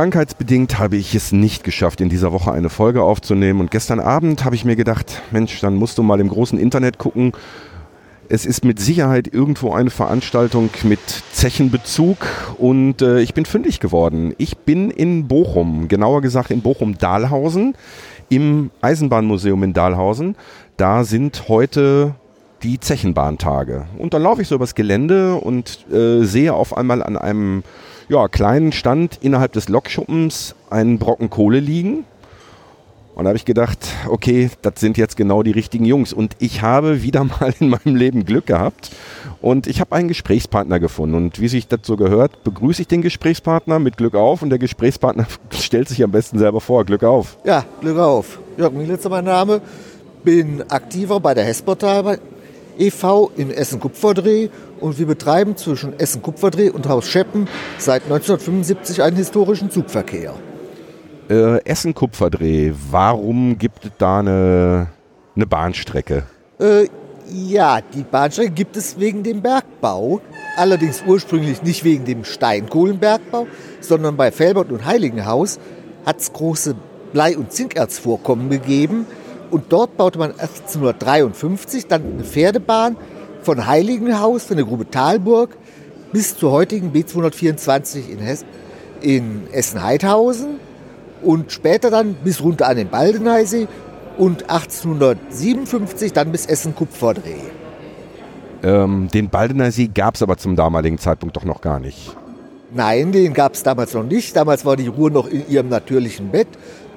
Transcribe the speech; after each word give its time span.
Krankheitsbedingt 0.00 0.78
habe 0.78 0.96
ich 0.96 1.14
es 1.14 1.30
nicht 1.30 1.62
geschafft, 1.62 2.00
in 2.00 2.08
dieser 2.08 2.32
Woche 2.32 2.52
eine 2.52 2.70
Folge 2.70 3.02
aufzunehmen. 3.02 3.60
Und 3.60 3.70
gestern 3.70 4.00
Abend 4.00 4.46
habe 4.46 4.54
ich 4.54 4.64
mir 4.64 4.74
gedacht, 4.74 5.20
Mensch, 5.30 5.60
dann 5.60 5.74
musst 5.74 5.98
du 5.98 6.02
mal 6.02 6.20
im 6.20 6.28
großen 6.30 6.58
Internet 6.58 6.96
gucken. 6.96 7.32
Es 8.30 8.46
ist 8.46 8.64
mit 8.64 8.80
Sicherheit 8.80 9.28
irgendwo 9.30 9.74
eine 9.74 9.90
Veranstaltung 9.90 10.70
mit 10.84 11.00
Zechenbezug 11.32 12.16
und 12.56 13.02
äh, 13.02 13.20
ich 13.20 13.34
bin 13.34 13.44
fündig 13.44 13.78
geworden. 13.78 14.34
Ich 14.38 14.56
bin 14.56 14.90
in 14.90 15.28
Bochum, 15.28 15.86
genauer 15.88 16.22
gesagt 16.22 16.50
in 16.50 16.62
Bochum-Dahlhausen, 16.62 17.74
im 18.30 18.70
Eisenbahnmuseum 18.80 19.62
in 19.64 19.74
Dahlhausen. 19.74 20.34
Da 20.78 21.04
sind 21.04 21.46
heute 21.48 22.14
die 22.62 22.80
Zechenbahntage. 22.80 23.84
Und 23.98 24.14
dann 24.14 24.22
laufe 24.22 24.40
ich 24.40 24.48
so 24.48 24.54
übers 24.54 24.74
Gelände 24.74 25.34
und 25.34 25.84
äh, 25.92 26.24
sehe 26.24 26.54
auf 26.54 26.74
einmal 26.74 27.02
an 27.02 27.18
einem 27.18 27.64
ja, 28.10 28.26
kleinen 28.26 28.72
Stand 28.72 29.20
innerhalb 29.22 29.52
des 29.52 29.68
Lokschuppens 29.68 30.56
einen 30.68 30.98
Brocken 30.98 31.30
Kohle 31.30 31.60
liegen. 31.60 32.04
Und 33.14 33.24
da 33.24 33.28
habe 33.28 33.36
ich 33.36 33.44
gedacht, 33.44 33.78
okay, 34.08 34.50
das 34.62 34.74
sind 34.76 34.98
jetzt 34.98 35.16
genau 35.16 35.42
die 35.44 35.52
richtigen 35.52 35.84
Jungs. 35.84 36.12
Und 36.12 36.34
ich 36.40 36.62
habe 36.62 37.02
wieder 37.02 37.22
mal 37.40 37.54
in 37.60 37.68
meinem 37.68 37.94
Leben 37.94 38.24
Glück 38.24 38.46
gehabt. 38.46 38.90
Und 39.40 39.68
ich 39.68 39.80
habe 39.80 39.94
einen 39.94 40.08
Gesprächspartner 40.08 40.80
gefunden. 40.80 41.14
Und 41.14 41.40
wie 41.40 41.46
sich 41.46 41.68
das 41.68 41.80
so 41.84 41.96
gehört, 41.96 42.42
begrüße 42.42 42.82
ich 42.82 42.88
den 42.88 43.02
Gesprächspartner 43.02 43.78
mit 43.78 43.96
Glück 43.96 44.16
auf. 44.16 44.42
Und 44.42 44.50
der 44.50 44.58
Gesprächspartner 44.58 45.26
stellt 45.52 45.88
sich 45.88 46.02
am 46.02 46.10
besten 46.10 46.38
selber 46.38 46.60
vor. 46.60 46.84
Glück 46.84 47.04
auf. 47.04 47.36
Ja, 47.44 47.64
Glück 47.80 47.98
auf. 47.98 48.40
Jörg 48.56 48.72
Mielitzer 48.72 49.08
mein 49.08 49.24
Name. 49.24 49.60
Bin 50.24 50.64
aktiver 50.68 51.20
bei 51.20 51.32
der 51.32 51.44
Hessportal 51.44 52.18
e.V. 52.80 53.30
in 53.36 53.50
Essen-Kupferdreh 53.50 54.48
und 54.80 54.98
wir 54.98 55.06
betreiben 55.06 55.56
zwischen 55.56 55.98
Essen-Kupferdreh 55.98 56.70
und 56.70 56.88
Haus 56.88 57.06
Scheppen 57.06 57.48
seit 57.78 58.02
1975 58.04 59.02
einen 59.02 59.16
historischen 59.16 59.70
Zugverkehr. 59.70 60.34
Äh, 61.28 61.62
Essen-Kupferdreh, 61.64 62.72
warum 62.90 63.58
gibt 63.58 63.84
es 63.84 63.90
da 63.98 64.18
eine, 64.18 64.88
eine 65.36 65.46
Bahnstrecke? 65.46 66.24
Äh, 66.58 66.88
ja, 67.32 67.80
die 67.80 68.02
Bahnstrecke 68.02 68.50
gibt 68.50 68.76
es 68.76 68.98
wegen 68.98 69.22
dem 69.22 69.40
Bergbau. 69.40 70.20
Allerdings 70.56 71.04
ursprünglich 71.06 71.62
nicht 71.62 71.84
wegen 71.84 72.04
dem 72.04 72.24
Steinkohlenbergbau, 72.24 73.46
sondern 73.80 74.16
bei 74.16 74.32
Felbert 74.32 74.72
und 74.72 74.84
Heiligenhaus 74.84 75.60
hat 76.04 76.18
es 76.18 76.32
große 76.32 76.74
Blei- 77.12 77.36
und 77.36 77.52
Zinkerzvorkommen 77.52 78.50
gegeben. 78.50 79.06
Und 79.50 79.72
dort 79.72 79.96
baute 79.96 80.18
man 80.18 80.32
1853 80.32 81.86
dann 81.86 82.02
eine 82.14 82.24
Pferdebahn 82.24 82.96
von 83.42 83.66
Heiligenhaus, 83.66 84.44
von 84.44 84.56
der 84.56 84.66
Grube 84.66 84.90
Talburg, 84.90 85.56
bis 86.12 86.36
zur 86.36 86.50
heutigen 86.50 86.92
B224 86.92 88.08
in, 88.10 88.18
Hess 88.18 88.44
in 89.00 89.42
Essen-Heidhausen 89.52 90.60
und 91.22 91.52
später 91.52 91.90
dann 91.90 92.14
bis 92.14 92.42
runter 92.42 92.68
an 92.68 92.76
den 92.76 92.88
Baldeneysee 92.88 93.68
und 94.18 94.50
1857 94.50 96.12
dann 96.12 96.32
bis 96.32 96.46
Essen-Kupferdreh. 96.46 97.34
Ähm, 98.62 99.08
den 99.12 99.30
Baldeneysee 99.30 99.88
gab 99.94 100.16
es 100.16 100.22
aber 100.22 100.36
zum 100.36 100.56
damaligen 100.56 100.98
Zeitpunkt 100.98 101.36
doch 101.36 101.44
noch 101.44 101.60
gar 101.60 101.80
nicht. 101.80 102.16
Nein, 102.72 103.10
den 103.10 103.32
gab 103.32 103.54
es 103.54 103.62
damals 103.62 103.94
noch 103.94 104.04
nicht. 104.04 104.36
Damals 104.36 104.64
war 104.64 104.76
die 104.76 104.86
Ruhr 104.86 105.10
noch 105.10 105.26
in 105.26 105.48
ihrem 105.48 105.68
natürlichen 105.68 106.30
Bett. 106.30 106.48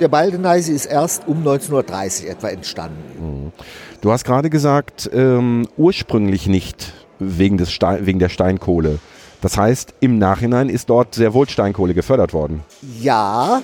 Der 0.04 0.10
Baldeneysee 0.10 0.74
ist 0.74 0.88
erst 0.88 1.30
um 1.30 1.38
1930 1.38 2.30
etwa 2.30 2.50
entstanden. 2.50 3.54
Du 4.02 4.12
hast 4.12 4.26
gerade 4.26 4.50
gesagt, 4.50 5.10
ähm, 5.14 5.66
ursprünglich 5.78 6.48
nicht 6.48 6.92
wegen, 7.20 7.58
des 7.58 7.72
Stein, 7.72 8.06
wegen 8.06 8.20
der 8.20 8.28
Steinkohle. 8.28 9.00
Das 9.40 9.56
heißt, 9.56 9.94
im 10.02 10.18
Nachhinein 10.18 10.68
ist 10.68 10.90
dort 10.90 11.16
sehr 11.16 11.34
wohl 11.34 11.48
Steinkohle 11.48 11.94
gefördert 11.94 12.34
worden. 12.34 12.64
Ja, 13.00 13.62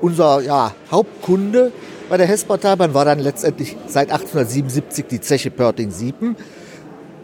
unser 0.00 0.40
ja, 0.40 0.74
Hauptkunde 0.90 1.70
bei 2.08 2.16
der 2.16 2.26
Hessportalbahn 2.26 2.92
war 2.92 3.04
dann 3.04 3.20
letztendlich 3.20 3.76
seit 3.86 4.10
1877 4.10 5.06
die 5.06 5.20
Zeche 5.20 5.52
Pörting-Siepen. 5.52 6.34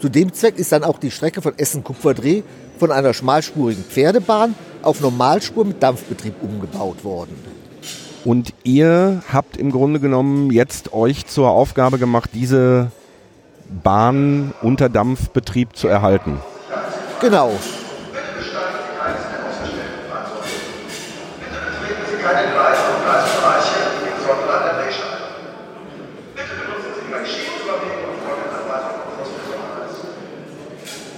Zu 0.01 0.09
dem 0.09 0.33
Zweck 0.33 0.57
ist 0.57 0.71
dann 0.71 0.85
auch 0.85 0.99
die 0.99 1.11
Strecke 1.11 1.43
von 1.43 1.59
Essen-Kupferdreh 1.59 2.45
von 2.79 2.93
einer 2.93 3.13
schmalspurigen 3.13 3.83
Pferdebahn 3.83 4.55
auf 4.83 5.01
Normalspur 5.01 5.65
mit 5.65 5.83
Dampfbetrieb 5.83 6.35
umgebaut 6.41 7.03
worden. 7.03 7.52
Und 8.25 8.55
ihr 8.63 9.23
habt 9.33 9.57
im 9.57 9.73
Grunde 9.73 9.99
genommen 9.99 10.51
jetzt 10.53 10.93
euch 10.93 11.27
zur 11.27 11.51
Aufgabe 11.51 11.99
gemacht, 11.99 12.31
diese 12.35 12.93
Bahn 13.83 14.53
unter 14.63 14.89
Dampfbetrieb 14.89 15.77
zu 15.77 15.89
erhalten. 15.89 16.41
Genau. 17.21 17.53
keine 22.23 22.53
Gleis- 22.53 22.87
und 22.87 23.03
Gleisbereiche 23.03 23.79
insbesondere 24.07 24.53
an 24.55 24.63
der 24.63 24.75
Drehscheibe. 24.79 25.27
Bitte 26.39 26.55
benutzen 26.55 26.91
Sie 26.95 27.03
Ihre 27.11 27.27
Schienenüberwegen 27.27 28.03
und 28.09 28.19
folgende 28.23 28.55
Anweisung 28.63 28.95
vom 29.03 29.13
Fußballpreis. 29.19 29.95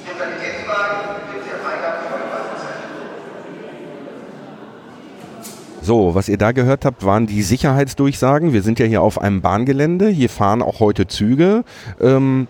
Den 0.08 0.16
Sanitätswagen 0.16 0.96
finden 1.28 1.44
Sie 1.44 1.52
am 1.52 1.64
Eingang 1.68 1.96
vor 2.08 2.16
dem 2.24 2.30
Wartezelt. 2.32 2.82
So, 5.84 6.14
was 6.14 6.30
ihr 6.30 6.38
da 6.38 6.52
gehört 6.52 6.86
habt, 6.86 7.04
waren 7.04 7.26
die 7.26 7.42
Sicherheitsdurchsagen. 7.42 8.54
Wir 8.54 8.62
sind 8.62 8.78
ja 8.78 8.86
hier 8.86 9.02
auf 9.02 9.20
einem 9.20 9.42
Bahngelände. 9.42 10.08
Hier 10.08 10.30
fahren 10.30 10.62
auch 10.62 10.80
heute 10.80 11.06
Züge. 11.06 11.62
Ähm, 12.00 12.48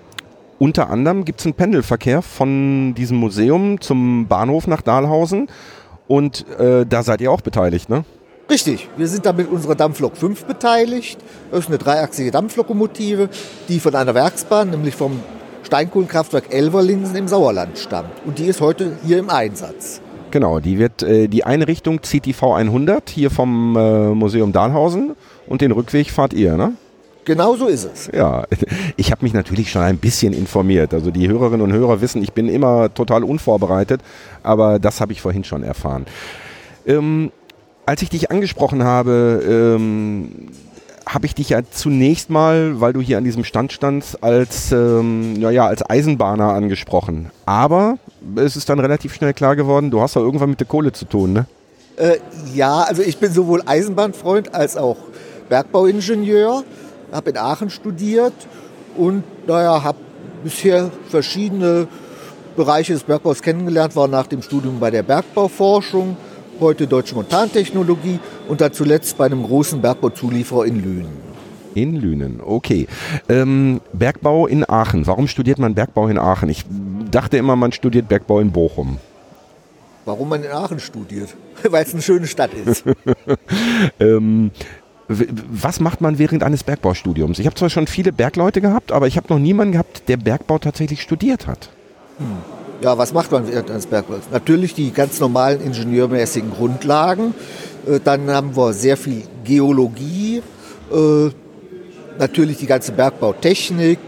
unter 0.60 0.88
anderem 0.88 1.24
gibt 1.24 1.40
es 1.40 1.46
einen 1.46 1.54
Pendelverkehr 1.54 2.22
von 2.22 2.94
diesem 2.94 3.16
Museum 3.16 3.80
zum 3.80 4.28
Bahnhof 4.28 4.68
nach 4.68 4.82
Dahlhausen. 4.82 5.48
Und 6.06 6.48
äh, 6.60 6.86
da 6.86 7.02
seid 7.02 7.20
ihr 7.22 7.32
auch 7.32 7.40
beteiligt, 7.40 7.88
ne? 7.88 8.04
Richtig, 8.48 8.88
wir 8.96 9.08
sind 9.08 9.26
da 9.26 9.32
mit 9.32 9.50
unserer 9.50 9.74
Dampflok 9.74 10.16
5 10.16 10.44
beteiligt. 10.44 11.18
Das 11.50 11.60
ist 11.64 11.68
eine 11.68 11.78
dreiachsige 11.78 12.30
Dampflokomotive, 12.30 13.30
die 13.68 13.80
von 13.80 13.96
einer 13.96 14.14
Werksbahn, 14.14 14.70
nämlich 14.70 14.94
vom 14.94 15.18
Steinkohlenkraftwerk 15.64 16.54
Elverlinsen 16.54 17.16
im 17.16 17.26
Sauerland 17.26 17.78
stammt. 17.78 18.12
Und 18.24 18.38
die 18.38 18.44
ist 18.44 18.60
heute 18.60 18.96
hier 19.04 19.18
im 19.18 19.28
Einsatz. 19.28 20.00
Genau, 20.34 20.58
die 20.58 20.80
wird 20.80 21.04
äh, 21.04 21.28
die 21.28 21.44
eine 21.44 21.68
Richtung 21.68 22.02
zieht 22.02 22.24
die 22.24 22.34
V100 22.34 23.02
hier 23.08 23.30
vom 23.30 23.76
äh, 23.76 24.08
Museum 24.08 24.50
Dahlhausen 24.50 25.12
und 25.46 25.60
den 25.60 25.70
Rückweg 25.70 26.10
fahrt 26.10 26.32
ihr, 26.32 26.56
ne? 26.56 26.72
Genau 27.24 27.54
so 27.54 27.68
ist 27.68 27.84
es. 27.84 28.10
Ja, 28.12 28.44
ich 28.96 29.12
habe 29.12 29.24
mich 29.24 29.32
natürlich 29.32 29.70
schon 29.70 29.82
ein 29.82 29.98
bisschen 29.98 30.32
informiert. 30.32 30.92
Also 30.92 31.12
die 31.12 31.28
Hörerinnen 31.28 31.60
und 31.60 31.72
Hörer 31.72 32.00
wissen, 32.00 32.20
ich 32.20 32.32
bin 32.32 32.48
immer 32.48 32.92
total 32.92 33.22
unvorbereitet, 33.22 34.00
aber 34.42 34.80
das 34.80 35.00
habe 35.00 35.12
ich 35.12 35.20
vorhin 35.20 35.44
schon 35.44 35.62
erfahren. 35.62 36.04
Ähm, 36.84 37.30
als 37.86 38.02
ich 38.02 38.10
dich 38.10 38.32
angesprochen 38.32 38.82
habe, 38.82 39.76
ähm, 39.78 40.48
habe 41.14 41.26
ich 41.26 41.34
dich 41.34 41.50
ja 41.50 41.60
zunächst 41.70 42.28
mal, 42.28 42.80
weil 42.80 42.92
du 42.92 43.00
hier 43.00 43.18
an 43.18 43.24
diesem 43.24 43.44
Stand 43.44 43.72
standst, 43.72 44.22
als, 44.22 44.72
ähm, 44.72 45.34
naja, 45.34 45.66
als 45.66 45.88
Eisenbahner 45.88 46.52
angesprochen. 46.52 47.30
Aber 47.46 47.98
es 48.34 48.56
ist 48.56 48.68
dann 48.68 48.80
relativ 48.80 49.14
schnell 49.14 49.32
klar 49.32 49.54
geworden, 49.54 49.92
du 49.92 50.00
hast 50.00 50.16
ja 50.16 50.20
irgendwann 50.20 50.50
mit 50.50 50.58
der 50.58 50.66
Kohle 50.66 50.92
zu 50.92 51.04
tun, 51.04 51.32
ne? 51.32 51.46
Äh, 51.96 52.18
ja, 52.52 52.80
also 52.80 53.02
ich 53.02 53.18
bin 53.18 53.32
sowohl 53.32 53.62
Eisenbahnfreund 53.64 54.52
als 54.52 54.76
auch 54.76 54.96
Bergbauingenieur, 55.48 56.64
habe 57.12 57.30
in 57.30 57.36
Aachen 57.36 57.70
studiert 57.70 58.34
und 58.96 59.22
naja, 59.46 59.84
habe 59.84 59.98
bisher 60.42 60.90
verschiedene 61.08 61.86
Bereiche 62.56 62.92
des 62.92 63.04
Bergbaus 63.04 63.40
kennengelernt, 63.40 63.94
war 63.94 64.08
nach 64.08 64.26
dem 64.26 64.42
Studium 64.42 64.80
bei 64.80 64.90
der 64.90 65.04
Bergbauforschung, 65.04 66.16
heute 66.60 66.86
Deutsche 66.86 67.14
Montantechnologie 67.14 68.18
und 68.48 68.60
dann 68.60 68.72
zuletzt 68.72 69.18
bei 69.18 69.26
einem 69.26 69.42
großen 69.42 69.80
Bergbauzulieferer 69.80 70.66
in 70.66 70.82
Lünen. 70.82 71.34
In 71.74 71.96
Lünen, 71.96 72.40
okay. 72.44 72.86
Ähm, 73.28 73.80
Bergbau 73.92 74.46
in 74.46 74.68
Aachen. 74.68 75.06
Warum 75.06 75.26
studiert 75.26 75.58
man 75.58 75.74
Bergbau 75.74 76.08
in 76.08 76.18
Aachen? 76.18 76.48
Ich 76.48 76.64
dachte 77.10 77.36
immer, 77.36 77.56
man 77.56 77.72
studiert 77.72 78.08
Bergbau 78.08 78.40
in 78.40 78.52
Bochum. 78.52 78.98
Warum 80.04 80.28
man 80.28 80.42
in 80.42 80.50
Aachen 80.50 80.78
studiert? 80.78 81.34
Weil 81.68 81.84
es 81.84 81.92
eine 81.92 82.02
schöne 82.02 82.26
Stadt 82.26 82.50
ist. 82.54 82.84
ähm, 84.00 84.50
was 85.08 85.80
macht 85.80 86.00
man 86.00 86.18
während 86.18 86.42
eines 86.42 86.62
Bergbaustudiums? 86.62 87.38
Ich 87.38 87.46
habe 87.46 87.56
zwar 87.56 87.70
schon 87.70 87.86
viele 87.86 88.12
Bergleute 88.12 88.60
gehabt, 88.60 88.92
aber 88.92 89.06
ich 89.06 89.16
habe 89.16 89.26
noch 89.28 89.38
niemanden 89.38 89.72
gehabt, 89.72 90.08
der 90.08 90.16
Bergbau 90.16 90.58
tatsächlich 90.58 91.02
studiert 91.02 91.46
hat. 91.46 91.68
Ja, 92.82 92.98
was 92.98 93.12
macht 93.12 93.32
man 93.32 93.50
während 93.50 93.70
eines 93.70 93.86
Bergbaus? 93.86 94.22
Natürlich 94.30 94.74
die 94.74 94.90
ganz 94.90 95.20
normalen 95.20 95.60
ingenieurmäßigen 95.60 96.50
Grundlagen. 96.50 97.34
Äh, 97.86 98.00
dann 98.02 98.30
haben 98.30 98.56
wir 98.56 98.72
sehr 98.72 98.96
viel 98.96 99.22
Geologie, 99.44 100.42
äh, 100.92 101.30
natürlich 102.18 102.58
die 102.58 102.66
ganze 102.66 102.92
Bergbautechnik, 102.92 103.98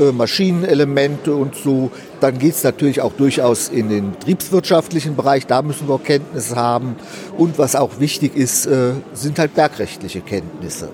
äh, 0.00 0.12
Maschinenelemente 0.12 1.34
und 1.34 1.54
so. 1.54 1.90
Dann 2.20 2.38
geht 2.38 2.54
es 2.54 2.64
natürlich 2.64 3.00
auch 3.00 3.12
durchaus 3.12 3.68
in 3.68 3.88
den 3.88 4.12
betriebswirtschaftlichen 4.12 5.16
Bereich, 5.16 5.46
da 5.46 5.62
müssen 5.62 5.88
wir 5.88 5.98
Kenntnisse 5.98 6.56
haben. 6.56 6.96
Und 7.36 7.58
was 7.58 7.74
auch 7.74 7.98
wichtig 7.98 8.36
ist, 8.36 8.62
sind 8.62 9.38
halt 9.40 9.56
bergrechtliche 9.56 10.20
Kenntnisse. 10.20 10.90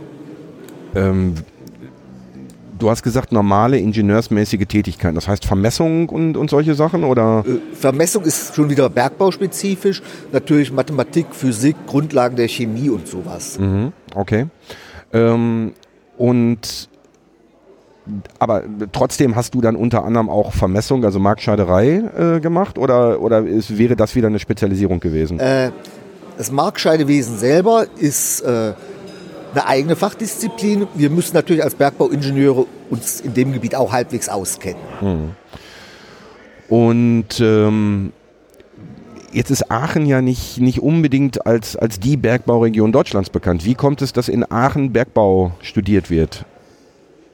Ähm, 0.94 1.34
du 2.78 2.90
hast 2.90 3.02
gesagt, 3.02 3.32
normale 3.32 3.78
ingenieursmäßige 3.78 4.66
Tätigkeiten, 4.66 5.14
das 5.14 5.28
heißt 5.28 5.44
Vermessung 5.44 6.08
und, 6.08 6.36
und 6.36 6.50
solche 6.50 6.74
Sachen 6.74 7.04
oder? 7.04 7.44
Äh, 7.46 7.74
Vermessung 7.74 8.24
ist 8.24 8.54
schon 8.54 8.70
wieder 8.70 8.88
bergbauspezifisch, 8.88 10.02
natürlich 10.32 10.72
Mathematik, 10.72 11.26
Physik, 11.32 11.76
Grundlagen 11.86 12.36
der 12.36 12.48
Chemie 12.48 12.90
und 12.90 13.08
sowas. 13.08 13.58
Mhm, 13.58 13.92
okay. 14.14 14.46
Ähm, 15.12 15.72
und 16.16 16.88
aber 18.38 18.62
trotzdem 18.92 19.36
hast 19.36 19.54
du 19.54 19.60
dann 19.60 19.76
unter 19.76 20.04
anderem 20.04 20.30
auch 20.30 20.52
Vermessung, 20.52 21.04
also 21.04 21.18
Markscheiderei 21.18 22.02
äh, 22.16 22.40
gemacht 22.40 22.78
oder, 22.78 23.20
oder 23.20 23.44
ist, 23.44 23.76
wäre 23.76 23.96
das 23.96 24.14
wieder 24.14 24.28
eine 24.28 24.38
Spezialisierung 24.38 25.00
gewesen? 25.00 25.38
Äh, 25.38 25.72
das 26.38 26.50
Markscheidewesen 26.50 27.36
selber 27.36 27.86
ist 27.98 28.40
äh, 28.42 28.72
eine 29.52 29.66
eigene 29.66 29.96
Fachdisziplin. 29.96 30.86
Wir 30.94 31.10
müssen 31.10 31.34
natürlich 31.34 31.62
als 31.62 31.74
Bergbauingenieure 31.74 32.66
uns 32.90 33.20
in 33.20 33.34
dem 33.34 33.52
Gebiet 33.52 33.74
auch 33.74 33.92
halbwegs 33.92 34.28
auskennen. 34.28 34.82
Hm. 35.00 35.30
Und 36.68 37.40
ähm, 37.40 38.12
jetzt 39.32 39.50
ist 39.50 39.70
Aachen 39.70 40.06
ja 40.06 40.20
nicht, 40.20 40.60
nicht 40.60 40.80
unbedingt 40.80 41.46
als, 41.46 41.76
als 41.76 41.98
die 41.98 42.16
Bergbauregion 42.16 42.92
Deutschlands 42.92 43.30
bekannt. 43.30 43.64
Wie 43.64 43.74
kommt 43.74 44.02
es, 44.02 44.12
dass 44.12 44.28
in 44.28 44.50
Aachen 44.50 44.92
Bergbau 44.92 45.52
studiert 45.62 46.10
wird? 46.10 46.44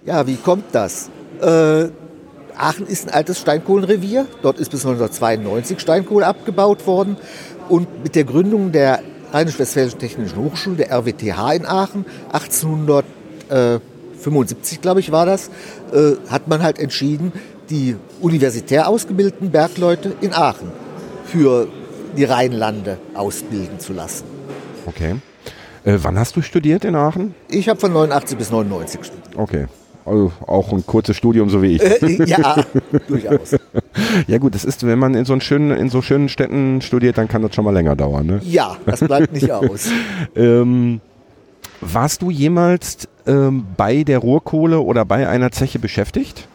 Ja, 0.05 0.27
wie 0.27 0.37
kommt 0.37 0.67
das? 0.73 1.11
Äh, 1.41 1.89
Aachen 2.57 2.87
ist 2.87 3.09
ein 3.09 3.15
altes 3.15 3.41
Steinkohlenrevier. 3.41 4.27
Dort 4.43 4.59
ist 4.59 4.71
bis 4.71 4.85
1992 4.87 5.81
Steinkohle 5.81 6.27
abgebaut 6.27 6.87
worden. 6.87 7.17
Und 7.69 8.05
mit 8.05 8.15
der 8.15 8.25
Gründung 8.25 8.71
der 8.73 9.01
Rheinisch-Westfälischen 9.35 9.99
Technischen 9.99 10.39
Hochschule, 10.39 10.77
der 10.77 10.93
RWTH 10.93 11.55
in 11.55 11.67
Aachen, 11.67 12.07
1875, 12.33 14.81
glaube 14.81 15.01
ich, 15.01 15.11
war 15.11 15.27
das, 15.27 15.51
äh, 15.93 16.13
hat 16.31 16.47
man 16.47 16.63
halt 16.63 16.79
entschieden, 16.79 17.33
die 17.69 17.97
universitär 18.21 18.89
ausgebildeten 18.89 19.51
Bergleute 19.51 20.15
in 20.21 20.33
Aachen 20.33 20.71
für 21.27 21.67
die 22.17 22.23
Rheinlande 22.25 22.99
ausbilden 23.15 23.81
zu 23.81 23.93
lassen. 23.93 24.25
Okay. 24.87 25.17
Äh, 25.85 25.99
wann 26.03 26.17
hast 26.19 26.37
du 26.37 26.43
studiert 26.43 26.85
in 26.85 26.95
Aachen? 26.95 27.35
Ich 27.49 27.69
habe 27.69 27.81
von 27.81 27.93
89 27.93 28.39
bis 28.39 28.53
99 28.53 29.05
studiert. 29.05 29.37
Okay. 29.37 29.67
Also 30.05 30.31
auch 30.47 30.73
ein 30.73 30.87
kurzes 30.87 31.17
Studium, 31.17 31.51
so 31.51 31.61
wie 31.63 31.77
ich. 31.77 31.83
Äh, 31.83 32.25
ja, 32.27 32.65
durchaus. 33.09 33.57
Ja 34.27 34.39
gut, 34.39 34.55
das 34.55 34.65
ist, 34.65 34.87
wenn 34.87 34.99
man 34.99 35.15
in 35.15 35.25
so, 35.25 35.39
schönen, 35.41 35.71
in 35.71 35.89
so 35.89 36.03
schönen 36.03 36.29
Städten 36.29 36.81
studiert, 36.81 37.19
dann 37.19 37.29
kann 37.29 37.43
das 37.43 37.55
schon 37.55 37.65
mal 37.65 37.73
länger 37.73 37.97
dauern. 37.97 38.27
Ne? 38.27 38.41
Ja, 38.45 38.77
das 38.87 39.01
bleibt 39.01 39.33
nicht 39.33 39.51
aus. 39.53 39.89
ähm, 40.37 41.01
warst 41.81 42.23
du 42.23 42.31
jemals 42.31 43.09
ähm, 43.27 43.67
bei 43.77 44.05
der 44.05 44.19
Ruhrkohle 44.19 44.81
oder 44.81 45.05
bei 45.05 45.29
einer 45.29 45.51
Zeche 45.51 45.79
beschäftigt? 45.79 46.49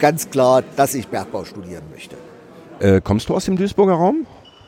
ganz 0.00 0.28
klar, 0.28 0.64
dass 0.74 0.92
ich 0.94 1.06
Bergbau 1.06 1.44
studieren 1.44 1.84
möchte. 1.92 2.16
Äh, 2.80 3.00
kommst 3.00 3.28
du 3.28 3.34
aus 3.36 3.44
dem 3.44 3.56
Duisburger 3.56 3.92
Raum 3.92 4.26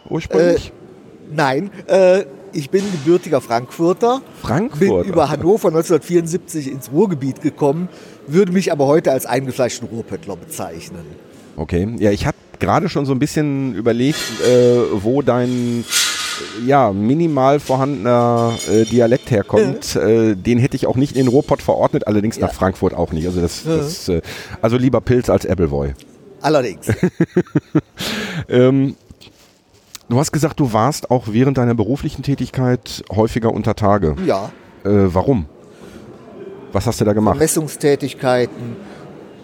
ursprünglich? 0.08 0.68
Äh, 0.68 1.34
nein, 1.34 1.70
äh, 1.88 2.26
ich 2.52 2.70
bin 2.70 2.84
gebürtiger 2.92 3.40
Frankfurter. 3.40 4.22
Frankfurter? 4.40 5.02
Bin 5.02 5.12
über 5.12 5.30
Hannover 5.30 5.68
1974 5.68 6.70
ins 6.70 6.92
Ruhrgebiet 6.92 7.42
gekommen, 7.42 7.88
würde 8.28 8.52
mich 8.52 8.70
aber 8.70 8.86
heute 8.86 9.10
als 9.10 9.26
eingefleischten 9.26 9.88
Ruhrpöttler 9.88 10.36
bezeichnen. 10.36 11.04
Okay, 11.56 11.88
ja, 11.98 12.12
ich 12.12 12.24
habe 12.24 12.36
gerade 12.60 12.88
schon 12.88 13.04
so 13.04 13.10
ein 13.10 13.18
bisschen 13.18 13.74
überlegt, 13.74 14.20
äh, 14.46 14.78
wo 14.92 15.22
dein 15.22 15.84
ja, 16.66 16.92
minimal 16.92 17.60
vorhandener 17.60 18.52
äh, 18.70 18.84
Dialekt 18.84 19.30
herkommt. 19.30 19.96
Äh, 19.96 20.34
den 20.36 20.58
hätte 20.58 20.76
ich 20.76 20.86
auch 20.86 20.96
nicht 20.96 21.16
in 21.16 21.24
den 21.24 21.28
Ruhrpott 21.28 21.62
verordnet, 21.62 22.06
allerdings 22.06 22.36
Ja. 22.36 22.46
nach 22.46 22.54
Frankfurt 22.54 22.94
auch 22.94 23.12
nicht. 23.12 23.26
Also, 23.26 23.40
das, 23.40 23.64
das, 23.64 24.08
äh, 24.08 24.22
also 24.60 24.76
lieber 24.76 25.00
Pilz 25.00 25.28
als 25.30 25.46
Appleboy. 25.46 25.94
Allerdings. 26.40 26.86
Ähm, 28.48 28.96
du 30.08 30.18
hast 30.18 30.32
gesagt, 30.32 30.58
du 30.60 30.72
warst 30.72 31.10
auch 31.10 31.24
während 31.30 31.58
deiner 31.58 31.74
beruflichen 31.74 32.22
Tätigkeit 32.22 33.04
häufiger 33.14 33.52
unter 33.52 33.74
Tage. 33.76 34.16
ja, 34.26 34.50
Äh, 34.84 34.90
warum? 35.14 35.46
Was 36.72 36.86
hast 36.86 37.00
du 37.00 37.04
da 37.04 37.12
gemacht? 37.12 37.38
Messungstätigkeiten, 37.38 38.76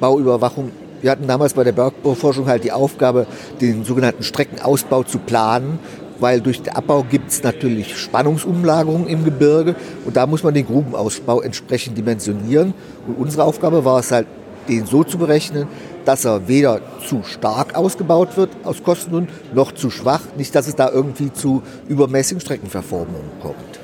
Bauüberwachung. 0.01 0.73
Wir 1.01 1.11
hatten 1.13 1.29
damals 1.29 1.55
bei 1.55 1.63
der 1.63 1.73
Bergbauforschung 1.73 2.47
halt 2.47 2.65
die 2.65 2.73
Aufgabe, 2.73 3.27
den 3.61 3.85
sogenannten 3.85 4.25
Streckenausbau 4.25 5.05
zu 5.05 5.19
planen, 5.19 5.79
weil 6.21 6.41
durch 6.41 6.63
den 6.63 6.75
Abbau 6.75 7.03
gibt 7.03 7.31
es 7.31 7.43
natürlich 7.43 7.97
Spannungsumlagerungen 7.97 9.07
im 9.07 9.25
Gebirge 9.25 9.77
und 10.05 10.17
da 10.17 10.27
muss 10.27 10.43
man 10.43 10.55
den 10.55 10.67
Grubenausbau 10.67 11.41
entsprechend 11.43 11.97
dimensionieren. 11.97 12.75
Und 13.07 13.19
unsere 13.19 13.45
Aufgabe 13.45 13.85
war 13.85 14.01
es 14.01 14.11
halt, 14.11 14.27
den 14.69 14.85
so 14.85 15.03
zu 15.03 15.19
berechnen, 15.19 15.67
dass 16.05 16.25
er 16.25 16.49
weder 16.49 16.81
zu 17.07 17.23
stark 17.23 17.75
ausgebaut 17.75 18.37
wird 18.37 18.51
aus 18.65 18.83
Kostengründen, 18.83 19.35
noch 19.55 19.73
zu 19.73 19.91
schwach, 19.91 20.23
nicht 20.37 20.55
dass 20.55 20.69
es 20.69 20.77
da 20.77 20.91
irgendwie 20.91 21.33
zu 21.33 21.63
übermäßigen 21.89 22.41
Streckenverformungen 22.41 23.31
kommt. 23.41 23.81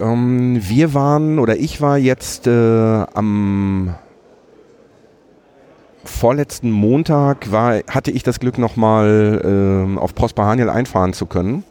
Ähm, 0.00 0.60
wir 0.62 0.94
waren 0.94 1.38
oder 1.38 1.56
ich 1.56 1.80
war 1.80 1.98
jetzt 1.98 2.46
äh, 2.46 2.50
am 2.50 3.94
vorletzten 6.04 6.70
Montag 6.70 7.50
war, 7.52 7.80
hatte 7.88 8.10
ich 8.10 8.22
das 8.22 8.40
Glück 8.40 8.58
nochmal 8.58 9.40
ähm, 9.44 9.98
auf 9.98 10.14
Prosper 10.14 10.44
Haniel 10.44 10.68
einfahren 10.68 11.12
zu 11.12 11.26
können. 11.26 11.64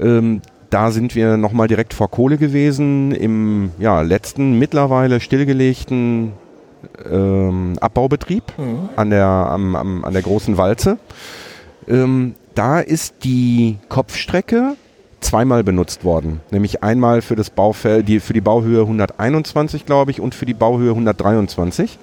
Ähm, 0.00 0.42
da 0.70 0.90
sind 0.90 1.14
wir 1.14 1.36
nochmal 1.36 1.68
direkt 1.68 1.94
vor 1.94 2.10
Kohle 2.10 2.36
gewesen 2.36 3.12
im 3.12 3.70
ja, 3.78 4.02
letzten 4.02 4.58
mittlerweile 4.58 5.20
stillgelegten 5.20 6.32
ähm, 7.10 7.74
Abbaubetrieb 7.80 8.44
an, 8.96 9.10
der, 9.10 9.26
am, 9.26 9.74
am, 9.74 10.04
an 10.04 10.12
der 10.12 10.22
großen 10.22 10.58
Walze. 10.58 10.98
Ähm, 11.88 12.34
da 12.54 12.80
ist 12.80 13.24
die 13.24 13.78
Kopfstrecke 13.88 14.74
zweimal 15.20 15.64
benutzt 15.64 16.04
worden. 16.04 16.40
Nämlich 16.50 16.82
einmal 16.82 17.22
für, 17.22 17.36
das 17.36 17.50
Baufeld, 17.50 18.08
die, 18.08 18.20
für 18.20 18.32
die 18.32 18.40
Bauhöhe 18.40 18.82
121, 18.82 19.86
glaube 19.86 20.10
ich, 20.10 20.20
und 20.20 20.34
für 20.34 20.46
die 20.46 20.54
Bauhöhe 20.54 20.90
123. 20.90 21.98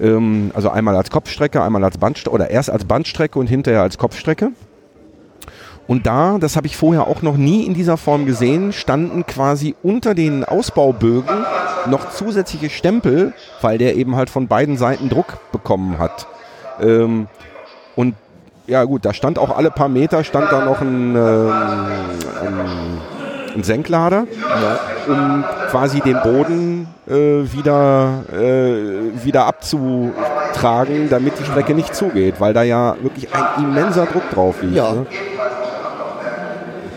Ähm, 0.00 0.50
also 0.54 0.70
einmal 0.70 0.96
als 0.96 1.10
Kopfstrecke, 1.10 1.62
einmal 1.62 1.84
als 1.84 1.98
Bandstrecke, 1.98 2.34
oder 2.34 2.50
erst 2.50 2.70
als 2.70 2.84
Bandstrecke 2.84 3.38
und 3.38 3.48
hinterher 3.48 3.82
als 3.82 3.98
Kopfstrecke. 3.98 4.52
Und 5.86 6.06
da, 6.06 6.38
das 6.38 6.56
habe 6.56 6.66
ich 6.66 6.76
vorher 6.76 7.06
auch 7.06 7.22
noch 7.22 7.36
nie 7.36 7.66
in 7.66 7.74
dieser 7.74 7.96
Form 7.96 8.24
gesehen, 8.24 8.72
standen 8.72 9.26
quasi 9.26 9.74
unter 9.82 10.14
den 10.14 10.44
Ausbaubögen 10.44 11.44
noch 11.86 12.10
zusätzliche 12.10 12.70
Stempel, 12.70 13.34
weil 13.60 13.78
der 13.78 13.96
eben 13.96 14.14
halt 14.16 14.30
von 14.30 14.46
beiden 14.46 14.76
Seiten 14.76 15.08
Druck 15.08 15.38
bekommen 15.50 15.98
hat. 15.98 16.26
Ähm, 16.80 17.26
und 17.96 18.14
ja 18.66 18.84
gut, 18.84 19.04
da 19.04 19.12
stand 19.12 19.38
auch 19.38 19.56
alle 19.56 19.70
paar 19.70 19.88
Meter 19.88 20.22
stand 20.24 20.50
da 20.52 20.64
noch 20.64 20.80
ein, 20.80 21.16
ähm, 21.16 21.52
ein, 22.40 23.00
ein 23.54 23.62
Senklader, 23.62 24.26
um 25.08 25.44
quasi 25.70 26.00
den 26.00 26.20
Boden 26.22 26.86
äh, 27.08 27.12
wieder, 27.52 28.24
äh, 28.32 29.24
wieder 29.24 29.46
abzutragen, 29.46 31.08
damit 31.10 31.38
die 31.38 31.44
Strecke 31.44 31.74
nicht 31.74 31.94
zugeht, 31.94 32.36
weil 32.38 32.54
da 32.54 32.62
ja 32.62 32.96
wirklich 33.00 33.28
ein 33.34 33.64
immenser 33.64 34.06
Druck 34.06 34.30
drauf 34.30 34.62
liegt. 34.62 34.76
Ja. 34.76 34.92
Ne? 34.92 35.06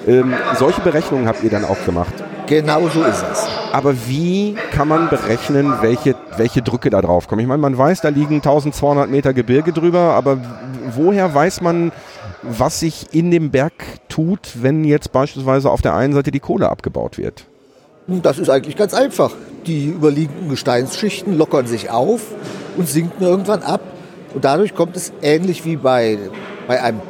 Ähm, 0.08 0.34
solche 0.58 0.82
Berechnungen 0.82 1.28
habt 1.28 1.44
ihr 1.44 1.50
dann 1.50 1.66
auch 1.66 1.84
gemacht. 1.86 2.14
Genau 2.48 2.88
so 2.90 3.02
ist 3.04 3.26
es. 3.32 3.48
Aber 3.72 3.96
wie 4.08 4.56
kann 4.72 4.88
man 4.88 5.10
berechnen, 5.10 5.74
welche, 5.82 6.16
welche 6.38 6.62
Drücke 6.62 6.92
da 6.92 7.02
drauf 7.02 7.28
kommen? 7.28 7.42
Ich 7.42 7.48
meine, 7.48 7.62
man 7.62 7.76
weiß, 7.76 8.02
da 8.02 8.10
liegen 8.10 8.36
1200 8.36 9.10
Meter 9.10 9.34
Gebirge 9.34 9.74
drüber, 9.74 10.14
aber 10.14 10.38
woher 10.96 11.34
weiß 11.34 11.62
man, 11.62 11.92
was 12.48 12.80
sich 12.80 13.08
in 13.12 13.32
dem 13.32 13.52
Berg 13.52 13.74
tut, 14.10 14.62
wenn 14.62 14.84
jetzt 14.84 15.12
beispielsweise 15.12 15.70
auf 15.70 15.82
der 15.82 15.96
einen 15.96 16.14
Seite 16.14 16.32
die 16.32 16.40
Kohle 16.40 16.70
abgebaut 16.70 17.18
wird? 17.18 17.46
Das 18.08 18.38
ist 18.38 18.50
eigentlich 18.50 18.76
ganz 18.76 18.94
einfach. 18.94 19.32
Die 19.66 19.88
überliegenden 19.88 20.50
Gesteinsschichten 20.50 21.38
lockern 21.38 21.66
sich 21.66 21.90
auf 21.90 22.22
und 22.78 22.88
sinken 22.88 23.24
irgendwann 23.24 23.64
ab. 23.64 23.82
Und 24.34 24.46
dadurch 24.46 24.76
kommt 24.76 24.96
es 24.96 25.12
ähnlich 25.22 25.66
wie 25.66 25.76
bei, 25.76 26.20
bei 26.68 26.82
einem 26.84 27.02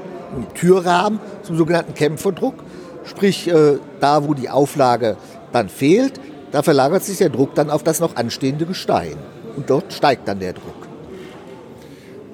Türrahmen 0.54 1.20
zum 1.44 1.58
sogenannten 1.58 1.94
Kämpferdruck. 1.94 2.56
Sprich, 3.04 3.48
äh, 3.48 3.78
da 4.00 4.26
wo 4.28 4.34
die 4.34 4.50
Auflage 4.50 5.18
dann 5.52 5.70
fehlt, 5.70 6.14
da 6.52 6.64
verlagert 6.64 7.04
sich 7.04 7.18
der 7.18 7.30
Druck 7.30 7.56
dann 7.56 7.70
auf 7.70 7.84
das 7.84 8.00
noch 8.00 8.16
anstehende 8.16 8.66
Gestein. 8.66 9.18
Und 9.58 9.70
dort 9.70 9.92
steigt 9.92 10.28
dann 10.28 10.40
der 10.40 10.54
Druck. 10.54 10.75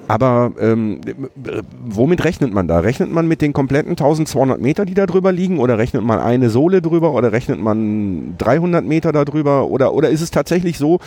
Aber 0.08 0.52
ähm, 0.60 1.00
womit 1.84 2.24
rechnet 2.24 2.52
man 2.52 2.68
da? 2.68 2.80
Rechnet 2.80 3.10
man 3.10 3.28
mit 3.28 3.40
den 3.40 3.52
kompletten 3.52 3.92
1200 3.92 4.60
Meter, 4.60 4.84
die 4.84 4.94
da 4.94 5.06
drüber 5.06 5.32
liegen? 5.32 5.58
Oder 5.58 5.78
rechnet 5.78 6.02
man 6.02 6.18
eine 6.18 6.50
Sohle 6.50 6.82
drüber? 6.82 7.12
Oder 7.12 7.32
rechnet 7.32 7.60
man 7.60 8.34
300 8.38 8.84
Meter 8.84 9.12
da 9.12 9.24
drüber? 9.24 9.68
Oder, 9.68 9.94
oder 9.94 10.10
ist 10.10 10.20
es 10.20 10.30
tatsächlich 10.30 10.78
so, 10.78 10.98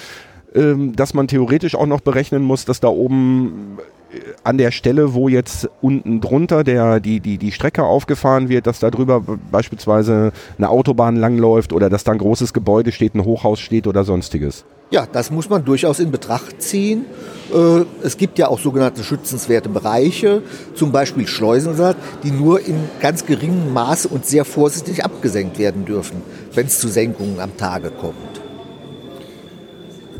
ähm, 0.55 0.95
dass 0.95 1.13
man 1.13 1.27
theoretisch 1.27 1.75
auch 1.75 1.85
noch 1.85 2.01
berechnen 2.01 2.41
muss, 2.41 2.65
dass 2.65 2.79
da 2.79 2.87
oben 2.87 3.77
äh, 4.11 4.19
an 4.43 4.57
der 4.57 4.71
Stelle, 4.71 5.13
wo 5.13 5.27
jetzt 5.27 5.69
unten 5.81 6.21
drunter 6.21 6.63
der, 6.63 6.99
die, 6.99 7.19
die, 7.19 7.37
die 7.37 7.51
Strecke 7.51 7.83
aufgefahren 7.83 8.47
wird, 8.47 8.65
dass 8.65 8.79
da 8.79 8.89
drüber 8.89 9.21
beispielsweise 9.51 10.31
eine 10.57 10.69
Autobahn 10.69 11.17
langläuft 11.17 11.73
oder 11.73 11.89
dass 11.89 12.05
da 12.05 12.13
ein 12.13 12.17
großes 12.17 12.53
Gebäude 12.53 12.91
steht, 12.91 13.15
ein 13.15 13.25
Hochhaus 13.25 13.59
steht 13.59 13.85
oder 13.85 14.03
sonstiges? 14.03 14.65
Ja, 14.91 15.07
das 15.11 15.31
muss 15.31 15.49
man 15.49 15.65
durchaus 15.65 15.99
in 15.99 16.11
Betracht 16.11 16.61
ziehen. 16.61 17.05
Äh, 17.53 17.85
es 18.03 18.17
gibt 18.17 18.37
ja 18.37 18.47
auch 18.47 18.59
sogenannte 18.59 19.03
schützenswerte 19.03 19.67
Bereiche, 19.69 20.43
zum 20.75 20.91
Beispiel 20.91 21.27
Schleusensaat, 21.27 21.97
die 22.23 22.31
nur 22.31 22.59
in 22.59 22.75
ganz 22.99 23.25
geringem 23.25 23.73
Maße 23.73 24.07
und 24.07 24.25
sehr 24.25 24.45
vorsichtig 24.45 25.03
abgesenkt 25.03 25.57
werden 25.57 25.85
dürfen, 25.85 26.21
wenn 26.53 26.67
es 26.67 26.79
zu 26.79 26.87
Senkungen 26.87 27.39
am 27.39 27.57
Tage 27.57 27.89
kommt. 27.89 28.15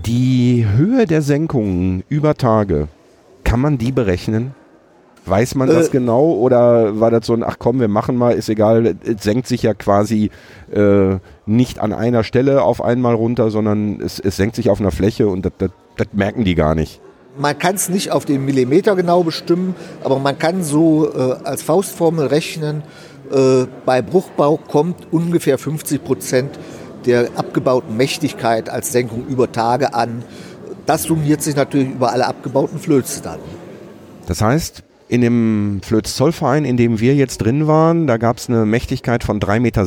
Die 0.06 0.66
Höhe 0.76 1.06
der 1.06 1.22
Senkungen 1.22 2.04
über 2.10 2.36
Tage, 2.36 2.88
kann 3.44 3.60
man 3.60 3.78
die 3.78 3.92
berechnen? 3.92 4.54
Weiß 5.26 5.56
man 5.56 5.68
das 5.68 5.88
Äh, 5.88 5.92
genau 5.92 6.34
oder 6.34 7.00
war 7.00 7.10
das 7.10 7.26
so 7.26 7.34
ein, 7.34 7.44
ach 7.44 7.56
komm, 7.58 7.80
wir 7.80 7.88
machen 7.88 8.16
mal, 8.16 8.34
ist 8.34 8.50
egal, 8.50 8.96
es 9.04 9.24
senkt 9.24 9.48
sich 9.48 9.64
ja 9.64 9.74
quasi 9.74 10.30
äh, 10.72 11.18
nicht 11.46 11.80
an 11.80 11.94
einer 11.94 12.24
Stelle 12.24 12.62
auf 12.62 12.84
einmal 12.84 13.16
runter, 13.16 13.50
sondern 13.50 14.00
es, 14.02 14.20
es 14.20 14.38
senkt 14.38 14.56
sich 14.56 14.70
auf 14.70 14.80
einer 14.80 14.92
Fläche 14.92 15.28
und 15.28 15.46
das, 15.46 15.54
das, 15.58 15.72
das 15.98 16.08
merken 16.14 16.44
die 16.44 16.56
gar 16.56 16.76
nicht. 16.76 17.02
Man 17.38 17.58
kann 17.58 17.76
es 17.76 17.90
nicht 17.90 18.12
auf 18.12 18.26
den 18.26 18.46
Millimeter 18.46 18.96
genau 18.96 19.24
bestimmen, 19.24 19.76
aber 20.04 20.20
man 20.20 20.38
kann 20.38 20.64
so 20.64 21.12
äh, 21.12 21.36
als 21.44 21.64
Faustformel 21.64 22.28
rechnen, 22.28 22.84
äh, 23.32 23.66
bei 23.86 24.02
Bruchbau 24.02 24.58
kommt 24.58 25.12
ungefähr 25.12 25.58
50 25.58 26.04
Prozent 26.04 26.60
der 27.06 27.30
abgebauten 27.36 27.98
Mächtigkeit 27.98 28.70
als 28.70 28.92
Senkung 28.92 29.26
über 29.28 29.52
Tage 29.52 29.94
an. 29.94 30.24
Das 30.86 31.04
summiert 31.04 31.42
sich 31.42 31.56
natürlich 31.56 31.90
über 31.90 32.12
alle 32.12 32.28
abgebauten 32.28 32.80
Flöze 32.80 33.22
dann. 33.22 33.40
Das 34.28 34.42
heißt, 34.42 34.84
in 35.08 35.22
dem 35.22 35.82
Flöz-Zollverein, 35.84 36.66
in 36.66 36.78
dem 36.78 37.00
wir 37.00 37.16
jetzt 37.16 37.38
drin 37.40 37.68
waren, 37.68 38.08
da 38.08 38.18
gab 38.18 38.38
es 38.38 38.50
eine 38.50 38.66
Mächtigkeit 38.66 39.24
von 39.24 39.40
3,60 39.40 39.60
Meter. 39.60 39.86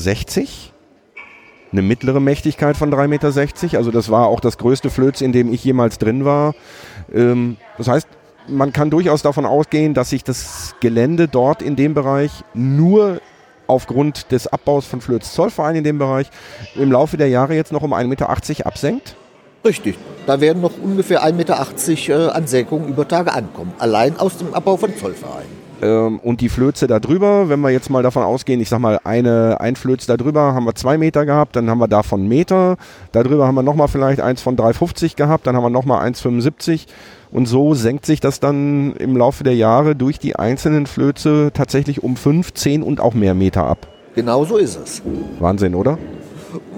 Eine 1.70 1.82
mittlere 1.82 2.20
Mächtigkeit 2.20 2.76
von 2.76 2.92
3,60 2.92 3.06
Meter. 3.08 3.78
Also 3.78 3.90
das 3.90 4.10
war 4.10 4.26
auch 4.26 4.40
das 4.40 4.56
größte 4.56 4.90
Flöz, 4.90 5.20
in 5.20 5.32
dem 5.32 5.52
ich 5.52 5.64
jemals 5.64 5.98
drin 5.98 6.24
war. 6.24 6.54
Ähm, 7.12 7.56
das 7.76 7.88
heißt, 7.88 8.08
man 8.48 8.72
kann 8.72 8.88
durchaus 8.88 9.22
davon 9.22 9.44
ausgehen, 9.44 9.92
dass 9.92 10.10
sich 10.10 10.24
das 10.24 10.74
Gelände 10.80 11.28
dort 11.28 11.60
in 11.60 11.76
dem 11.76 11.92
Bereich 11.92 12.30
nur 12.54 13.20
aufgrund 13.66 14.32
des 14.32 14.46
Abbaus 14.46 14.86
von 14.86 15.02
Flöz-Zollverein 15.02 15.76
in 15.76 15.84
dem 15.84 15.98
Bereich 15.98 16.30
im 16.74 16.90
Laufe 16.90 17.18
der 17.18 17.28
Jahre 17.28 17.54
jetzt 17.54 17.72
noch 17.72 17.82
um 17.82 17.92
1,80 17.92 18.06
Meter 18.06 18.30
absenkt. 18.66 19.16
Richtig, 19.68 19.98
da 20.26 20.40
werden 20.40 20.62
noch 20.62 20.72
ungefähr 20.82 21.22
1,80 21.22 21.34
Meter 21.34 21.68
äh, 22.08 22.30
an 22.30 22.46
Senkung 22.46 22.88
über 22.88 23.06
Tage 23.06 23.34
ankommen. 23.34 23.74
Allein 23.78 24.18
aus 24.18 24.38
dem 24.38 24.54
Abbau 24.54 24.78
von 24.78 24.96
Zollvereinen. 24.96 25.58
Ähm, 25.82 26.20
und 26.20 26.40
die 26.40 26.48
Flöze 26.48 26.86
da 26.86 26.98
drüber, 26.98 27.50
wenn 27.50 27.60
wir 27.60 27.68
jetzt 27.68 27.90
mal 27.90 28.02
davon 28.02 28.22
ausgehen, 28.22 28.62
ich 28.62 28.70
sag 28.70 28.78
mal, 28.78 28.98
eine, 29.04 29.60
ein 29.60 29.76
Flöz 29.76 30.06
da 30.06 30.16
drüber 30.16 30.54
haben 30.54 30.64
wir 30.64 30.74
zwei 30.74 30.96
Meter 30.96 31.26
gehabt, 31.26 31.54
dann 31.54 31.68
haben 31.68 31.80
wir 31.80 31.86
davon 31.86 32.26
Meter, 32.26 32.78
da 33.12 33.22
drüber 33.22 33.46
haben 33.46 33.56
wir 33.56 33.62
nochmal 33.62 33.88
vielleicht 33.88 34.22
eins 34.22 34.40
von 34.40 34.56
3,50 34.56 35.16
gehabt, 35.16 35.46
dann 35.46 35.54
haben 35.54 35.64
wir 35.64 35.70
nochmal 35.70 36.08
1,75 36.08 36.86
und 37.30 37.44
so 37.44 37.74
senkt 37.74 38.06
sich 38.06 38.20
das 38.20 38.40
dann 38.40 38.94
im 38.96 39.18
Laufe 39.18 39.44
der 39.44 39.54
Jahre 39.54 39.96
durch 39.96 40.18
die 40.18 40.34
einzelnen 40.34 40.86
Flöze 40.86 41.50
tatsächlich 41.52 42.02
um 42.02 42.16
5, 42.16 42.54
10 42.54 42.82
und 42.82 43.02
auch 43.02 43.12
mehr 43.12 43.34
Meter 43.34 43.66
ab. 43.66 43.86
Genau 44.14 44.46
so 44.46 44.56
ist 44.56 44.78
es. 44.82 45.02
Wahnsinn, 45.38 45.74
oder? 45.74 45.98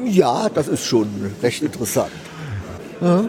Ja, 0.04 0.48
das 0.52 0.66
ist 0.66 0.84
schon 0.84 1.06
recht 1.40 1.62
interessant. 1.62 2.10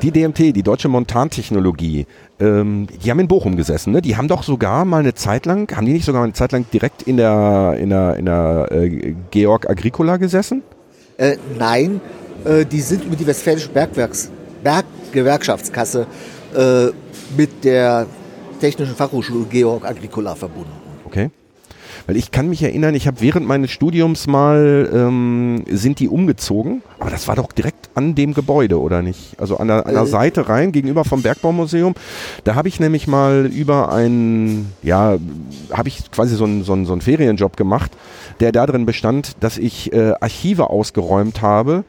Die 0.01 0.11
DMT, 0.11 0.55
die 0.55 0.63
Deutsche 0.63 0.89
Montantechnologie, 0.89 2.05
ähm, 2.39 2.87
die 3.03 3.09
haben 3.09 3.19
in 3.19 3.27
Bochum 3.27 3.55
gesessen. 3.55 3.93
Ne? 3.93 4.01
Die 4.01 4.17
haben 4.17 4.27
doch 4.27 4.43
sogar 4.43 4.83
mal 4.83 4.99
eine 4.99 5.13
Zeit 5.13 5.45
lang, 5.45 5.73
haben 5.75 5.85
die 5.85 5.93
nicht 5.93 6.05
sogar 6.05 6.21
mal 6.21 6.25
eine 6.25 6.33
Zeit 6.33 6.51
lang 6.51 6.65
direkt 6.73 7.03
in 7.03 7.17
der, 7.17 7.77
in 7.79 7.89
der, 7.89 8.17
in 8.17 8.25
der 8.25 8.67
äh, 8.71 9.15
Georg 9.31 9.69
Agricola 9.69 10.17
gesessen? 10.17 10.61
Äh, 11.17 11.37
nein, 11.57 12.01
äh, 12.43 12.65
die 12.65 12.81
sind 12.81 13.05
über 13.05 13.15
die 13.15 13.25
Westfälische 13.25 13.69
Bergwerks 13.69 14.29
Berggewerkschaftskasse 14.63 16.05
äh, 16.55 16.87
mit 17.37 17.63
der 17.63 18.07
Technischen 18.59 18.95
Fachhochschule 18.95 19.45
Georg 19.45 19.85
Agricola 19.85 20.35
verbunden. 20.35 20.71
Okay. 21.05 21.29
Weil 22.07 22.17
ich 22.17 22.31
kann 22.31 22.49
mich 22.49 22.63
erinnern, 22.63 22.95
ich 22.95 23.07
habe 23.07 23.21
während 23.21 23.47
meines 23.47 23.71
Studiums 23.71 24.27
mal, 24.27 24.89
ähm, 24.93 25.63
sind 25.69 25.99
die 25.99 26.07
umgezogen, 26.07 26.81
aber 26.99 27.09
das 27.09 27.27
war 27.27 27.35
doch 27.35 27.51
direkt 27.51 27.89
an 27.95 28.15
dem 28.15 28.33
Gebäude, 28.33 28.79
oder 28.79 29.01
nicht? 29.01 29.39
Also 29.39 29.57
an 29.57 29.67
der, 29.67 29.85
an 29.85 29.93
der 29.93 30.03
Äh. 30.03 30.07
Seite 30.07 30.49
rein, 30.49 30.71
gegenüber 30.71 31.05
vom 31.05 31.21
Bergbaumuseum. 31.21 31.93
Da 32.43 32.55
habe 32.55 32.67
ich 32.67 32.79
nämlich 32.79 33.07
mal 33.07 33.45
über 33.45 33.91
einen, 33.91 34.73
ja, 34.83 35.17
habe 35.71 35.87
ich 35.87 36.11
quasi 36.11 36.35
so 36.35 36.45
einen, 36.45 36.63
so, 36.63 36.73
einen, 36.73 36.85
so 36.85 36.93
einen 36.93 37.01
Ferienjob 37.01 37.57
gemacht, 37.57 37.91
der 38.39 38.51
darin 38.51 38.85
bestand, 38.85 39.35
dass 39.39 39.57
ich 39.57 39.93
äh, 39.93 40.13
Archive 40.19 40.69
ausgeräumt 40.69 41.41
habe, 41.41 41.83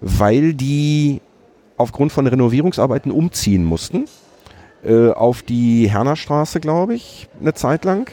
weil 0.00 0.54
die 0.54 1.20
aufgrund 1.76 2.12
von 2.12 2.26
Renovierungsarbeiten 2.26 3.10
umziehen 3.10 3.64
mussten. 3.64 4.06
Äh, 4.84 5.10
auf 5.12 5.42
die 5.42 5.88
Hernerstraße, 5.90 6.60
glaube 6.60 6.94
ich, 6.94 7.28
eine 7.40 7.54
Zeit 7.54 7.86
lang. 7.86 8.10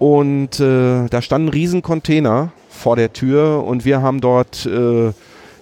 Und 0.00 0.58
äh, 0.60 1.08
da 1.10 1.20
standen 1.20 1.50
riesen 1.50 1.82
Container 1.82 2.52
vor 2.70 2.96
der 2.96 3.12
Tür 3.12 3.62
und 3.66 3.84
wir 3.84 4.00
haben 4.00 4.22
dort, 4.22 4.64
äh, 4.64 5.08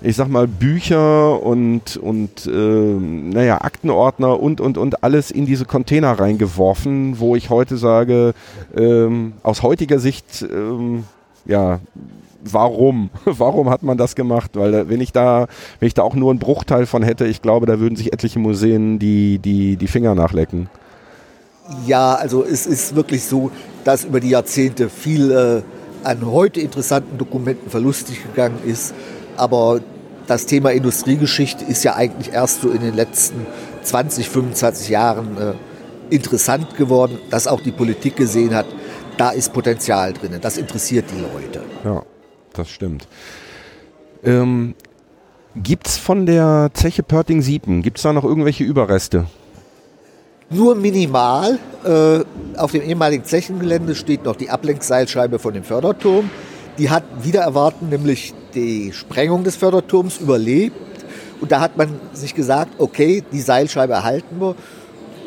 ich 0.01 0.15
sag 0.15 0.29
mal, 0.29 0.47
Bücher 0.47 1.43
und, 1.43 1.97
und 1.97 2.47
äh, 2.47 2.51
naja, 2.51 3.63
Aktenordner 3.63 4.39
und, 4.39 4.61
und, 4.61 4.79
und 4.79 5.03
alles 5.03 5.33
in 5.33 5.45
diese 5.45 5.65
Container 5.65 6.21
reingeworfen, 6.21 7.19
wo 7.19 7.35
ich 7.35 7.51
heute 7.51 7.77
sage, 7.79 8.33
ähm, 8.77 9.33
aus 9.43 9.65
heutiger 9.65 9.99
Sicht, 9.99 10.47
ähm, 10.49 11.03
ja, 11.45 11.81
warum? 12.45 13.11
Warum 13.25 13.69
hat 13.69 13.83
man 13.83 13.99
das 13.99 14.15
gemacht? 14.15 14.53
Weil 14.55 14.71
da, 14.71 14.89
wenn 14.89 15.01
ich 15.01 15.11
da, 15.11 15.49
wenn 15.81 15.89
ich 15.89 15.95
da 15.95 16.03
auch 16.03 16.15
nur 16.15 16.31
einen 16.31 16.39
Bruchteil 16.39 16.87
von 16.87 17.03
hätte, 17.03 17.27
ich 17.27 17.43
glaube, 17.43 17.67
da 17.67 17.81
würden 17.81 17.97
sich 17.97 18.13
etliche 18.13 18.39
Museen 18.39 19.01
die, 19.01 19.41
die, 19.41 19.77
die 19.77 19.89
Finger 19.89 20.15
nachlecken. 20.15 20.69
Ja, 21.87 22.15
also 22.15 22.45
es 22.45 22.67
ist 22.67 22.95
wirklich 22.95 23.25
so, 23.25 23.51
dass 23.85 24.05
über 24.05 24.21
die 24.21 24.31
Jahrzehnte 24.31 24.89
viel 24.89 25.31
äh, 25.31 25.63
an 26.07 26.25
heute 26.27 26.61
interessanten 26.61 27.19
Dokumenten 27.19 27.71
verlustig 27.71 28.23
gegangen 28.23 28.59
ist. 28.65 28.95
Aber 29.37 29.81
das 30.27 30.47
Thema 30.47 30.71
Industriegeschichte 30.71 31.65
ist 31.65 31.85
ja 31.85 31.95
eigentlich 31.95 32.33
erst 32.33 32.63
so 32.63 32.71
in 32.71 32.81
den 32.81 32.95
letzten 32.95 33.47
20, 33.83 34.29
25 34.29 34.89
Jahren 34.89 35.37
äh, 35.39 36.15
interessant 36.15 36.77
geworden, 36.77 37.19
dass 37.31 37.47
auch 37.47 37.61
die 37.61 37.73
Politik 37.73 38.17
gesehen 38.17 38.55
hat, 38.55 38.67
da 39.17 39.31
ist 39.31 39.53
Potenzial 39.53 40.13
drin. 40.13 40.39
Das 40.41 40.57
interessiert 40.57 41.07
die 41.15 41.21
Leute. 41.21 41.65
Ja, 41.85 42.03
das 42.53 42.69
stimmt. 42.71 43.09
Ähm, 44.25 44.75
gibt's 45.55 45.99
von 45.99 46.27
der 46.27 46.71
Zeche 46.75 47.03
Pörting-Siepen, 47.03 47.83
gibt's 47.83 48.03
da 48.03 48.13
noch 48.13 48.25
irgendwelche 48.25 48.65
Überreste? 48.65 49.27
Nur 50.51 50.75
minimal. 50.75 51.59
Äh, 51.85 52.25
auf 52.59 52.73
dem 52.73 52.83
ehemaligen 52.83 53.25
Zechengelände 53.25 53.95
steht 53.95 54.25
noch 54.25 54.37
die 54.37 54.51
Ablenkseilscheibe 54.51 55.39
von 55.39 55.55
dem 55.55 55.63
Förderturm. 55.63 56.31
Die 56.79 56.91
hat 56.91 57.05
wieder 57.23 57.43
erwarten, 57.43 57.89
nämlich 57.89 58.35
die 58.55 58.93
Sprengung 58.93 59.45
des 59.45 59.57
Förderturms 59.57 60.19
überlebt. 60.19 60.77
Und 61.41 61.53
da 61.53 61.61
hat 61.61 61.77
man 61.77 62.01
sich 62.13 62.35
gesagt, 62.35 62.73
okay, 62.79 63.23
die 63.31 63.41
Seilscheibe 63.41 63.93
erhalten 63.93 64.41
wir. 64.41 64.57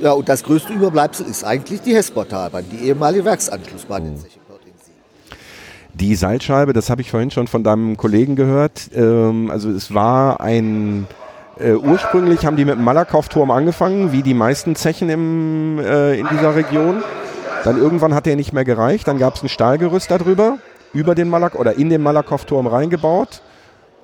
Ja, 0.01 0.13
und 0.13 0.27
das 0.27 0.43
größte 0.43 0.73
Überbleibsel 0.73 1.27
ist 1.27 1.43
eigentlich 1.43 1.81
die 1.81 1.95
Hessportalbahn, 1.95 2.65
die 2.71 2.87
ehemalige 2.87 3.23
Werksanschlussbahn 3.23 4.05
in 4.05 4.17
Zechenpörting-Siegen. 4.17 4.99
Die 5.93 6.15
Seilscheibe, 6.15 6.73
das 6.73 6.89
habe 6.89 7.01
ich 7.01 7.11
vorhin 7.11 7.29
schon 7.29 7.47
von 7.47 7.63
deinem 7.63 7.95
Kollegen 7.97 8.35
gehört. 8.35 8.89
Ähm, 8.95 9.51
also 9.51 9.69
es 9.69 9.93
war 9.93 10.41
ein 10.41 11.05
äh, 11.59 11.73
ursprünglich 11.73 12.45
haben 12.45 12.55
die 12.55 12.65
mit 12.65 12.75
dem 12.75 12.83
Malakow-Turm 12.83 13.51
angefangen, 13.51 14.11
wie 14.11 14.23
die 14.23 14.33
meisten 14.33 14.75
Zechen 14.75 15.09
im, 15.09 15.79
äh, 15.79 16.19
in 16.19 16.27
dieser 16.29 16.55
Region. 16.55 17.03
Dann 17.63 17.77
irgendwann 17.77 18.15
hat 18.15 18.25
der 18.25 18.35
nicht 18.35 18.53
mehr 18.53 18.65
gereicht. 18.65 19.07
Dann 19.07 19.19
gab 19.19 19.35
es 19.35 19.43
ein 19.43 19.49
Stahlgerüst 19.49 20.09
darüber, 20.09 20.57
über 20.93 21.13
den 21.13 21.29
Malak 21.29 21.55
oder 21.55 21.77
in 21.77 21.89
den 21.89 22.01
Malakow-Turm 22.01 22.67
reingebaut. 22.67 23.41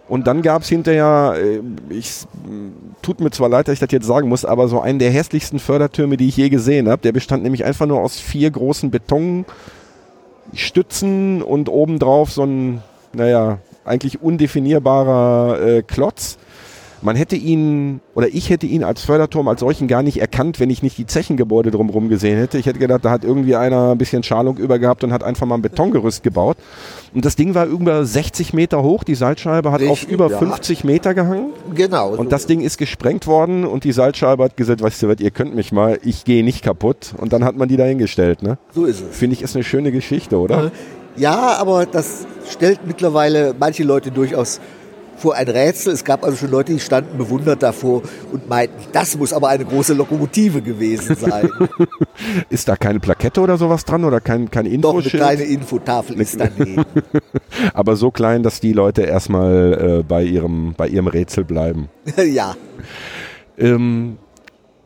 Und 0.07 0.27
dann 0.27 0.41
gab 0.41 0.61
es 0.61 0.69
hinterher, 0.69 1.35
äh, 1.37 1.59
ich 1.89 2.25
tut 3.01 3.19
mir 3.19 3.31
zwar 3.31 3.49
leid, 3.49 3.67
dass 3.67 3.73
ich 3.73 3.79
das 3.79 3.91
jetzt 3.91 4.05
sagen 4.05 4.29
muss, 4.29 4.45
aber 4.45 4.67
so 4.67 4.79
einen 4.79 4.99
der 4.99 5.09
hässlichsten 5.11 5.59
Fördertürme, 5.59 6.17
die 6.17 6.27
ich 6.27 6.37
je 6.37 6.49
gesehen 6.49 6.89
habe. 6.89 7.01
Der 7.01 7.11
bestand 7.11 7.43
nämlich 7.43 7.65
einfach 7.65 7.87
nur 7.87 8.01
aus 8.01 8.19
vier 8.19 8.51
großen 8.51 8.91
Betonstützen 8.91 11.41
und 11.41 11.69
obendrauf 11.69 12.31
so 12.31 12.43
ein, 12.43 12.83
naja, 13.13 13.57
eigentlich 13.83 14.21
undefinierbarer 14.21 15.61
äh, 15.61 15.81
Klotz 15.81 16.37
man 17.07 17.15
hätte 17.15 17.37
ihn, 17.37 18.01
oder 18.15 18.27
ich 18.27 18.49
hätte 18.49 18.65
ihn 18.65 18.83
als 18.83 19.01
Förderturm 19.01 19.47
als 19.47 19.61
solchen 19.61 19.87
gar 19.87 20.03
nicht 20.03 20.19
erkannt, 20.19 20.59
wenn 20.59 20.69
ich 20.69 20.83
nicht 20.83 20.97
die 20.97 21.05
Zechengebäude 21.05 21.71
drumherum 21.71 22.09
gesehen 22.09 22.37
hätte. 22.37 22.57
Ich 22.57 22.65
hätte 22.65 22.79
gedacht, 22.79 23.05
da 23.05 23.11
hat 23.11 23.23
irgendwie 23.23 23.55
einer 23.55 23.91
ein 23.91 23.97
bisschen 23.97 24.23
Schalung 24.23 24.57
übergehabt 24.57 25.05
und 25.05 25.13
hat 25.13 25.23
einfach 25.23 25.45
mal 25.45 25.55
ein 25.55 25.61
Betongerüst 25.61 26.21
gebaut. 26.21 26.57
Und 27.13 27.23
das 27.23 27.37
Ding 27.37 27.55
war 27.55 27.65
über 27.65 28.03
60 28.05 28.51
Meter 28.51 28.83
hoch, 28.83 29.05
die 29.05 29.15
Salzscheibe 29.15 29.71
hat 29.71 29.79
Richtig, 29.79 30.05
auf 30.05 30.11
über 30.11 30.29
ja. 30.29 30.37
50 30.37 30.83
Meter 30.83 31.13
gehangen. 31.13 31.51
Genau. 31.73 32.13
Und 32.13 32.33
das 32.33 32.45
Ding 32.45 32.59
ist 32.59 32.77
gesprengt 32.77 33.25
worden 33.25 33.63
und 33.63 33.85
die 33.85 33.93
Salzscheibe 33.93 34.43
hat 34.43 34.57
gesagt, 34.57 34.81
weißt 34.81 35.03
du 35.03 35.07
was, 35.07 35.21
ihr 35.21 35.31
könnt 35.31 35.55
mich 35.55 35.71
mal, 35.71 35.99
ich 36.03 36.25
gehe 36.25 36.43
nicht 36.43 36.61
kaputt. 36.61 37.13
Und 37.17 37.31
dann 37.31 37.45
hat 37.45 37.55
man 37.55 37.69
die 37.69 37.77
dahingestellt. 37.77 38.43
Ne? 38.43 38.57
So 38.75 38.83
ist 38.83 38.99
es. 38.99 39.17
Finde 39.17 39.35
ich, 39.35 39.43
ist 39.43 39.55
eine 39.55 39.63
schöne 39.63 39.93
Geschichte, 39.93 40.37
oder? 40.37 40.73
Ja, 41.15 41.55
aber 41.57 41.85
das 41.85 42.27
stellt 42.49 42.81
mittlerweile 42.85 43.55
manche 43.57 43.85
Leute 43.85 44.11
durchaus 44.11 44.59
vor 45.17 45.35
ein 45.35 45.47
Rätsel. 45.47 45.93
Es 45.93 46.03
gab 46.03 46.23
also 46.23 46.37
schon 46.37 46.51
Leute, 46.51 46.73
die 46.73 46.79
standen 46.79 47.17
bewundert 47.17 47.63
davor 47.63 48.03
und 48.31 48.47
meinten, 48.47 48.75
das 48.91 49.17
muss 49.17 49.33
aber 49.33 49.49
eine 49.49 49.65
große 49.65 49.93
Lokomotive 49.93 50.61
gewesen 50.61 51.15
sein. 51.15 51.49
ist 52.49 52.67
da 52.67 52.75
keine 52.75 52.99
Plakette 52.99 53.41
oder 53.41 53.57
sowas 53.57 53.83
dran 53.85 54.05
oder 54.05 54.21
kein, 54.21 54.49
kein 54.49 54.65
Infoschild? 54.65 55.15
Doch, 55.15 55.19
eine 55.19 55.35
kleine 55.37 55.43
Infotafel 55.43 56.21
ist 56.21 56.39
daneben. 56.39 56.85
aber 57.73 57.95
so 57.95 58.11
klein, 58.11 58.43
dass 58.43 58.59
die 58.59 58.73
Leute 58.73 59.03
erstmal 59.03 59.99
äh, 59.99 60.03
bei, 60.03 60.23
ihrem, 60.23 60.73
bei 60.77 60.87
ihrem 60.87 61.07
Rätsel 61.07 61.43
bleiben. 61.43 61.89
ja. 62.17 62.55
Ähm, 63.57 64.17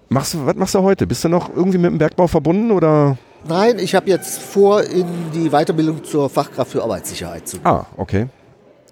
machst 0.09 0.33
du, 0.33 0.45
was 0.45 0.55
machst 0.55 0.75
du 0.75 0.81
heute? 0.81 1.05
Bist 1.05 1.23
du 1.23 1.29
noch 1.29 1.49
irgendwie 1.55 1.77
mit 1.77 1.91
dem 1.91 1.97
Bergbau 1.97 2.27
verbunden 2.27 2.71
oder? 2.71 3.17
Nein, 3.47 3.79
ich 3.79 3.95
habe 3.95 4.09
jetzt 4.09 4.39
vor, 4.39 4.83
in 4.83 5.05
die 5.33 5.49
Weiterbildung 5.49 6.03
zur 6.03 6.29
Fachkraft 6.29 6.71
für 6.71 6.83
Arbeitssicherheit 6.83 7.47
zu 7.47 7.57
gehen. 7.57 7.65
Ah, 7.65 7.85
okay. 7.97 8.27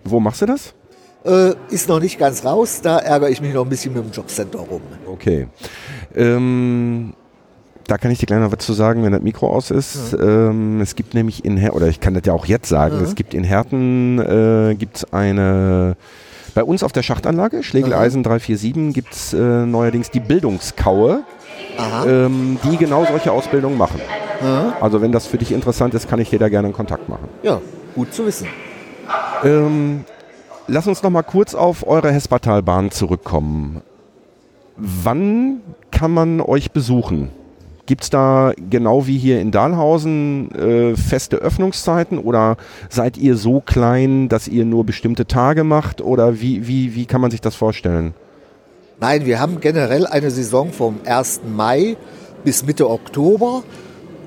Wo 0.04 0.20
machst 0.20 0.42
du 0.42 0.48
das? 0.48 0.74
Äh, 1.26 1.54
ist 1.70 1.90
noch 1.90 2.00
nicht 2.00 2.18
ganz 2.18 2.46
raus, 2.46 2.80
da 2.82 2.98
ärgere 3.00 3.30
ich 3.30 3.42
mich 3.42 3.54
noch 3.54 3.64
ein 3.64 3.70
bisschen 3.70 3.94
mit 3.94 4.04
dem 4.04 4.12
Jobcenter 4.12 4.60
rum. 4.60 4.82
Okay. 5.06 5.48
Ähm, 6.16 7.14
da 7.88 7.98
kann 7.98 8.12
ich 8.12 8.20
dir 8.20 8.26
gleich 8.26 8.40
noch 8.40 8.52
was 8.52 8.66
zu 8.66 8.74
sagen, 8.74 9.04
wenn 9.04 9.12
das 9.12 9.22
Mikro 9.22 9.50
aus 9.50 9.70
ist. 9.72 10.14
Ja. 10.14 10.50
Ähm, 10.50 10.80
es 10.80 10.96
gibt 10.96 11.14
nämlich 11.14 11.44
in 11.44 11.58
Her 11.58 11.76
oder 11.76 11.88
ich 11.88 12.00
kann 12.00 12.14
das 12.14 12.24
ja 12.26 12.34
auch 12.34 12.46
jetzt 12.46 12.70
sagen, 12.70 12.98
ja. 12.98 13.04
es 13.04 13.16
gibt 13.16 13.34
in 13.34 13.44
Herten 13.44 14.20
äh, 14.20 14.76
gibt's 14.76 15.12
eine 15.12 15.98
bei 16.56 16.64
uns 16.64 16.84
auf 16.84 16.92
der 16.92 17.04
Schachtanlage, 17.04 17.64
Schlegeleisen 17.64 18.24
347, 18.24 18.94
gibt 18.94 19.14
es 19.14 19.34
äh, 19.34 19.38
neuerdings 19.38 20.10
die 20.10 20.20
Bildungskaue, 20.20 21.24
ähm, 22.08 22.60
die 22.64 22.78
genau 22.78 23.06
solche 23.06 23.32
Ausbildungen 23.32 23.78
machen. 23.78 24.02
Aha. 24.42 24.74
Also 24.82 25.02
wenn 25.02 25.12
das 25.12 25.28
für 25.28 25.38
dich 25.38 25.52
interessant 25.52 25.94
ist, 25.94 26.10
kann 26.10 26.20
ich 26.20 26.30
dir 26.30 26.40
da 26.40 26.50
gerne 26.50 26.68
einen 26.68 26.76
Kontakt 26.76 27.08
machen. 27.08 27.30
Ja, 27.44 27.62
gut 27.96 28.14
zu 28.14 28.26
wissen. 28.26 28.48
Ähm, 29.44 30.06
lass 30.70 30.88
uns 30.88 31.04
noch 31.04 31.10
mal 31.10 31.24
kurz 31.24 31.56
auf 31.56 31.86
eure 31.88 32.12
Hespertalbahn 32.12 32.92
zurückkommen. 32.92 33.82
Wann 34.78 35.62
kann 35.92 36.12
man 36.12 36.42
euch 36.42 36.72
besuchen? 36.72 37.30
Gibt 37.86 38.04
es 38.04 38.10
da 38.12 38.54
genau 38.70 39.08
wie 39.08 39.18
hier 39.18 39.42
in 39.42 39.52
Dahlhausen 39.52 40.52
äh, 40.52 40.96
feste 40.96 41.38
Öffnungszeiten 41.38 42.20
oder 42.20 42.56
seid 42.88 43.18
ihr 43.18 43.36
so 43.36 43.62
klein, 43.62 44.30
dass 44.30 44.48
ihr 44.48 44.64
nur 44.64 44.86
bestimmte 44.86 45.26
Tage 45.26 45.64
macht 45.64 46.00
oder 46.00 46.40
wie, 46.40 46.68
wie, 46.68 46.94
wie 46.94 47.08
kann 47.08 47.20
man 47.20 47.32
sich 47.32 47.42
das 47.42 47.56
vorstellen? 47.56 48.14
Nein, 49.00 49.26
wir 49.26 49.40
haben 49.40 49.60
generell 49.60 50.06
eine 50.06 50.30
Saison 50.30 50.72
vom 50.72 51.00
1. 51.04 51.42
Mai 51.56 51.98
bis 52.44 52.64
Mitte 52.66 52.90
Oktober, 52.90 53.64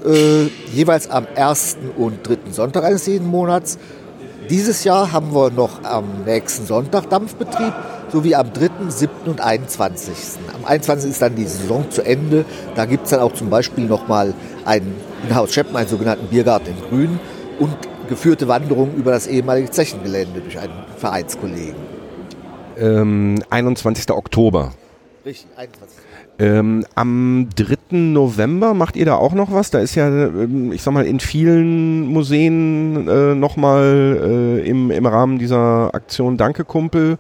äh, 0.05 0.47
jeweils 0.75 1.09
am 1.09 1.27
1. 1.37 1.77
und 1.97 2.27
3. 2.27 2.51
Sonntag 2.51 2.83
eines 2.85 3.07
jeden 3.07 3.29
Monats. 3.29 3.79
Dieses 4.51 4.85
Jahr 4.85 5.13
haben 5.13 5.35
wir 5.35 5.51
noch 5.51 5.85
am 5.85 6.25
nächsten 6.27 6.67
Sonntag 6.67 7.09
Dampfbetrieb, 7.09 7.73
sowie 8.11 8.35
am 8.35 8.53
3., 8.53 8.71
7. 8.89 9.11
und 9.27 9.41
21. 9.41 10.15
Am 10.55 10.65
21. 10.65 11.11
ist 11.11 11.23
dann 11.23 11.35
die 11.35 11.45
Saison 11.45 11.91
zu 11.91 12.03
Ende. 12.03 12.45
Da 12.75 12.85
gibt 12.85 13.05
es 13.05 13.11
dann 13.11 13.21
auch 13.21 13.33
zum 13.33 13.51
Beispiel 13.51 13.85
nochmal 13.85 14.35
einen 14.65 14.95
in 15.27 15.35
Haus 15.35 15.55
Scheppen, 15.55 15.77
einen 15.77 15.89
sogenannten 15.89 16.27
Biergarten 16.27 16.69
in 16.71 16.89
Grün 16.89 17.21
und 17.59 17.77
geführte 18.09 18.49
Wanderungen 18.49 18.95
über 18.97 19.13
das 19.13 19.27
ehemalige 19.27 19.71
Zechengelände 19.71 20.41
durch 20.41 20.59
einen 20.59 20.73
Vereinskollegen. 20.97 21.77
Ähm, 22.77 23.43
21. 23.49 24.11
Oktober. 24.11 24.73
Richtig, 25.25 25.47
21. 25.57 25.99
Ähm, 26.39 26.85
am 26.95 27.49
3. 27.55 27.77
November 27.93 28.75
macht 28.75 28.97
ihr 28.97 29.05
da 29.05 29.15
auch 29.15 29.33
noch 29.33 29.53
was? 29.53 29.71
Da 29.71 29.81
ist 29.81 29.95
ja, 29.95 30.09
ähm, 30.09 30.73
ich 30.73 30.83
sag 30.83 30.93
mal, 30.93 31.07
in 31.07 31.21
vielen 31.21 32.07
Museen 32.07 33.09
äh, 33.09 33.35
nochmal 33.35 34.61
äh, 34.63 34.69
im, 34.69 34.91
im 34.91 35.07
Rahmen 35.07 35.39
dieser 35.39 35.95
Aktion 35.95 36.37
Danke 36.37 36.65
Kumpel. 36.65 37.19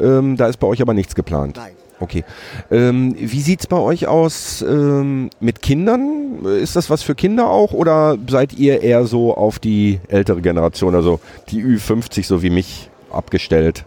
Ähm, 0.00 0.36
da 0.36 0.46
ist 0.46 0.58
bei 0.58 0.66
euch 0.66 0.82
aber 0.82 0.94
nichts 0.94 1.14
geplant. 1.14 1.56
Nein. 1.56 1.72
Okay. 2.00 2.24
Ähm, 2.70 3.14
wie 3.18 3.40
sieht 3.42 3.60
es 3.60 3.66
bei 3.66 3.76
euch 3.76 4.06
aus 4.06 4.62
ähm, 4.62 5.28
mit 5.38 5.60
Kindern? 5.60 6.44
Ist 6.44 6.74
das 6.74 6.88
was 6.88 7.02
für 7.02 7.14
Kinder 7.14 7.50
auch 7.50 7.72
oder 7.72 8.16
seid 8.28 8.54
ihr 8.54 8.82
eher 8.82 9.04
so 9.04 9.36
auf 9.36 9.58
die 9.58 10.00
ältere 10.08 10.40
Generation, 10.40 10.94
also 10.94 11.20
die 11.50 11.62
Ü50 11.62 12.24
so 12.24 12.42
wie 12.42 12.48
mich 12.48 12.88
abgestellt? 13.12 13.84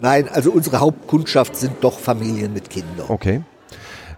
Nein, 0.00 0.28
also 0.32 0.50
unsere 0.50 0.80
Hauptkundschaft 0.80 1.54
sind 1.54 1.74
doch 1.80 2.00
Familien 2.00 2.52
mit 2.52 2.68
Kindern. 2.68 3.06
Okay. 3.06 3.42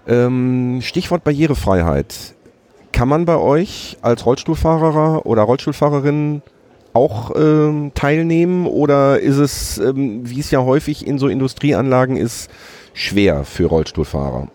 Ähm, 0.07 0.81
Stichwort 0.83 1.25
Barrierefreiheit. 1.25 2.35
Kann 2.93 3.09
man 3.09 3.25
bei 3.25 3.37
euch 3.37 3.97
als 4.03 4.25
Rollstuhlfahrer 4.25 5.27
oder 5.27 5.43
Rollstuhlfahrerin 5.43 6.43
auch 6.93 7.33
ähm, 7.35 7.91
teilnehmen 7.95 8.67
oder 8.67 9.19
ist 9.19 9.39
es, 9.39 9.79
ähm, 9.79 10.29
wie 10.29 10.41
es 10.41 10.51
ja 10.51 10.63
häufig 10.63 11.07
in 11.07 11.19
so 11.19 11.29
Industrieanlagen 11.29 12.17
ist, 12.17 12.51
schwer 12.93 13.45
für 13.45 13.67
Rollstuhlfahrer? 13.67 14.49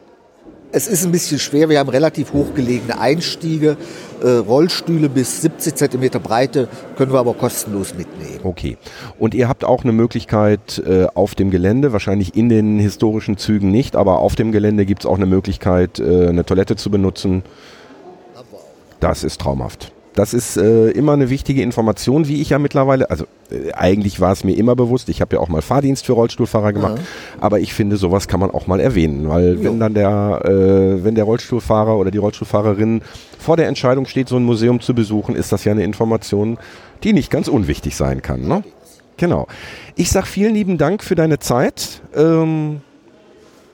Es 0.71 0.87
ist 0.87 1.03
ein 1.03 1.11
bisschen 1.11 1.39
schwer. 1.39 1.67
Wir 1.69 1.79
haben 1.79 1.89
relativ 1.89 2.31
hochgelegene 2.31 2.99
Einstiege. 2.99 3.75
Äh, 4.21 4.29
Rollstühle 4.29 5.09
bis 5.09 5.41
70 5.41 5.75
cm 5.75 6.21
Breite 6.21 6.67
können 6.95 7.11
wir 7.11 7.19
aber 7.19 7.33
kostenlos 7.33 7.95
mitnehmen. 7.95 8.39
Okay. 8.43 8.77
Und 9.17 9.33
ihr 9.33 9.47
habt 9.47 9.63
auch 9.63 9.83
eine 9.83 9.93
Möglichkeit 9.93 10.81
äh, 10.85 11.07
auf 11.15 11.33
dem 11.33 11.49
Gelände, 11.49 11.91
wahrscheinlich 11.91 12.35
in 12.35 12.49
den 12.49 12.77
historischen 12.77 13.37
Zügen 13.37 13.71
nicht, 13.71 13.95
aber 13.95 14.19
auf 14.19 14.35
dem 14.35 14.51
Gelände 14.51 14.85
gibt 14.85 15.03
es 15.03 15.05
auch 15.07 15.15
eine 15.15 15.25
Möglichkeit, 15.25 15.99
äh, 15.99 16.27
eine 16.27 16.45
Toilette 16.45 16.75
zu 16.75 16.91
benutzen. 16.91 17.43
Das 18.99 19.23
ist 19.23 19.41
traumhaft. 19.41 19.91
Das 20.19 20.33
ist 20.33 20.57
äh, 20.57 20.89
immer 20.89 21.13
eine 21.13 21.29
wichtige 21.29 21.61
Information, 21.61 22.27
wie 22.27 22.41
ich 22.41 22.49
ja 22.49 22.59
mittlerweile, 22.59 23.09
also 23.09 23.23
äh, 23.49 23.71
eigentlich 23.71 24.19
war 24.19 24.33
es 24.33 24.43
mir 24.43 24.51
immer 24.51 24.75
bewusst, 24.75 25.07
ich 25.07 25.21
habe 25.21 25.37
ja 25.37 25.41
auch 25.41 25.47
mal 25.47 25.61
Fahrdienst 25.61 26.05
für 26.05 26.11
Rollstuhlfahrer 26.11 26.73
gemacht, 26.73 26.97
ja. 26.97 27.03
aber 27.39 27.61
ich 27.61 27.73
finde, 27.73 27.95
sowas 27.95 28.27
kann 28.27 28.41
man 28.41 28.51
auch 28.51 28.67
mal 28.67 28.81
erwähnen, 28.81 29.29
weil 29.29 29.53
jo. 29.53 29.63
wenn 29.63 29.79
dann 29.79 29.93
der, 29.93 30.41
äh, 30.43 31.05
wenn 31.05 31.15
der 31.15 31.23
Rollstuhlfahrer 31.23 31.95
oder 31.95 32.11
die 32.11 32.17
Rollstuhlfahrerin 32.17 33.01
vor 33.39 33.55
der 33.55 33.69
Entscheidung 33.69 34.07
steht, 34.07 34.27
so 34.27 34.35
ein 34.35 34.43
Museum 34.43 34.81
zu 34.81 34.93
besuchen, 34.93 35.35
ist 35.35 35.53
das 35.53 35.63
ja 35.63 35.71
eine 35.71 35.85
Information, 35.85 36.57
die 37.05 37.13
nicht 37.13 37.31
ganz 37.31 37.47
unwichtig 37.47 37.95
sein 37.95 38.21
kann. 38.21 38.45
Ne? 38.45 38.65
Genau. 39.15 39.47
Ich 39.95 40.11
sage 40.11 40.25
vielen 40.25 40.53
lieben 40.53 40.77
Dank 40.77 41.01
für 41.01 41.15
deine 41.15 41.39
Zeit. 41.39 42.01
Ähm, 42.13 42.81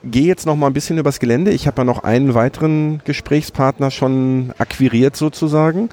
gehe 0.04 0.26
jetzt 0.26 0.46
noch 0.46 0.54
mal 0.54 0.68
ein 0.68 0.74
bisschen 0.74 0.96
übers 0.98 1.18
Gelände. 1.18 1.50
Ich 1.50 1.66
habe 1.66 1.78
ja 1.80 1.84
noch 1.84 2.04
einen 2.04 2.34
weiteren 2.34 3.00
Gesprächspartner 3.04 3.90
schon 3.90 4.52
akquiriert 4.58 5.16
sozusagen. 5.16 5.88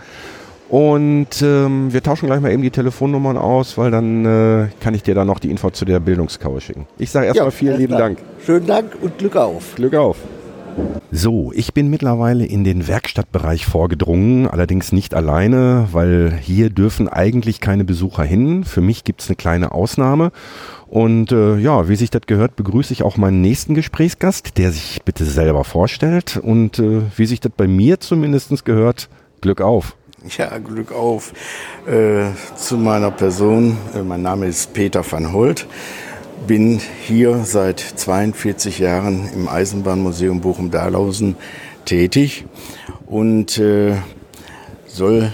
Und 0.73 1.43
ähm, 1.43 1.93
wir 1.93 2.01
tauschen 2.01 2.25
gleich 2.25 2.41
mal 2.41 2.51
eben 2.51 2.63
die 2.63 2.71
Telefonnummern 2.71 3.38
aus, 3.38 3.77
weil 3.77 3.91
dann 3.91 4.25
äh, 4.25 4.69
kann 4.79 4.95
ich 4.95 5.03
dir 5.03 5.13
dann 5.13 5.27
noch 5.27 5.38
die 5.38 5.51
Info 5.51 5.69
zu 5.69 5.86
der 5.86 5.99
Bildungskaue 5.99 6.62
schicken. 6.62 6.88
Ich 6.97 7.12
sage 7.12 7.27
erstmal 7.27 7.49
ja, 7.49 7.51
vielen 7.51 7.77
lieben 7.77 7.95
Dank. 7.95 8.17
Schönen 8.43 8.65
Dank 8.65 8.97
und 8.99 9.19
Glück 9.19 9.36
auf. 9.36 9.75
Glück 9.75 9.93
auf. 9.93 10.17
So, 11.12 11.51
ich 11.53 11.75
bin 11.75 11.91
mittlerweile 11.91 12.47
in 12.47 12.63
den 12.63 12.88
Werkstattbereich 12.88 13.67
vorgedrungen, 13.67 14.47
allerdings 14.47 14.91
nicht 14.91 15.13
alleine, 15.13 15.89
weil 15.91 16.39
hier 16.41 16.71
dürfen 16.71 17.07
eigentlich 17.07 17.62
keine 17.62 17.83
Besucher 17.83 18.23
hin. 18.23 18.63
Für 18.63 18.81
mich 18.81 19.03
gibt 19.03 19.21
es 19.21 19.29
eine 19.29 19.36
kleine 19.36 19.73
Ausnahme. 19.73 20.31
Und 20.88 21.31
äh, 21.31 21.55
ja, 21.57 21.88
wie 21.88 21.95
sich 21.95 22.09
das 22.09 22.23
gehört, 22.25 22.55
begrüße 22.55 22.93
ich 22.93 23.03
auch 23.03 23.17
meinen 23.17 23.41
nächsten 23.41 23.75
Gesprächsgast, 23.75 24.57
der 24.57 24.71
sich 24.71 25.03
bitte 25.05 25.25
selber 25.25 25.65
vorstellt. 25.65 26.38
Und 26.38 26.79
äh, 26.79 27.01
wie 27.15 27.27
sich 27.27 27.41
das 27.41 27.51
bei 27.55 27.67
mir 27.67 27.99
zumindest 27.99 28.65
gehört, 28.65 29.07
Glück 29.39 29.62
auf. 29.62 29.95
Ja, 30.29 30.57
Glück 30.57 30.93
auf. 30.93 31.33
Äh, 31.86 32.27
zu 32.55 32.77
meiner 32.77 33.12
Person. 33.12 33.77
Äh, 33.93 34.03
mein 34.03 34.21
Name 34.21 34.45
ist 34.45 34.73
Peter 34.73 35.03
van 35.09 35.33
Holt. 35.33 35.67
Bin 36.47 36.79
hier 37.05 37.43
seit 37.43 37.81
42 37.81 38.79
Jahren 38.79 39.29
im 39.33 39.49
Eisenbahnmuseum 39.49 40.39
Bochum-Dahlhausen 40.39 41.36
tätig 41.83 42.45
und 43.05 43.57
äh, 43.57 43.95
soll 44.88 45.33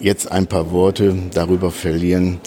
jetzt 0.00 0.32
ein 0.32 0.48
paar 0.48 0.72
Worte 0.72 1.14
darüber 1.32 1.70
verlieren, 1.70 2.40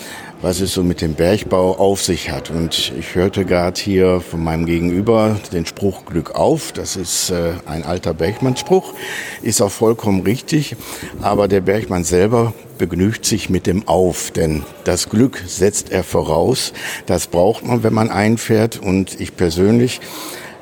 was 0.45 0.59
es 0.59 0.75
so 0.75 0.83
mit 0.83 1.01
dem 1.01 1.15
Bergbau 1.15 1.75
auf 1.79 2.03
sich 2.03 2.29
hat. 2.29 2.51
Und 2.51 2.93
ich 2.99 3.15
hörte 3.15 3.45
gerade 3.45 3.81
hier 3.81 4.21
von 4.21 4.43
meinem 4.43 4.67
Gegenüber 4.67 5.39
den 5.51 5.65
Spruch 5.65 6.05
Glück 6.05 6.35
auf. 6.35 6.71
Das 6.71 6.95
ist 6.95 7.31
äh, 7.31 7.53
ein 7.65 7.83
alter 7.83 8.13
Bergmann-Spruch, 8.13 8.93
ist 9.41 9.59
auch 9.63 9.71
vollkommen 9.71 10.21
richtig. 10.21 10.75
Aber 11.19 11.47
der 11.47 11.61
Bergmann 11.61 12.03
selber 12.03 12.53
begnügt 12.77 13.25
sich 13.25 13.49
mit 13.49 13.65
dem 13.65 13.87
Auf, 13.87 14.29
denn 14.29 14.61
das 14.83 15.09
Glück 15.09 15.41
setzt 15.47 15.91
er 15.91 16.03
voraus. 16.03 16.73
Das 17.07 17.25
braucht 17.25 17.65
man, 17.65 17.81
wenn 17.81 17.95
man 17.95 18.11
einfährt. 18.11 18.79
Und 18.79 19.19
ich 19.19 19.35
persönlich 19.35 19.99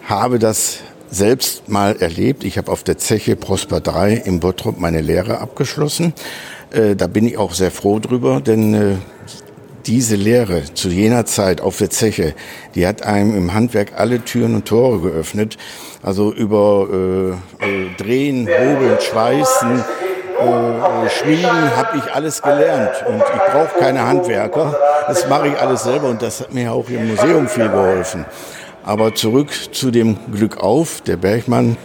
habe 0.06 0.39
das 0.39 0.78
selbst 1.12 1.67
mal 1.67 1.98
erlebt. 1.98 2.46
Ich 2.46 2.58
habe 2.58 2.72
auf 2.72 2.84
der 2.84 2.98
Zeche 2.98 3.36
Prosper 3.36 3.82
3 3.82 4.13
im 4.13 4.39
Bottrop 4.39 4.80
meine 4.80 5.02
Lehre 5.02 5.39
abgeschlossen. 5.39 6.13
Äh, 6.72 6.96
da 6.96 7.08
bin 7.08 7.28
ich 7.28 7.38
auch 7.38 7.54
sehr 7.54 7.69
froh 7.69 8.00
drüber, 8.00 8.39
denn 8.39 8.74
äh, 8.74 8.96
diese 9.86 10.15
Lehre 10.15 10.63
zu 10.74 10.89
jener 10.89 11.26
Zeit 11.26 11.62
auf 11.62 11.78
der 11.78 11.89
Zeche, 11.89 12.34
die 12.76 12.88
hat 12.88 13.04
einem 13.04 13.36
im 13.36 13.54
Handwerk 13.54 13.93
alle 13.98 14.24
Türen 14.24 14.56
und 14.56 14.65
Tore 14.65 15.00
geöffnet. 15.00 15.58
Also 16.02 16.34
über 16.34 16.88
äh, 16.91 17.65
äh, 17.65 17.96
Drehen, 17.98 18.48
Hobeln, 18.48 18.98
Schweißen, 19.00 19.80
äh, 19.80 21.10
Schmieden 21.10 21.76
habe 21.76 21.98
ich 21.98 22.13
alles 22.13 22.41
gelernt. 22.41 23.04
Und 23.08 23.17
ich 23.17 23.52
brauche 23.52 23.80
keine 23.80 24.06
Handwerker. 24.08 24.76
Das 25.08 25.28
mache 25.30 25.50
ich 25.50 25.58
alles 25.58 25.84
selber 25.84 26.10
und 26.10 26.22
das 26.22 26.41
hat 26.41 26.54
mir 26.54 26.72
auch 26.72 26.89
im 26.89 27.10
Museum 27.10 27.48
viel 27.48 27.69
geholfen. 27.69 28.26
Aber 28.84 29.15
zurück 29.15 29.50
zu 29.72 29.91
dem 29.91 30.17
Glück 30.34 30.58
auf. 30.58 31.02
Der 31.02 31.17
Bergmann 31.17 31.78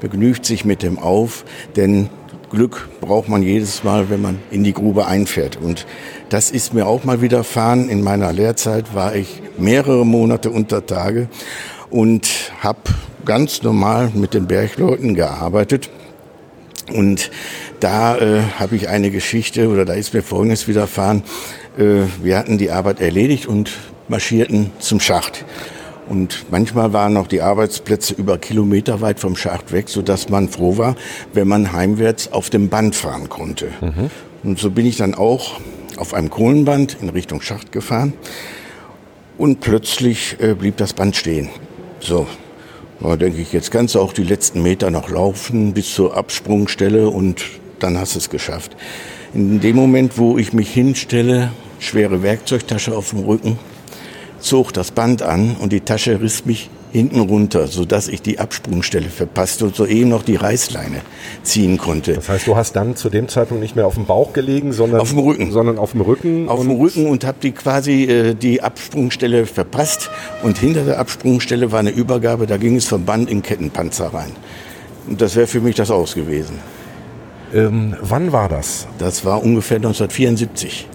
begnügt 0.00 0.44
sich 0.44 0.64
mit 0.64 0.82
dem 0.82 0.98
Auf, 0.98 1.44
denn 1.76 2.10
Glück 2.54 2.88
braucht 3.00 3.28
man 3.28 3.42
jedes 3.42 3.84
Mal, 3.84 4.08
wenn 4.10 4.22
man 4.22 4.38
in 4.50 4.64
die 4.64 4.72
Grube 4.72 5.06
einfährt. 5.06 5.58
Und 5.60 5.86
das 6.28 6.50
ist 6.50 6.72
mir 6.72 6.86
auch 6.86 7.04
mal 7.04 7.20
widerfahren. 7.20 7.88
In 7.88 8.02
meiner 8.02 8.32
Lehrzeit 8.32 8.94
war 8.94 9.14
ich 9.14 9.42
mehrere 9.58 10.06
Monate 10.06 10.50
unter 10.50 10.86
Tage 10.86 11.28
und 11.90 12.52
habe 12.60 12.80
ganz 13.24 13.62
normal 13.62 14.10
mit 14.14 14.34
den 14.34 14.46
Bergleuten 14.46 15.14
gearbeitet. 15.14 15.90
Und 16.92 17.30
da 17.80 18.16
äh, 18.16 18.42
habe 18.58 18.76
ich 18.76 18.88
eine 18.88 19.10
Geschichte 19.10 19.68
oder 19.68 19.84
da 19.84 19.94
ist 19.94 20.14
mir 20.14 20.22
Folgendes 20.22 20.68
widerfahren. 20.68 21.22
Äh, 21.78 22.02
wir 22.22 22.38
hatten 22.38 22.58
die 22.58 22.70
Arbeit 22.70 23.00
erledigt 23.00 23.46
und 23.46 23.72
marschierten 24.08 24.70
zum 24.78 25.00
Schacht. 25.00 25.44
Und 26.08 26.46
manchmal 26.50 26.92
waren 26.92 27.16
auch 27.16 27.26
die 27.26 27.40
Arbeitsplätze 27.40 28.14
über 28.14 28.38
Kilometer 28.38 29.00
weit 29.00 29.20
vom 29.20 29.36
Schacht 29.36 29.72
weg, 29.72 29.88
sodass 29.88 30.28
man 30.28 30.48
froh 30.48 30.76
war, 30.76 30.96
wenn 31.32 31.48
man 31.48 31.72
heimwärts 31.72 32.32
auf 32.32 32.50
dem 32.50 32.68
Band 32.68 32.94
fahren 32.94 33.28
konnte. 33.28 33.68
Mhm. 33.80 34.10
Und 34.42 34.58
so 34.58 34.70
bin 34.70 34.84
ich 34.84 34.96
dann 34.96 35.14
auch 35.14 35.60
auf 35.96 36.12
einem 36.12 36.30
Kohlenband 36.30 36.98
in 37.00 37.08
Richtung 37.08 37.40
Schacht 37.40 37.72
gefahren. 37.72 38.12
Und 39.38 39.60
plötzlich 39.60 40.36
äh, 40.40 40.54
blieb 40.54 40.76
das 40.76 40.92
Band 40.92 41.16
stehen. 41.16 41.48
So, 42.00 42.26
da 43.00 43.16
denke 43.16 43.40
ich, 43.40 43.52
jetzt 43.52 43.70
kannst 43.70 43.94
du 43.94 44.00
auch 44.00 44.12
die 44.12 44.22
letzten 44.22 44.62
Meter 44.62 44.90
noch 44.90 45.08
laufen 45.08 45.72
bis 45.72 45.94
zur 45.94 46.16
Absprungstelle 46.16 47.08
und 47.08 47.44
dann 47.78 47.98
hast 47.98 48.14
du 48.14 48.18
es 48.18 48.30
geschafft. 48.30 48.76
In 49.32 49.60
dem 49.60 49.74
Moment, 49.74 50.18
wo 50.18 50.38
ich 50.38 50.52
mich 50.52 50.72
hinstelle, 50.72 51.50
schwere 51.80 52.22
Werkzeugtasche 52.22 52.96
auf 52.96 53.10
dem 53.10 53.20
Rücken, 53.20 53.58
zog 54.44 54.72
das 54.72 54.90
Band 54.92 55.22
an 55.22 55.56
und 55.58 55.72
die 55.72 55.80
Tasche 55.80 56.20
riss 56.20 56.44
mich 56.44 56.70
hinten 56.92 57.18
runter, 57.18 57.66
sodass 57.66 58.06
ich 58.06 58.22
die 58.22 58.38
Absprungstelle 58.38 59.08
verpasste 59.08 59.64
und 59.64 59.74
soeben 59.74 60.10
noch 60.10 60.22
die 60.22 60.36
Reißleine 60.36 61.00
ziehen 61.42 61.76
konnte. 61.76 62.12
Das 62.12 62.28
heißt, 62.28 62.46
du 62.46 62.54
hast 62.54 62.76
dann 62.76 62.94
zu 62.94 63.10
dem 63.10 63.26
Zeitpunkt 63.26 63.62
nicht 63.62 63.74
mehr 63.74 63.86
auf 63.86 63.94
dem 63.94 64.04
Bauch 64.04 64.32
gelegen, 64.32 64.72
sondern 64.72 65.00
auf 65.00 65.10
dem 65.10 65.18
Rücken, 65.18 65.50
sondern 65.50 65.78
auf 65.78 65.90
dem 65.90 66.02
Rücken, 66.02 66.48
auf 66.48 66.60
dem 66.60 66.70
Rücken 66.70 67.06
und 67.06 67.24
habe 67.24 67.38
die 67.42 67.50
quasi 67.50 68.04
äh, 68.04 68.34
die 68.34 68.62
Absprungstelle 68.62 69.46
verpasst 69.46 70.10
und 70.44 70.58
hinter 70.58 70.84
der 70.84 71.00
Absprungstelle 71.00 71.72
war 71.72 71.80
eine 71.80 71.90
Übergabe, 71.90 72.46
da 72.46 72.58
ging 72.58 72.76
es 72.76 72.86
vom 72.86 73.04
Band 73.04 73.28
in 73.28 73.42
Kettenpanzer 73.42 74.14
rein. 74.14 74.30
Und 75.08 75.20
das 75.20 75.34
wäre 75.34 75.48
für 75.48 75.60
mich 75.60 75.74
das 75.74 75.90
aus 75.90 76.14
gewesen. 76.14 76.60
Ähm, 77.52 77.96
wann 78.00 78.30
war 78.30 78.48
das? 78.48 78.86
Das 78.98 79.24
war 79.24 79.42
ungefähr 79.42 79.78
1974. 79.78 80.86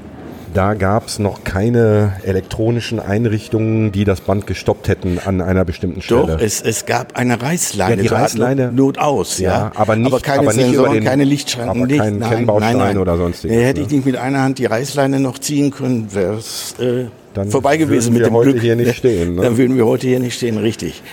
Da 0.54 0.74
gab 0.74 1.08
es 1.08 1.20
noch 1.20 1.44
keine 1.44 2.14
elektronischen 2.24 3.00
Einrichtungen, 3.00 3.92
die 3.92 4.04
das 4.04 4.22
Band 4.22 4.48
gestoppt 4.48 4.88
hätten 4.88 5.20
an 5.24 5.42
einer 5.42 5.64
bestimmten 5.64 6.02
Stelle. 6.02 6.38
Doch, 6.38 6.40
es, 6.40 6.62
es 6.62 6.86
gab 6.86 7.16
eine 7.16 7.40
Reißleine. 7.42 7.98
Ja, 7.98 8.02
die 8.02 8.08
Reißleine. 8.08 8.72
Not 8.72 8.98
aus, 8.98 9.38
ja. 9.38 9.52
ja. 9.52 9.72
aber, 9.76 9.96
nicht, 9.96 10.08
aber 10.08 10.20
keine 10.22 10.40
aber 10.40 10.54
nicht 10.54 10.66
Sensoren, 10.66 10.94
den, 10.94 11.04
keine 11.04 11.24
Lichtschranken, 11.24 11.84
aber 11.84 11.96
kein 11.96 12.18
nein, 12.18 12.30
Kennbaustein 12.30 12.78
nein, 12.78 12.88
nein. 12.88 12.98
oder 12.98 13.18
sonstiges. 13.18 13.56
Nee, 13.56 13.64
hätte 13.64 13.82
ne? 13.82 13.86
ich 13.86 13.92
nicht 13.92 14.06
mit 14.06 14.16
einer 14.16 14.42
Hand 14.42 14.58
die 14.58 14.66
Reißleine 14.66 15.20
noch 15.20 15.38
ziehen 15.38 15.70
können, 15.70 16.14
wäre 16.14 16.38
es 16.38 16.76
äh, 16.80 17.06
Dann 17.36 17.50
vorbei 17.50 17.78
gewesen 17.78 18.14
würden 18.14 18.14
mit 18.14 18.22
wir 18.24 18.30
dem 18.30 18.34
heute 18.34 18.52
Glück. 18.52 18.62
hier 18.64 18.76
nicht 18.76 18.96
stehen, 18.98 19.36
ne? 19.36 19.44
Dann 19.44 19.58
würden 19.58 19.78
wir 19.78 19.86
heute 19.86 20.08
hier 20.08 20.20
nicht 20.20 20.36
stehen, 20.36 20.58
richtig. 20.58 21.04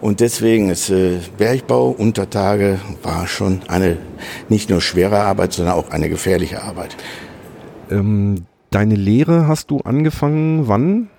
Und 0.00 0.20
deswegen 0.20 0.70
ist 0.70 0.90
äh, 0.90 1.18
Bergbau 1.38 1.94
unter 1.96 2.28
Tage 2.28 2.80
war 3.02 3.26
schon 3.26 3.60
eine 3.68 3.98
nicht 4.48 4.70
nur 4.70 4.80
schwere 4.80 5.20
Arbeit, 5.20 5.52
sondern 5.52 5.74
auch 5.74 5.90
eine 5.90 6.08
gefährliche 6.08 6.62
Arbeit. 6.62 6.96
Ähm, 7.90 8.46
deine 8.70 8.94
Lehre 8.94 9.48
hast 9.48 9.70
du 9.70 9.80
angefangen 9.80 10.68
wann? 10.68 11.10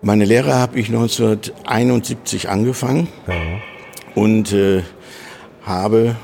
Meine 0.00 0.24
Lehre 0.24 0.54
habe 0.54 0.78
ich 0.78 0.88
1971 0.88 2.48
angefangen 2.48 3.08
und 4.14 4.52
äh, 4.52 4.82
habe 5.64 6.14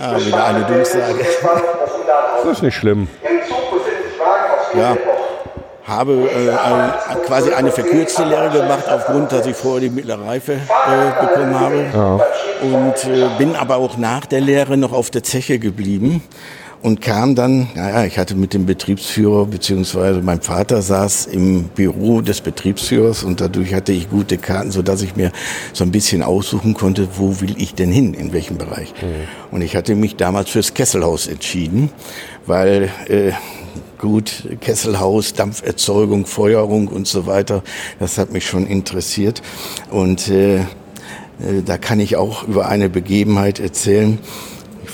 ah, 0.00 0.18
wieder 0.18 0.44
eine 0.44 0.64
Durchsage. 0.64 1.26
Das 2.42 2.52
ist 2.52 2.62
nicht 2.62 2.74
schlimm. 2.74 3.08
Ja, 4.74 4.96
habe 5.86 6.12
äh, 6.30 7.26
quasi 7.26 7.52
eine 7.52 7.70
verkürzte 7.70 8.24
Lehre 8.24 8.50
gemacht, 8.50 8.88
aufgrund, 8.88 9.30
dass 9.32 9.46
ich 9.46 9.56
vorher 9.56 9.82
die 9.82 9.90
mittlere 9.90 10.26
Reife 10.26 10.52
äh, 10.52 11.26
bekommen 11.26 11.60
habe. 11.60 12.24
Und 12.62 13.04
äh, 13.04 13.28
bin 13.36 13.56
aber 13.56 13.76
auch 13.76 13.98
nach 13.98 14.24
der 14.24 14.40
Lehre 14.40 14.78
noch 14.78 14.92
auf 14.92 15.10
der 15.10 15.22
Zeche 15.22 15.58
geblieben 15.58 16.22
und 16.84 17.00
kam 17.00 17.34
dann, 17.34 17.68
naja, 17.74 18.04
ich 18.04 18.18
hatte 18.18 18.34
mit 18.34 18.52
dem 18.52 18.66
Betriebsführer, 18.66 19.46
beziehungsweise 19.46 20.20
mein 20.20 20.42
Vater 20.42 20.82
saß 20.82 21.24
im 21.24 21.64
Büro 21.68 22.20
des 22.20 22.42
Betriebsführers 22.42 23.22
und 23.22 23.40
dadurch 23.40 23.72
hatte 23.72 23.92
ich 23.92 24.10
gute 24.10 24.36
Karten, 24.36 24.70
so 24.70 24.82
dass 24.82 25.00
ich 25.00 25.16
mir 25.16 25.32
so 25.72 25.82
ein 25.82 25.90
bisschen 25.90 26.22
aussuchen 26.22 26.74
konnte, 26.74 27.08
wo 27.16 27.40
will 27.40 27.54
ich 27.56 27.74
denn 27.74 27.90
hin, 27.90 28.12
in 28.12 28.34
welchem 28.34 28.58
Bereich. 28.58 28.92
Und 29.50 29.62
ich 29.62 29.76
hatte 29.76 29.94
mich 29.94 30.16
damals 30.16 30.50
fürs 30.50 30.74
Kesselhaus 30.74 31.26
entschieden, 31.26 31.88
weil 32.44 32.90
äh, 33.08 33.32
gut, 33.96 34.46
Kesselhaus, 34.60 35.32
Dampferzeugung, 35.32 36.26
Feuerung 36.26 36.88
und 36.88 37.06
so 37.06 37.24
weiter, 37.24 37.62
das 37.98 38.18
hat 38.18 38.30
mich 38.30 38.46
schon 38.46 38.66
interessiert. 38.66 39.40
Und 39.88 40.28
äh, 40.28 40.56
äh, 40.56 40.64
da 41.64 41.78
kann 41.78 41.98
ich 41.98 42.16
auch 42.16 42.46
über 42.46 42.68
eine 42.68 42.90
Begebenheit 42.90 43.58
erzählen. 43.58 44.18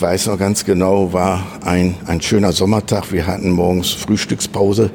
Ich 0.01 0.03
weiß 0.03 0.29
noch 0.29 0.39
ganz 0.39 0.65
genau, 0.65 1.13
war 1.13 1.47
ein, 1.63 1.95
ein 2.07 2.23
schöner 2.23 2.53
Sommertag. 2.53 3.13
Wir 3.13 3.27
hatten 3.27 3.51
morgens 3.51 3.91
Frühstückspause. 3.91 4.91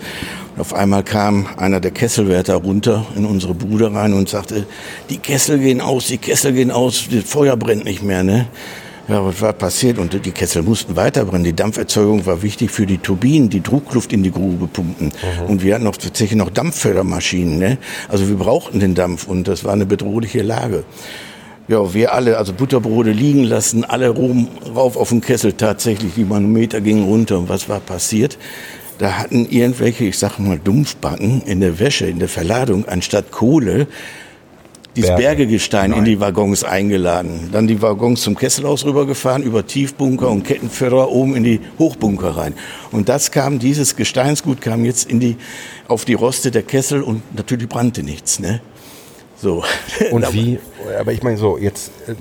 Und 0.55 0.59
auf 0.59 0.73
einmal 0.73 1.03
kam 1.03 1.45
einer 1.57 1.79
der 1.79 1.91
Kesselwärter 1.91 2.55
runter 2.55 3.05
in 3.15 3.27
unsere 3.27 3.53
Bude 3.53 3.93
rein 3.93 4.13
und 4.13 4.29
sagte, 4.29 4.65
die 5.11 5.19
Kessel 5.19 5.59
gehen 5.59 5.79
aus, 5.79 6.07
die 6.07 6.17
Kessel 6.17 6.53
gehen 6.53 6.71
aus, 6.71 7.05
das 7.11 7.23
Feuer 7.23 7.55
brennt 7.55 7.85
nicht 7.85 8.01
mehr, 8.01 8.23
ne? 8.23 8.47
Ja, 9.07 9.23
was 9.23 9.39
war 9.41 9.53
passiert? 9.53 9.99
Und 9.99 10.25
die 10.25 10.31
Kessel 10.31 10.63
mussten 10.63 10.95
weiterbrennen. 10.95 11.43
Die 11.43 11.55
Dampferzeugung 11.55 12.25
war 12.25 12.41
wichtig 12.41 12.71
für 12.71 12.87
die 12.87 12.97
Turbinen, 12.97 13.51
die 13.51 13.61
Druckluft 13.61 14.11
in 14.11 14.23
die 14.23 14.31
Grube 14.31 14.65
pumpen. 14.65 15.11
Und 15.47 15.61
wir 15.61 15.75
hatten 15.75 15.83
noch 15.83 15.97
tatsächlich 15.97 16.39
noch 16.39 16.49
Dampffördermaschinen. 16.49 17.59
Ne? 17.59 17.77
Also 18.09 18.27
wir 18.27 18.37
brauchten 18.37 18.79
den 18.79 18.95
Dampf 18.95 19.27
und 19.27 19.47
das 19.47 19.63
war 19.63 19.73
eine 19.73 19.85
bedrohliche 19.85 20.41
Lage. 20.41 20.83
Ja, 21.67 21.93
wir 21.93 22.13
alle, 22.13 22.37
also 22.37 22.53
Butterbrote 22.53 23.11
liegen 23.11 23.43
lassen, 23.43 23.83
alle 23.83 24.09
rum, 24.09 24.47
rauf 24.75 24.95
auf 24.97 25.09
den 25.09 25.21
Kessel 25.21 25.53
tatsächlich. 25.53 26.13
Die 26.15 26.23
Manometer 26.23 26.79
gingen 26.79 27.05
runter. 27.05 27.39
Und 27.39 27.49
was 27.49 27.67
war 27.69 27.79
passiert? 27.79 28.37
Da 28.99 29.13
hatten 29.13 29.47
irgendwelche, 29.49 30.05
ich 30.05 30.19
sag 30.19 30.37
mal, 30.37 30.59
Dumpfbacken 30.63 31.41
in 31.41 31.61
der 31.61 31.79
Wäsche, 31.79 32.05
in 32.05 32.19
der 32.19 32.29
Verladung, 32.29 32.85
anstatt 32.85 33.31
Kohle, 33.31 33.87
dieses 34.95 35.09
Berge. 35.09 35.23
Bergegestein 35.23 35.91
in 35.91 36.05
die 36.05 36.19
Waggons 36.19 36.63
eingeladen. 36.63 37.49
Dann 37.51 37.67
die 37.67 37.81
Waggons 37.81 38.21
zum 38.21 38.35
Kesselhaus 38.35 38.85
rübergefahren, 38.85 39.43
über 39.43 39.65
Tiefbunker 39.65 40.29
und 40.29 40.43
Kettenförderer 40.43 41.11
oben 41.11 41.35
in 41.35 41.43
die 41.43 41.59
Hochbunker 41.79 42.37
rein. 42.37 42.53
Und 42.91 43.09
das 43.09 43.31
kam, 43.31 43.59
dieses 43.59 43.97
Gesteinsgut 43.97 44.61
kam 44.61 44.85
jetzt 44.85 45.09
in 45.09 45.19
die, 45.19 45.35
auf 45.89 46.05
die 46.05 46.13
Roste 46.13 46.51
der 46.51 46.63
Kessel 46.63 47.01
und 47.01 47.21
natürlich 47.35 47.67
brannte 47.67 48.03
nichts, 48.03 48.39
ne? 48.39 48.61
So. 49.45 49.63
Und 50.11 50.33
wie, 50.33 50.57
aber 50.99 51.11
ich 51.13 51.21
meine 51.21 51.37
so, 51.37 51.59
jetzt, 51.59 51.91
äh, 52.07 52.15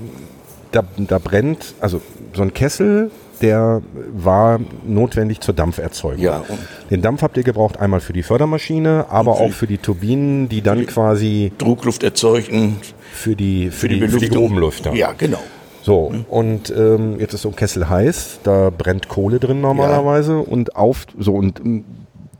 da, 0.71 0.83
da 0.97 1.17
brennt, 1.17 1.73
also 1.79 1.99
so 2.33 2.43
ein 2.43 2.53
Kessel 2.53 3.09
der 3.41 3.81
war 4.13 4.59
notwendig 4.87 5.41
zur 5.41 5.53
Dampferzeugung. 5.53 6.23
Ja, 6.23 6.43
Den 6.89 7.01
Dampf 7.01 7.21
habt 7.21 7.35
ihr 7.35 7.43
gebraucht 7.43 7.77
einmal 7.77 7.99
für 7.99 8.13
die 8.13 8.23
Fördermaschine, 8.23 9.07
aber 9.09 9.35
für 9.35 9.41
auch 9.41 9.45
die- 9.47 9.51
für 9.51 9.67
die 9.67 9.77
Turbinen, 9.77 10.47
die 10.47 10.61
dann 10.61 10.85
quasi 10.85 11.51
Druckluft 11.57 12.03
erzeugen 12.03 12.77
für 13.11 13.35
die, 13.35 13.71
für 13.71 13.71
für 13.71 13.87
die 13.89 13.99
die, 13.99 14.07
für 14.07 14.19
die. 14.19 14.29
Grubenlüfter. 14.29 14.93
Ja, 14.93 15.11
genau. 15.17 15.39
So, 15.81 16.13
und 16.29 16.73
ähm, 16.77 17.19
jetzt 17.19 17.33
ist 17.33 17.41
so 17.41 17.49
ein 17.49 17.55
Kessel 17.57 17.89
heiß, 17.89 18.39
da 18.43 18.69
brennt 18.69 19.09
Kohle 19.09 19.39
drin 19.39 19.59
normalerweise 19.59 20.37
und 20.37 20.75
auf, 20.77 21.05
so 21.19 21.33
und 21.33 21.59
ähm, 21.59 21.83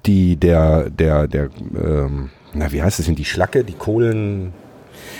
die, 0.05 0.37
der, 0.37 0.89
der, 0.89 1.27
der, 1.27 1.49
ähm, 1.75 2.29
na, 2.53 2.71
wie 2.71 2.81
heißt 2.81 2.99
es 3.01 3.07
denn, 3.07 3.15
die 3.15 3.25
Schlacke, 3.25 3.65
die 3.65 3.73
Kohlen, 3.73 4.53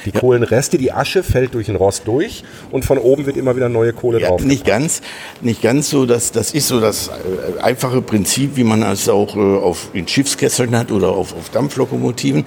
die 0.05 0.11
Kohlenreste, 0.11 0.77
die 0.77 0.91
Asche 0.91 1.23
fällt 1.23 1.53
durch 1.53 1.65
den 1.65 1.75
Rost 1.75 2.03
durch 2.05 2.43
und 2.71 2.85
von 2.85 2.97
oben 2.97 3.25
wird 3.25 3.37
immer 3.37 3.55
wieder 3.55 3.69
neue 3.69 3.91
Kohle 3.93 4.21
Ja, 4.21 4.29
drauf. 4.29 4.41
nicht 4.43 4.65
ganz, 4.65 5.01
nicht 5.41 5.61
ganz 5.61 5.89
so. 5.89 6.05
Das, 6.05 6.31
das 6.31 6.53
ist 6.53 6.67
so 6.67 6.79
das 6.79 7.09
äh, 7.09 7.61
einfache 7.61 8.01
Prinzip, 8.01 8.55
wie 8.55 8.63
man 8.63 8.83
es 8.83 9.09
auch 9.09 9.35
äh, 9.35 9.39
auf 9.39 9.89
in 9.93 10.07
Schiffskesseln 10.07 10.77
hat 10.77 10.91
oder 10.91 11.09
auf, 11.09 11.33
auf 11.35 11.49
Dampflokomotiven. 11.49 12.45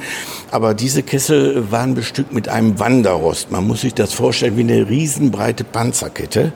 Aber 0.50 0.74
diese 0.74 1.02
Kessel 1.02 1.70
waren 1.70 1.94
bestückt 1.94 2.32
mit 2.32 2.48
einem 2.48 2.78
Wanderrost. 2.78 3.50
Man 3.50 3.66
muss 3.66 3.82
sich 3.82 3.94
das 3.94 4.12
vorstellen 4.12 4.56
wie 4.56 4.62
eine 4.62 4.88
riesenbreite 4.88 5.64
Panzerkette. 5.64 6.52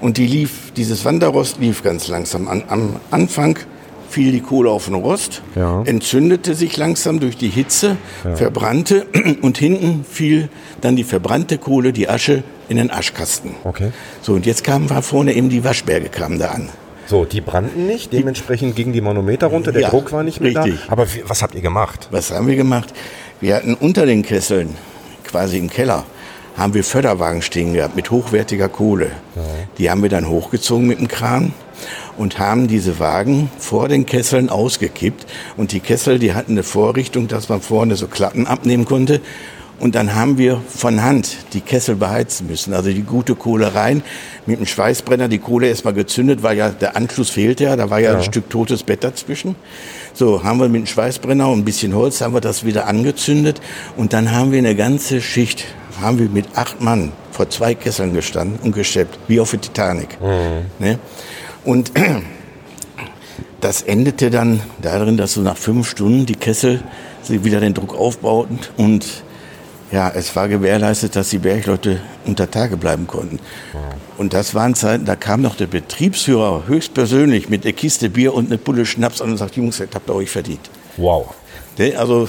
Und 0.00 0.16
die 0.18 0.26
lief, 0.26 0.72
dieses 0.76 1.04
Wanderrost 1.04 1.58
lief 1.60 1.82
ganz 1.82 2.08
langsam. 2.08 2.48
An, 2.48 2.64
am 2.68 2.96
Anfang 3.10 3.58
fiel 4.10 4.32
die 4.32 4.40
Kohle 4.40 4.70
auf 4.70 4.86
den 4.86 4.94
Rost, 4.94 5.42
Ja. 5.54 5.82
entzündete 5.84 6.54
sich 6.54 6.76
langsam 6.76 7.20
durch 7.20 7.36
die 7.36 7.48
Hitze, 7.48 7.96
verbrannte 8.34 9.06
und 9.42 9.56
hinten 9.58 10.04
fiel 10.04 10.48
dann 10.80 10.96
die 10.96 11.04
verbrannte 11.04 11.58
Kohle, 11.58 11.92
die 11.92 12.08
Asche, 12.08 12.42
in 12.68 12.76
den 12.76 12.90
Aschkasten. 12.90 13.54
Okay. 13.64 13.92
So, 14.22 14.32
und 14.34 14.46
jetzt 14.46 14.62
kamen 14.64 14.90
wir 14.90 15.02
vorne 15.02 15.32
eben 15.34 15.48
die 15.48 15.64
Waschberge 15.64 16.08
kamen 16.08 16.38
da 16.38 16.48
an. 16.48 16.68
So, 17.06 17.24
die 17.24 17.40
brannten 17.40 17.86
nicht, 17.86 18.12
dementsprechend 18.12 18.76
gingen 18.76 18.92
die 18.92 19.00
Manometer 19.00 19.48
runter, 19.48 19.72
der 19.72 19.82
Ja, 19.82 19.90
Druck 19.90 20.12
war 20.12 20.22
nicht 20.22 20.40
mehr 20.40 20.54
richtig. 20.54 20.80
da. 20.86 20.92
Aber 20.92 21.06
was 21.26 21.42
habt 21.42 21.54
ihr 21.56 21.60
gemacht? 21.60 22.06
Was 22.12 22.30
haben 22.30 22.46
wir 22.46 22.54
gemacht? 22.56 22.92
Wir 23.40 23.56
hatten 23.56 23.74
unter 23.74 24.06
den 24.06 24.22
Kesseln, 24.22 24.76
quasi 25.24 25.58
im 25.58 25.68
Keller, 25.70 26.04
haben 26.56 26.74
wir 26.74 26.84
Förderwagen 26.84 27.42
stehen 27.42 27.74
gehabt 27.74 27.96
mit 27.96 28.10
hochwertiger 28.12 28.68
Kohle. 28.68 29.10
Die 29.78 29.90
haben 29.90 30.02
wir 30.02 30.08
dann 30.10 30.28
hochgezogen 30.28 30.86
mit 30.86 30.98
dem 31.00 31.08
Kran 31.08 31.52
und 32.20 32.38
haben 32.38 32.68
diese 32.68 32.98
Wagen 32.98 33.50
vor 33.58 33.88
den 33.88 34.04
Kesseln 34.04 34.50
ausgekippt. 34.50 35.24
Und 35.56 35.72
die 35.72 35.80
Kessel, 35.80 36.18
die 36.18 36.34
hatten 36.34 36.52
eine 36.52 36.64
Vorrichtung, 36.64 37.28
dass 37.28 37.48
man 37.48 37.62
vorne 37.62 37.96
so 37.96 38.08
Klappen 38.08 38.46
abnehmen 38.46 38.84
konnte. 38.84 39.22
Und 39.78 39.94
dann 39.94 40.14
haben 40.14 40.36
wir 40.36 40.60
von 40.68 41.02
Hand 41.02 41.38
die 41.54 41.62
Kessel 41.62 41.96
beheizen 41.96 42.46
müssen, 42.46 42.74
also 42.74 42.90
die 42.90 43.04
gute 43.04 43.34
Kohle 43.34 43.74
rein, 43.74 44.02
mit 44.44 44.58
dem 44.58 44.66
Schweißbrenner 44.66 45.28
die 45.28 45.38
Kohle 45.38 45.68
erstmal 45.68 45.94
gezündet, 45.94 46.42
weil 46.42 46.58
ja 46.58 46.68
der 46.68 46.94
Anschluss 46.94 47.30
fehlte 47.30 47.64
ja, 47.64 47.76
da 47.76 47.88
war 47.88 48.00
ja, 48.00 48.14
ein 48.14 48.22
Stück 48.22 48.50
totes 48.50 48.82
Bett 48.82 49.02
dazwischen. 49.02 49.56
So, 50.12 50.44
haben 50.44 50.60
wir 50.60 50.68
mit 50.68 50.82
dem 50.82 50.86
Schweißbrenner 50.86 51.48
und 51.48 51.60
ein 51.60 51.64
bisschen 51.64 51.94
Holz, 51.94 52.20
haben 52.20 52.34
wir 52.34 52.42
das 52.42 52.66
wieder 52.66 52.86
angezündet 52.86 53.62
und 53.96 54.12
dann 54.12 54.30
haben 54.32 54.52
wir 54.52 54.58
eine 54.58 54.76
ganze 54.76 55.22
Schicht, 55.22 55.64
haben 56.02 56.18
wir 56.18 56.28
mit 56.28 56.44
acht 56.56 56.82
Mann 56.82 57.12
vor 57.32 57.48
zwei 57.48 57.74
Kesseln 57.74 58.12
gestanden 58.12 58.58
und 58.62 58.74
geschleppt, 58.74 59.18
wie 59.28 59.40
auf 59.40 59.52
der 59.52 59.62
Titanic. 59.62 60.20
Ne? 60.78 60.98
Und 61.64 61.92
das 63.60 63.82
endete 63.82 64.30
dann 64.30 64.60
darin, 64.80 65.16
dass 65.16 65.34
so 65.34 65.40
nach 65.40 65.56
fünf 65.56 65.88
Stunden 65.88 66.26
die 66.26 66.36
Kessel 66.36 66.82
sie 67.22 67.44
wieder 67.44 67.60
den 67.60 67.74
Druck 67.74 67.94
aufbauten 67.94 68.58
und 68.76 69.24
ja, 69.92 70.08
es 70.08 70.36
war 70.36 70.48
gewährleistet, 70.48 71.16
dass 71.16 71.30
die 71.30 71.38
Bergleute 71.38 72.00
unter 72.24 72.48
Tage 72.48 72.76
bleiben 72.76 73.08
konnten. 73.08 73.40
Und 74.18 74.32
das 74.34 74.54
waren 74.54 74.74
Zeiten, 74.76 75.04
da 75.04 75.16
kam 75.16 75.42
noch 75.42 75.56
der 75.56 75.66
Betriebsführer 75.66 76.68
höchstpersönlich 76.68 77.48
mit 77.48 77.64
einer 77.64 77.72
Kiste 77.72 78.08
Bier 78.08 78.34
und 78.34 78.46
eine 78.46 78.58
Pulle 78.58 78.86
Schnaps 78.86 79.20
an 79.20 79.32
und 79.32 79.36
sagt, 79.36 79.56
Jungs, 79.56 79.78
das 79.78 79.88
habt 79.92 80.08
ihr 80.08 80.14
euch 80.14 80.30
verdient. 80.30 80.70
Wow. 80.96 81.34
Ne, 81.76 81.96
Also 81.96 82.28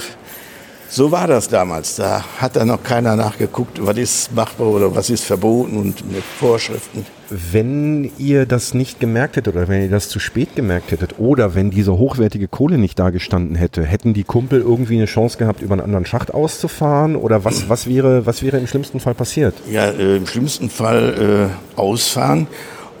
so 0.92 1.10
war 1.10 1.26
das 1.26 1.48
damals. 1.48 1.96
Da 1.96 2.22
hat 2.38 2.54
da 2.54 2.66
noch 2.66 2.82
keiner 2.82 3.16
nachgeguckt, 3.16 3.78
was 3.84 3.96
ist 3.96 4.34
machbar 4.34 4.66
oder 4.66 4.94
was 4.94 5.08
ist 5.08 5.24
verboten 5.24 5.78
und 5.78 6.12
mit 6.12 6.22
Vorschriften. 6.22 7.06
Wenn 7.30 8.10
ihr 8.18 8.44
das 8.44 8.74
nicht 8.74 9.00
gemerkt 9.00 9.36
hättet 9.36 9.56
oder 9.56 9.68
wenn 9.68 9.80
ihr 9.80 9.88
das 9.88 10.10
zu 10.10 10.18
spät 10.18 10.54
gemerkt 10.54 10.90
hättet 10.90 11.18
oder 11.18 11.54
wenn 11.54 11.70
diese 11.70 11.96
hochwertige 11.96 12.46
Kohle 12.46 12.76
nicht 12.76 12.98
da 12.98 13.08
gestanden 13.08 13.56
hätte, 13.56 13.84
hätten 13.84 14.12
die 14.12 14.24
Kumpel 14.24 14.60
irgendwie 14.60 14.96
eine 14.96 15.06
Chance 15.06 15.38
gehabt, 15.38 15.62
über 15.62 15.72
einen 15.72 15.80
anderen 15.80 16.04
Schacht 16.04 16.34
auszufahren? 16.34 17.16
Oder 17.16 17.42
was, 17.42 17.70
was, 17.70 17.86
wäre, 17.86 18.26
was 18.26 18.42
wäre 18.42 18.58
im 18.58 18.66
schlimmsten 18.66 19.00
Fall 19.00 19.14
passiert? 19.14 19.54
Ja, 19.70 19.86
äh, 19.86 20.18
im 20.18 20.26
schlimmsten 20.26 20.68
Fall 20.68 21.48
äh, 21.48 21.80
ausfahren. 21.80 22.48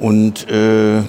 Und 0.00 0.48
äh, 0.50 1.02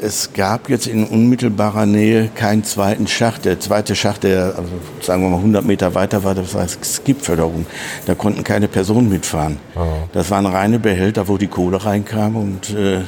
es 0.00 0.32
gab 0.34 0.68
jetzt 0.68 0.86
in 0.86 1.04
unmittelbarer 1.04 1.86
Nähe 1.86 2.28
keinen 2.34 2.64
zweiten 2.64 3.06
Schacht. 3.06 3.44
Der 3.44 3.60
zweite 3.60 3.96
Schacht, 3.96 4.24
der 4.24 4.54
also 4.56 4.70
sagen 5.00 5.22
wir 5.22 5.30
mal 5.30 5.38
100 5.38 5.64
Meter 5.64 5.94
weiter 5.94 6.22
war, 6.22 6.34
das 6.34 6.54
war 6.54 6.66
Skipförderung. 6.68 7.66
Da 8.04 8.14
konnten 8.14 8.44
keine 8.44 8.68
Personen 8.68 9.08
mitfahren. 9.08 9.58
Das 10.12 10.30
waren 10.30 10.46
reine 10.46 10.78
Behälter, 10.78 11.28
wo 11.28 11.38
die 11.38 11.46
Kohle 11.46 11.84
reinkam 11.84 12.36
und 12.36 12.70
äh, 12.70 13.00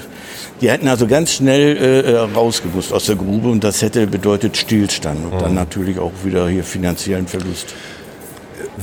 die 0.61 0.71
hätten 0.71 0.89
also 0.89 1.07
ganz 1.07 1.33
schnell 1.33 1.77
äh, 1.77 2.13
äh, 2.13 2.17
rausgemusst 2.17 2.93
aus 2.93 3.07
der 3.07 3.17
Grube 3.17 3.49
und 3.49 3.63
das 3.63 3.83
hätte 3.83 4.07
bedeutet 4.07 4.57
Stillstand 4.57 5.33
und 5.33 5.41
dann 5.41 5.55
natürlich 5.55 5.99
auch 5.99 6.13
wieder 6.25 6.49
hier 6.49 6.65
finanziellen 6.65 7.29
Verlust. 7.29 7.75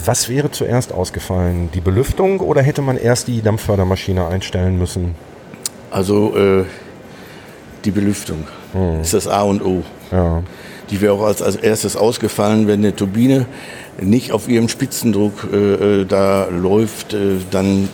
Was 0.06 0.30
wäre 0.30 0.52
zuerst 0.52 0.94
ausgefallen? 0.94 1.70
Die 1.74 1.82
Belüftung 1.82 2.40
oder 2.40 2.62
hätte 2.62 2.82
man 2.82 2.98
erst 2.98 3.28
die 3.28 3.42
Dampffördermaschine 3.42 4.28
einstellen 4.28 4.78
müssen? 4.78 5.16
Also 5.92 6.36
äh, 6.36 6.66
die 7.86 7.92
Belüftung 7.92 8.48
ist 9.02 9.14
das 9.14 9.28
A 9.28 9.44
und 9.44 9.64
O. 9.64 9.84
Ja. 10.12 10.44
Die 10.90 11.02
wäre 11.02 11.14
auch 11.14 11.24
als, 11.24 11.42
als 11.42 11.56
erstes 11.56 11.96
ausgefallen, 11.96 12.68
wenn 12.68 12.80
eine 12.80 12.96
Turbine 12.96 13.46
nicht 14.00 14.32
auf 14.32 14.48
ihrem 14.48 14.70
Spitzendruck 14.70 15.48
äh, 15.52 16.02
äh, 16.02 16.06
da 16.06 16.48
läuft, 16.50 17.14
äh, 17.14 17.38
dann 17.52 17.90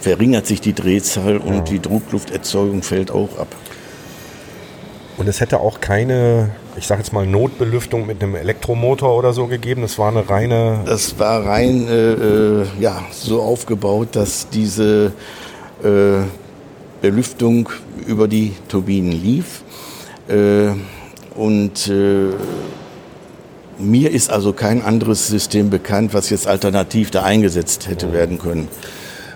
verringert 0.00 0.46
sich 0.46 0.60
die 0.60 0.72
Drehzahl 0.72 1.36
und 1.36 1.68
die 1.68 1.80
Drucklufterzeugung 1.80 2.82
fällt 2.82 3.10
auch 3.10 3.38
ab. 3.38 3.48
Und 5.18 5.28
es 5.28 5.40
hätte 5.40 5.60
auch 5.60 5.80
keine, 5.80 6.52
ich 6.78 6.86
sage 6.86 7.02
jetzt 7.02 7.12
mal, 7.12 7.26
Notbelüftung 7.26 8.06
mit 8.06 8.22
einem 8.22 8.36
Elektromotor 8.36 9.14
oder 9.14 9.34
so 9.34 9.48
gegeben. 9.48 9.82
Das 9.82 9.98
war 9.98 10.08
eine 10.08 10.30
reine. 10.30 10.80
Das 10.86 11.18
war 11.18 11.44
rein 11.44 11.86
äh, 11.88 12.12
äh, 12.12 12.66
ja, 12.78 13.04
so 13.10 13.42
aufgebaut, 13.42 14.08
dass 14.12 14.48
diese 14.48 15.12
äh, 15.84 16.22
Belüftung 17.00 17.68
über 18.06 18.28
die 18.28 18.52
Turbinen 18.68 19.12
lief. 19.12 19.62
Äh, 20.28 20.70
und 21.34 21.88
äh, 21.88 22.30
mir 23.78 24.10
ist 24.10 24.30
also 24.30 24.52
kein 24.52 24.82
anderes 24.82 25.28
System 25.28 25.70
bekannt, 25.70 26.12
was 26.12 26.30
jetzt 26.30 26.46
alternativ 26.46 27.10
da 27.10 27.22
eingesetzt 27.22 27.88
hätte 27.88 28.12
werden 28.12 28.38
können. 28.38 28.68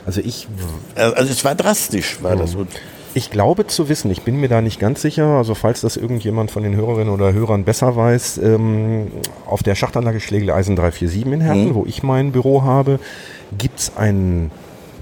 Also 0.06 0.20
ich 0.20 0.46
Also 0.94 1.32
es 1.32 1.44
war 1.44 1.54
drastisch, 1.54 2.18
war 2.22 2.36
das. 2.36 2.54
Und 2.54 2.68
Ich 3.14 3.30
glaube 3.30 3.66
zu 3.66 3.88
wissen, 3.88 4.10
ich 4.10 4.22
bin 4.22 4.36
mir 4.40 4.48
da 4.48 4.60
nicht 4.60 4.80
ganz 4.80 5.00
sicher, 5.00 5.26
also 5.26 5.54
falls 5.54 5.80
das 5.80 5.96
irgendjemand 5.96 6.50
von 6.50 6.62
den 6.62 6.74
Hörerinnen 6.74 7.12
oder 7.14 7.32
Hörern 7.32 7.64
besser 7.64 7.96
weiß, 7.96 8.38
ähm, 8.38 9.12
auf 9.46 9.62
der 9.62 9.76
Schachtanlage 9.76 10.20
Schlegel-Eisen 10.20 10.76
347 10.76 11.32
in 11.32 11.40
Herten, 11.40 11.74
wo 11.74 11.86
ich 11.86 12.02
mein 12.02 12.32
Büro 12.32 12.64
habe, 12.64 12.98
gibt 13.56 13.78
es 13.78 13.96
einen 13.96 14.50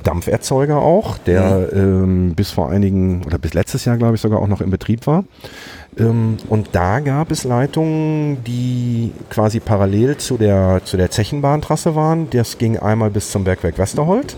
Dampferzeuger 0.03 0.79
auch, 0.79 1.19
der 1.19 1.69
ähm, 1.73 2.35
bis 2.35 2.51
vor 2.51 2.71
einigen, 2.71 3.25
oder 3.25 3.39
bis 3.39 3.55
letztes 3.55 3.85
Jahr 3.85 3.97
glaube 3.97 4.17
ich 4.17 4.21
sogar 4.21 4.41
auch 4.41 4.49
noch 4.49 4.61
in 4.61 4.71
Betrieb 4.71 5.07
war. 5.07 5.25
Ähm, 5.99 6.37
und 6.49 6.71
da 6.73 7.01
gab 7.01 7.31
es 7.31 7.45
Leitungen, 7.45 8.43
die 8.45 9.13
quasi 9.31 9.61
parallel 9.61 10.17
zu 10.17 10.37
der, 10.37 10.81
zu 10.85 10.97
der 10.97 11.11
Zechenbahntrasse 11.11 11.95
waren. 11.95 12.29
Das 12.31 12.59
ging 12.59 12.79
einmal 12.79 13.11
bis 13.11 13.31
zum 13.31 13.45
Bergwerk 13.45 13.79
Westerhold 13.79 14.37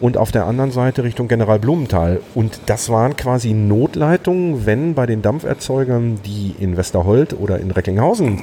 und 0.00 0.16
auf 0.16 0.30
der 0.30 0.46
anderen 0.46 0.70
Seite 0.70 1.04
Richtung 1.04 1.28
General 1.28 1.58
Blumenthal. 1.58 2.20
Und 2.34 2.60
das 2.66 2.88
waren 2.88 3.16
quasi 3.16 3.52
Notleitungen, 3.52 4.66
wenn 4.66 4.94
bei 4.94 5.06
den 5.06 5.22
Dampferzeugern, 5.22 6.20
die 6.24 6.54
in 6.58 6.76
Westerhold 6.76 7.38
oder 7.38 7.58
in 7.58 7.70
Recklinghausen 7.70 8.42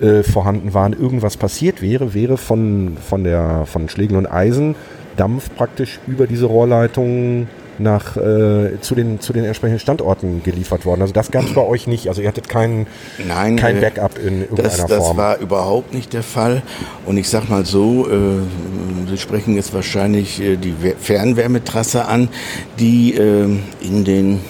äh, 0.00 0.22
vorhanden 0.22 0.74
waren, 0.74 0.92
irgendwas 0.92 1.36
passiert 1.36 1.82
wäre, 1.82 2.14
wäre 2.14 2.36
von, 2.36 2.96
von, 3.00 3.24
der, 3.24 3.64
von 3.66 3.88
Schlegel 3.88 4.16
und 4.16 4.26
Eisen 4.26 4.74
Dampf 5.16 5.50
praktisch 5.54 5.98
über 6.06 6.26
diese 6.26 6.46
Rohrleitungen 6.46 7.48
nach, 7.78 8.16
äh, 8.16 8.80
zu, 8.80 8.94
den, 8.94 9.20
zu 9.20 9.32
den 9.32 9.44
entsprechenden 9.44 9.80
Standorten 9.80 10.42
geliefert 10.42 10.86
worden. 10.86 11.02
Also 11.02 11.12
das 11.12 11.30
gab 11.30 11.44
es 11.44 11.52
bei 11.54 11.60
euch 11.60 11.86
nicht. 11.86 12.08
Also 12.08 12.22
ihr 12.22 12.28
hattet 12.28 12.48
kein, 12.48 12.86
Nein, 13.26 13.56
kein 13.56 13.78
äh, 13.78 13.80
Backup 13.80 14.18
in 14.18 14.42
irgendeiner 14.42 14.68
das, 14.68 14.86
das 14.86 14.98
Form. 14.98 15.16
war 15.16 15.38
überhaupt 15.38 15.92
nicht 15.92 16.12
der 16.12 16.22
Fall. 16.22 16.62
Und 17.04 17.16
ich 17.16 17.28
sag 17.28 17.48
mal 17.48 17.66
so, 17.66 18.08
äh, 18.08 18.40
Sie 19.08 19.18
sprechen 19.18 19.54
jetzt 19.54 19.72
wahrscheinlich 19.72 20.40
äh, 20.40 20.56
die 20.56 20.74
Fernwärmetrasse 20.98 22.06
an, 22.06 22.28
die 22.78 23.14
äh, 23.14 23.46
in 23.80 24.04
den 24.04 24.40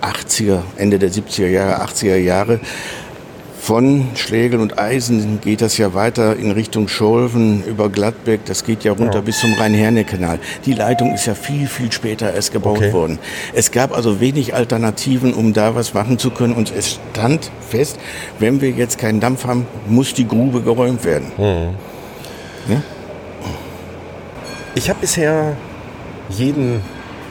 80er, 0.00 0.60
Ende 0.76 0.98
der 0.98 1.10
70er 1.10 1.48
Jahre, 1.48 1.84
80er 1.84 2.16
Jahre 2.16 2.60
von 3.66 4.10
Schlägel 4.14 4.60
und 4.60 4.78
Eisen 4.78 5.40
geht 5.40 5.60
das 5.60 5.76
ja 5.76 5.92
weiter 5.92 6.36
in 6.36 6.52
Richtung 6.52 6.86
Scholven 6.86 7.64
über 7.64 7.88
Gladbeck. 7.88 8.44
Das 8.44 8.62
geht 8.62 8.84
ja 8.84 8.92
runter 8.92 9.16
Ja. 9.16 9.20
bis 9.22 9.40
zum 9.40 9.52
Rhein-Herne-Kanal. 9.54 10.38
Die 10.66 10.72
Leitung 10.72 11.12
ist 11.12 11.26
ja 11.26 11.34
viel, 11.34 11.66
viel 11.66 11.90
später 11.90 12.32
erst 12.32 12.52
gebaut 12.52 12.76
Okay. 12.76 12.92
worden. 12.92 13.18
Es 13.54 13.72
gab 13.72 13.92
also 13.92 14.20
wenig 14.20 14.54
Alternativen, 14.54 15.34
um 15.34 15.52
da 15.52 15.74
was 15.74 15.94
machen 15.94 16.16
zu 16.20 16.30
können. 16.30 16.54
Und 16.54 16.72
es 16.76 17.00
stand 17.12 17.50
fest, 17.68 17.98
wenn 18.38 18.60
wir 18.60 18.70
jetzt 18.70 18.98
keinen 18.98 19.18
Dampf 19.18 19.44
haben, 19.46 19.66
muss 19.88 20.14
die 20.14 20.28
Grube 20.28 20.60
geräumt 20.62 21.04
werden. 21.04 21.32
Ich 24.76 24.88
habe 24.88 25.00
bisher 25.00 25.56
jeden, 26.28 26.82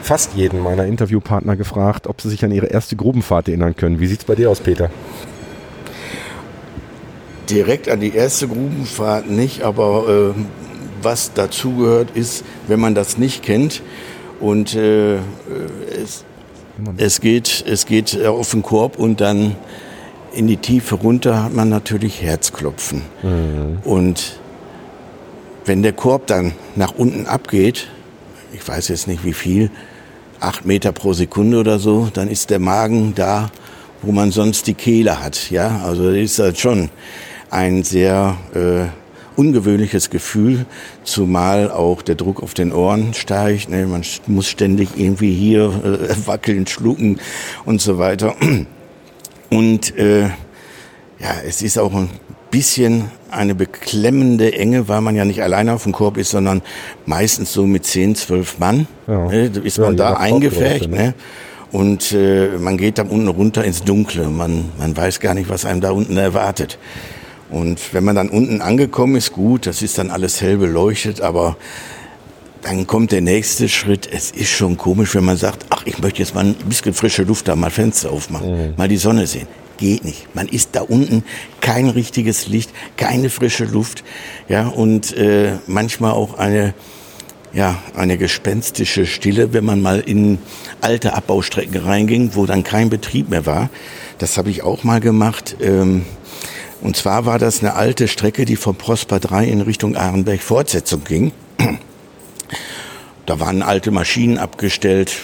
fast 0.02 0.34
jeden 0.34 0.60
meiner 0.60 0.84
Interviewpartner 0.84 1.56
gefragt, 1.56 2.06
ob 2.06 2.20
sie 2.20 2.28
sich 2.28 2.44
an 2.44 2.50
ihre 2.52 2.66
erste 2.66 2.94
Grubenfahrt 2.94 3.48
erinnern 3.48 3.74
können. 3.74 4.00
Wie 4.00 4.06
sieht's 4.06 4.24
bei 4.26 4.34
dir 4.34 4.50
aus, 4.50 4.60
Peter? 4.60 4.90
Direkt 7.50 7.88
an 7.88 8.00
die 8.00 8.14
erste 8.14 8.48
Grubenfahrt 8.48 9.30
nicht, 9.30 9.62
aber 9.62 10.34
äh, 10.36 10.40
was 11.02 11.32
dazugehört 11.32 12.10
ist, 12.14 12.44
wenn 12.66 12.80
man 12.80 12.94
das 12.94 13.18
nicht 13.18 13.42
kennt 13.42 13.82
und 14.40 14.74
äh, 14.74 15.16
äh, 15.16 15.20
es, 16.02 16.24
es 16.96 17.20
geht, 17.20 17.64
es 17.66 17.86
geht 17.86 18.14
äh, 18.14 18.26
auf 18.26 18.50
den 18.50 18.62
Korb 18.62 18.98
und 18.98 19.20
dann 19.20 19.56
in 20.34 20.46
die 20.46 20.58
Tiefe 20.58 20.96
runter 20.96 21.44
hat 21.44 21.54
man 21.54 21.70
natürlich 21.70 22.20
Herzklopfen. 22.20 23.00
Und 23.84 24.38
wenn 25.64 25.82
der 25.82 25.94
Korb 25.94 26.26
dann 26.26 26.52
nach 26.74 26.92
unten 26.94 27.26
abgeht, 27.26 27.88
ich 28.52 28.66
weiß 28.66 28.88
jetzt 28.88 29.08
nicht 29.08 29.24
wie 29.24 29.32
viel, 29.32 29.70
acht 30.38 30.66
Meter 30.66 30.92
pro 30.92 31.14
Sekunde 31.14 31.58
oder 31.58 31.78
so, 31.78 32.08
dann 32.12 32.28
ist 32.28 32.50
der 32.50 32.58
Magen 32.58 33.14
da, 33.14 33.50
wo 34.02 34.12
man 34.12 34.30
sonst 34.30 34.66
die 34.66 34.74
Kehle 34.74 35.22
hat. 35.22 35.50
Ja, 35.50 35.80
also 35.86 36.10
das 36.10 36.18
ist 36.18 36.38
halt 36.38 36.58
schon 36.58 36.90
ein 37.50 37.82
sehr 37.82 38.36
äh, 38.54 38.86
ungewöhnliches 39.36 40.10
Gefühl, 40.10 40.66
zumal 41.04 41.70
auch 41.70 42.02
der 42.02 42.14
Druck 42.14 42.42
auf 42.42 42.54
den 42.54 42.72
Ohren 42.72 43.14
steigt. 43.14 43.68
Ne? 43.68 43.86
Man 43.86 44.02
muss 44.26 44.48
ständig 44.48 44.90
irgendwie 44.96 45.32
hier 45.32 45.64
äh, 45.64 46.14
wackeln, 46.26 46.66
schlucken 46.66 47.20
und 47.64 47.80
so 47.80 47.98
weiter. 47.98 48.34
Und 49.48 49.96
äh, 49.96 50.22
ja, 50.24 51.34
es 51.46 51.62
ist 51.62 51.78
auch 51.78 51.94
ein 51.94 52.10
bisschen 52.50 53.04
eine 53.30 53.54
beklemmende 53.54 54.52
Enge, 54.54 54.88
weil 54.88 55.00
man 55.00 55.14
ja 55.14 55.24
nicht 55.24 55.40
alleine 55.40 55.74
auf 55.74 55.84
dem 55.84 55.92
Korb 55.92 56.16
ist, 56.16 56.30
sondern 56.30 56.62
meistens 57.06 57.52
so 57.52 57.64
mit 57.64 57.86
10, 57.86 58.16
12 58.16 58.58
Mann. 58.58 58.88
Ja. 59.06 59.26
Ne, 59.26 59.46
ist 59.62 59.78
Ja, 59.78 59.84
man 59.84 59.92
je 59.92 59.98
da 59.98 60.14
eingefärbt. 60.14 60.88
Ne? 60.88 60.96
Ne? 60.96 61.14
Und 61.70 62.12
äh, 62.12 62.58
man 62.58 62.76
geht 62.76 62.98
da 62.98 63.02
unten 63.02 63.28
runter 63.28 63.64
ins 63.64 63.84
Dunkle. 63.84 64.28
Man, 64.28 64.70
man 64.78 64.96
weiß 64.96 65.20
gar 65.20 65.34
nicht, 65.34 65.48
was 65.48 65.64
einem 65.64 65.80
da 65.80 65.90
unten 65.90 66.16
erwartet. 66.16 66.78
Und 67.50 67.94
wenn 67.94 68.04
man 68.04 68.16
dann 68.16 68.28
unten 68.28 68.60
angekommen 68.60 69.16
ist, 69.16 69.32
gut, 69.32 69.66
das 69.66 69.82
ist 69.82 69.98
dann 69.98 70.10
alles 70.10 70.40
hell 70.40 70.58
beleuchtet, 70.58 71.20
aber 71.20 71.56
dann 72.62 72.86
kommt 72.86 73.12
der 73.12 73.20
nächste 73.20 73.68
Schritt. 73.68 74.08
Es 74.10 74.32
ist 74.32 74.50
schon 74.50 74.76
komisch, 74.76 75.14
wenn 75.14 75.24
man 75.24 75.36
sagt, 75.36 75.66
ach, 75.70 75.82
ich 75.84 75.98
möchte 76.00 76.18
jetzt 76.18 76.34
mal 76.34 76.44
ein 76.44 76.54
bisschen 76.54 76.94
frische 76.94 77.22
Luft 77.22 77.46
da, 77.46 77.54
mal 77.54 77.70
Fenster 77.70 78.10
aufmachen, 78.10 78.74
mal 78.76 78.88
die 78.88 78.96
Sonne 78.96 79.26
sehen. 79.26 79.46
Geht 79.76 80.04
nicht. 80.04 80.34
Man 80.34 80.48
ist 80.48 80.70
da 80.72 80.80
unten 80.80 81.22
kein 81.60 81.88
richtiges 81.88 82.48
Licht, 82.48 82.70
keine 82.96 83.30
frische 83.30 83.66
Luft, 83.66 84.02
ja, 84.48 84.66
und 84.66 85.16
äh, 85.16 85.58
manchmal 85.66 86.12
auch 86.12 86.38
eine, 86.38 86.74
ja, 87.52 87.78
eine 87.94 88.18
gespenstische 88.18 89.06
Stille, 89.06 89.52
wenn 89.52 89.64
man 89.64 89.80
mal 89.80 90.00
in 90.00 90.38
alte 90.80 91.14
Abbaustrecken 91.14 91.82
reinging, 91.82 92.30
wo 92.34 92.46
dann 92.46 92.64
kein 92.64 92.90
Betrieb 92.90 93.28
mehr 93.28 93.46
war. 93.46 93.70
Das 94.18 94.38
habe 94.38 94.50
ich 94.50 94.62
auch 94.62 94.82
mal 94.82 95.00
gemacht. 95.00 95.56
Ähm, 95.60 96.06
und 96.86 96.94
zwar 96.94 97.26
war 97.26 97.40
das 97.40 97.62
eine 97.62 97.74
alte 97.74 98.06
Strecke, 98.06 98.44
die 98.44 98.54
von 98.54 98.76
Prosper 98.76 99.18
3 99.18 99.48
in 99.48 99.60
Richtung 99.60 99.96
Ahrenberg 99.96 100.40
Fortsetzung 100.40 101.02
ging. 101.02 101.32
Da 103.26 103.40
waren 103.40 103.62
alte 103.62 103.90
Maschinen 103.90 104.38
abgestellt, 104.38 105.16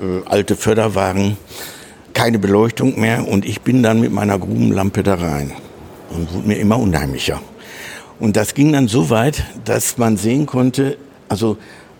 äh, 0.00 0.26
alte 0.26 0.56
Förderwagen, 0.56 1.36
keine 2.14 2.38
Beleuchtung 2.38 2.98
mehr 2.98 3.28
und 3.28 3.44
ich 3.44 3.60
bin 3.60 3.82
dann 3.82 4.00
mit 4.00 4.12
meiner 4.12 4.38
Grubenlampe 4.38 5.02
da 5.02 5.16
rein 5.16 5.52
und 6.08 6.32
wurde 6.32 6.48
mir 6.48 6.56
immer 6.56 6.78
unheimlicher. 6.78 7.42
Und 8.18 8.36
das 8.36 8.54
ging 8.54 8.72
dann 8.72 8.88
so 8.88 9.10
weit, 9.10 9.44
dass 9.66 9.98
man 9.98 10.16
sehen 10.16 10.46
konnte, 10.46 10.96
also 11.28 11.58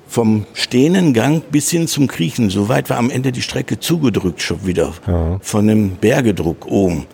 vom 0.09 0.47
stehenden 0.55 1.13
Gang 1.13 1.43
bis 1.51 1.69
hin 1.69 1.89
zum 1.89 2.09
Kriechen, 2.09 2.49
so 2.49 2.71
weit 2.71 2.89
war 2.89 2.97
am 2.97 3.11
Ende 3.11 3.33
die 3.33 3.43
Strecke 3.43 3.79
zugedrückt 3.79 4.41
schon 4.41 4.67
wieder 4.67 4.95
von 5.43 5.67
dem 5.67 5.97
Bergedruck 5.97 6.67
oben. 6.67 7.07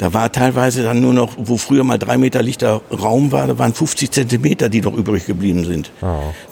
Da 0.00 0.14
war 0.14 0.32
teilweise 0.32 0.82
dann 0.82 1.02
nur 1.02 1.12
noch, 1.12 1.34
wo 1.36 1.58
früher 1.58 1.84
mal 1.84 1.98
drei 1.98 2.16
Meter 2.16 2.42
lichter 2.42 2.80
Raum 2.90 3.32
war, 3.32 3.46
da 3.46 3.58
waren 3.58 3.74
50 3.74 4.10
Zentimeter, 4.10 4.70
die 4.70 4.80
noch 4.80 4.94
übrig 4.96 5.26
geblieben 5.26 5.66
sind. 5.66 5.92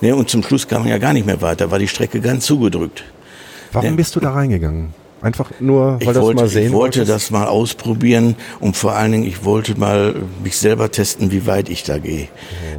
Ne, 0.02 0.14
und 0.14 0.28
zum 0.28 0.42
Schluss 0.42 0.68
kam 0.68 0.82
man 0.82 0.90
ja 0.90 0.98
gar 0.98 1.14
nicht 1.14 1.24
mehr 1.24 1.40
weiter, 1.40 1.70
war 1.70 1.78
die 1.78 1.88
Strecke 1.88 2.20
ganz 2.20 2.44
zugedrückt. 2.44 3.04
Warum 3.72 3.88
Ja. 3.88 3.96
bist 3.96 4.14
du 4.16 4.20
da 4.20 4.32
reingegangen? 4.32 4.92
Einfach 5.22 5.50
nur, 5.60 5.94
weil 5.94 6.02
Ich 6.02 6.06
das 6.08 6.20
wollte, 6.20 6.42
mal 6.42 6.48
sehen 6.48 6.66
ich 6.66 6.72
wollte 6.72 6.98
wolltest? 7.00 7.10
das 7.10 7.30
mal 7.30 7.46
ausprobieren 7.46 8.36
und 8.60 8.76
vor 8.76 8.92
allen 8.92 9.12
Dingen, 9.12 9.24
ich 9.24 9.44
wollte 9.46 9.80
mal 9.80 10.14
mich 10.44 10.58
selber 10.58 10.90
testen, 10.90 11.30
wie 11.32 11.46
weit 11.46 11.70
ich 11.70 11.84
da 11.84 11.96
gehe. 11.98 12.28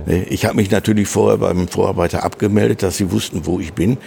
Ne, 0.06 0.24
Ich 0.30 0.46
habe 0.46 0.56
mich 0.56 0.70
natürlich 0.70 1.08
vorher 1.08 1.40
beim 1.40 1.68
Vorarbeiter 1.68 2.24
abgemeldet, 2.24 2.84
dass 2.84 2.96
sie 2.98 3.12
wussten, 3.12 3.48
wo 3.48 3.60
ich 3.60 3.74
bin. 3.74 3.98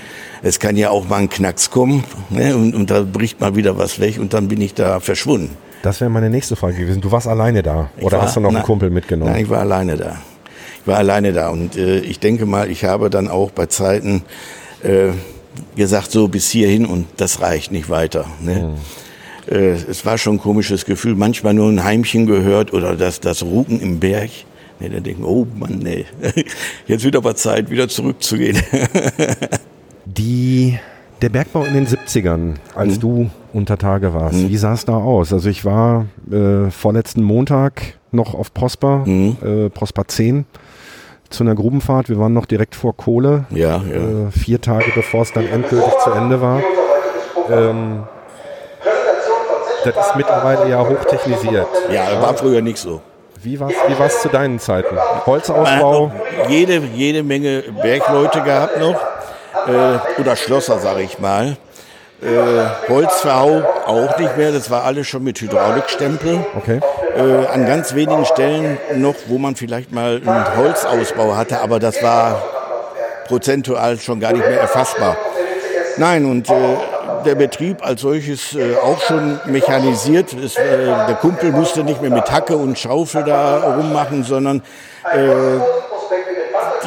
Es 0.42 0.60
kann 0.60 0.76
ja 0.76 0.90
auch 0.90 1.08
mal 1.08 1.16
ein 1.16 1.28
Knacks 1.28 1.70
kommen 1.70 2.04
ne, 2.30 2.56
und, 2.56 2.74
und 2.76 2.88
da 2.88 3.02
bricht 3.02 3.40
mal 3.40 3.56
wieder 3.56 3.76
was 3.78 3.98
weg 3.98 4.18
und 4.20 4.32
dann 4.32 4.46
bin 4.46 4.60
ich 4.60 4.74
da 4.74 5.00
verschwunden. 5.00 5.50
Das 5.82 6.00
wäre 6.00 6.10
meine 6.10 6.30
nächste 6.30 6.54
Frage 6.56 6.76
gewesen. 6.76 7.00
Du 7.00 7.10
warst 7.10 7.26
alleine 7.26 7.62
da 7.62 7.90
Ich 7.96 8.04
oder 8.04 8.18
war- 8.18 8.24
hast 8.26 8.36
du 8.36 8.40
noch 8.40 8.50
einen 8.50 8.58
na- 8.58 8.62
Kumpel 8.64 8.90
mitgenommen? 8.90 9.32
Nein, 9.32 9.42
ich 9.44 9.50
war 9.50 9.60
alleine 9.60 9.96
da. 9.96 10.16
Ich 10.80 10.86
war 10.86 10.96
alleine 10.98 11.32
da 11.32 11.48
und 11.50 11.76
äh, 11.76 11.98
ich 12.00 12.18
denke 12.18 12.46
mal, 12.46 12.70
ich 12.70 12.84
habe 12.84 13.10
dann 13.10 13.28
auch 13.28 13.50
bei 13.50 13.66
Zeiten 13.66 14.22
äh, 14.82 15.08
gesagt, 15.76 16.10
so 16.10 16.28
bis 16.28 16.50
hierhin 16.50 16.86
und 16.86 17.06
das 17.18 17.40
reicht 17.40 17.70
nicht 17.72 17.88
weiter. 17.90 18.26
Ne? 18.40 18.74
Äh, 19.50 19.70
es 19.88 20.04
war 20.06 20.18
schon 20.18 20.36
ein 20.36 20.40
komisches 20.40 20.84
Gefühl, 20.84 21.14
manchmal 21.14 21.54
nur 21.54 21.68
ein 21.68 21.82
Heimchen 21.84 22.26
gehört 22.26 22.72
oder 22.72 22.96
das, 22.96 23.20
das 23.20 23.42
Ruken 23.42 23.80
im 23.80 23.98
Berg. 24.00 24.30
Ne, 24.80 24.90
dann 24.90 25.02
denken, 25.04 25.24
oh 25.24 25.46
Mann, 25.56 25.78
nee, 25.80 26.04
jetzt 26.88 27.04
wird 27.04 27.14
aber 27.14 27.36
Zeit, 27.36 27.70
wieder 27.70 27.88
zurückzugehen. 27.88 28.60
Die, 30.04 30.78
der 31.22 31.28
Bergbau 31.28 31.64
in 31.64 31.74
den 31.74 31.86
70ern, 31.86 32.54
als 32.74 32.96
Mhm. 32.96 33.00
du 33.00 33.30
unter 33.52 33.78
Tage 33.78 34.12
warst, 34.12 34.48
wie 34.48 34.56
sah 34.56 34.72
es 34.74 34.84
da 34.84 34.94
aus? 34.96 35.32
Also 35.32 35.48
ich 35.48 35.64
war 35.64 36.06
äh, 36.30 36.70
vorletzten 36.70 37.22
Montag 37.22 37.82
noch 38.10 38.34
auf 38.34 38.52
Prosper, 38.52 39.02
Mhm. 39.06 39.36
äh, 39.44 39.70
Prosper 39.70 40.04
10, 40.06 40.44
zu 41.30 41.44
einer 41.44 41.54
Grubenfahrt. 41.54 42.08
Wir 42.10 42.18
waren 42.18 42.32
noch 42.34 42.44
direkt 42.46 42.74
vor 42.74 42.94
Kohle, 42.96 43.44
ja, 43.50 43.76
ja. 43.88 44.26
äh, 44.26 44.30
vier 44.30 44.60
Tage 44.60 44.86
bevor 44.94 45.22
es 45.22 45.32
dann 45.32 45.46
endgültig 45.46 45.92
zu 46.04 46.10
Ende 46.10 46.40
war. 46.42 46.60
Ähm, 47.50 48.02
das 49.84 49.96
ist 49.96 50.16
mittlerweile 50.16 50.68
ja 50.70 50.80
hochtechnisiert. 50.86 51.66
ja, 51.92 52.20
war 52.20 52.34
früher 52.34 52.60
nicht 52.60 52.78
so. 52.78 53.00
Wie 53.42 53.58
war 53.58 53.70
es 53.70 53.74
wie 53.88 53.98
war's 53.98 54.22
zu 54.22 54.28
deinen 54.28 54.60
Zeiten? 54.60 54.94
Holzausbau? 55.26 56.12
noch 56.38 56.48
jede, 56.48 56.80
jede 56.94 57.22
Menge 57.24 57.64
Bergleute 57.82 58.40
gehabt 58.42 58.78
noch. 58.78 58.94
Äh, 59.66 60.20
oder 60.20 60.36
Schlosser, 60.36 60.78
sage 60.78 61.02
ich 61.02 61.18
mal. 61.18 61.56
Äh, 62.22 62.88
Holzverhau 62.88 63.62
auch 63.86 64.18
nicht 64.18 64.36
mehr. 64.36 64.52
Das 64.52 64.70
war 64.70 64.84
alles 64.84 65.08
schon 65.08 65.24
mit 65.24 65.40
Hydraulikstempel. 65.40 66.44
Okay. 66.56 66.80
Äh, 67.16 67.46
an 67.46 67.66
ganz 67.66 67.94
wenigen 67.94 68.24
Stellen 68.24 68.78
noch, 68.94 69.14
wo 69.26 69.38
man 69.38 69.56
vielleicht 69.56 69.92
mal 69.92 70.22
einen 70.24 70.56
Holzausbau 70.56 71.36
hatte, 71.36 71.60
aber 71.60 71.80
das 71.80 72.02
war 72.02 72.42
prozentual 73.26 73.98
schon 73.98 74.20
gar 74.20 74.32
nicht 74.32 74.46
mehr 74.46 74.60
erfassbar. 74.60 75.16
Nein, 75.96 76.24
und 76.24 76.48
äh, 76.48 76.52
der 77.24 77.34
Betrieb 77.34 77.84
als 77.84 78.00
solches 78.02 78.54
äh, 78.54 78.76
auch 78.76 79.00
schon 79.00 79.40
mechanisiert. 79.46 80.32
Es, 80.32 80.56
äh, 80.56 80.86
der 80.86 81.16
Kumpel 81.20 81.52
musste 81.52 81.84
nicht 81.84 82.00
mehr 82.00 82.10
mit 82.10 82.30
Hacke 82.30 82.56
und 82.56 82.78
Schaufel 82.78 83.24
da 83.24 83.74
rummachen, 83.76 84.24
sondern 84.24 84.62
äh, 85.12 85.58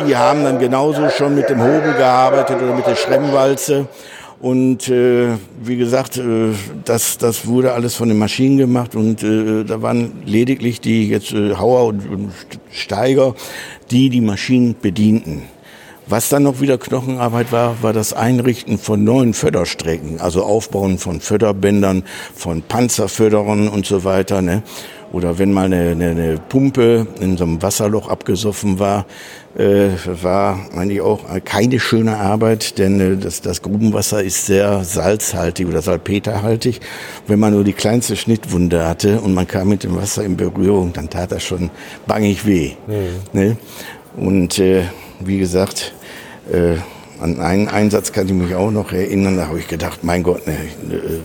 die 0.04 0.16
haben 0.16 0.44
dann 0.44 0.60
genauso 0.60 1.10
schon 1.10 1.36
mit 1.36 1.50
dem 1.50 1.62
Hobel 1.62 1.94
gearbeitet 1.94 2.62
oder 2.62 2.76
mit 2.76 2.88
der 2.88 2.96
Schremmwalze. 2.96 3.88
Und 4.40 4.90
äh, 4.90 5.30
wie 5.64 5.78
gesagt, 5.78 6.18
äh, 6.18 6.52
das, 6.84 7.18
das 7.18 7.48
wurde 7.48 7.74
alles 7.74 7.96
von 7.96 8.10
den 8.10 8.18
Maschinen 8.18 8.58
gemacht 8.58 8.96
und 8.96 9.24
äh, 9.24 9.64
da 9.64 9.82
waren 9.82 10.22
lediglich 10.26 10.82
die 10.82 11.08
jetzt 11.10 11.32
äh, 11.32 11.56
Hauer 11.56 11.86
und, 11.86 12.10
und 12.10 12.32
Steiger, 12.70 13.34
die 13.92 14.10
die 14.10 14.22
Maschinen 14.22 14.76
bedienten. 14.80 15.44
Was 16.08 16.30
dann 16.30 16.44
noch 16.44 16.62
wieder 16.62 16.78
Knochenarbeit 16.78 17.52
war, 17.52 17.82
war 17.82 17.92
das 17.92 18.14
Einrichten 18.14 18.78
von 18.78 19.04
neuen 19.04 19.34
Förderstrecken, 19.34 20.22
also 20.22 20.44
Aufbauen 20.44 21.00
von 21.00 21.20
Förderbändern, 21.20 22.04
von 22.36 22.62
Panzerförderern 22.62 23.68
und 23.68 23.88
so 23.88 24.04
weiter. 24.04 24.44
Ne? 24.44 24.62
Oder 25.12 25.40
wenn 25.40 25.52
mal 25.52 25.66
eine, 25.66 25.92
eine, 25.92 26.10
eine 26.10 26.38
Pumpe 26.38 27.08
in 27.20 27.38
so 27.38 27.46
einem 27.46 27.60
Wasserloch 27.64 28.10
abgesoffen 28.10 28.78
war, 28.78 29.08
Äh, 29.58 29.92
war 30.22 30.60
eigentlich 30.76 31.00
auch 31.00 31.22
keine 31.46 31.80
schöne 31.80 32.18
Arbeit, 32.18 32.78
denn 32.78 33.00
äh, 33.00 33.16
das, 33.16 33.40
das 33.40 33.62
Grubenwasser 33.62 34.22
ist 34.22 34.46
sehr 34.48 34.84
salzhaltig 34.84 35.66
oder 35.66 35.82
salpeterhaltig. 35.82 36.82
Wenn 37.26 37.40
man 37.40 37.54
nur 37.54 37.64
die 37.64 37.72
kleinste 37.72 38.18
Schnittwunde 38.18 38.86
hatte 38.86 39.22
und 39.22 39.34
man 39.34 39.48
kam 39.48 39.70
mit 39.70 39.84
dem 39.84 39.96
Wasser 39.96 40.26
in 40.26 40.36
Berührung, 40.36 40.92
dann 40.92 41.10
tat 41.10 41.32
das 41.32 41.44
schon 41.44 41.70
bangig 42.06 42.46
weh. 42.46 42.72
Mhm. 42.88 43.40
Ne? 43.40 43.58
Und 44.18 44.60
äh, 44.60 44.84
wie 45.22 45.38
gesagt, 45.38 45.94
äh, 46.52 46.76
an 47.22 47.40
einen 47.40 47.70
Einsatz 47.70 48.12
kann 48.12 48.28
ich 48.28 48.34
mich 48.34 48.54
auch 48.56 48.72
noch 48.72 48.92
erinnern, 48.92 49.38
da 49.38 49.48
habe 49.48 49.60
ich 49.60 49.70
gedacht, 49.70 50.04
mein 50.04 50.24
Gott, 50.24 50.46
ne, 50.48 50.54
äh, 50.54 51.20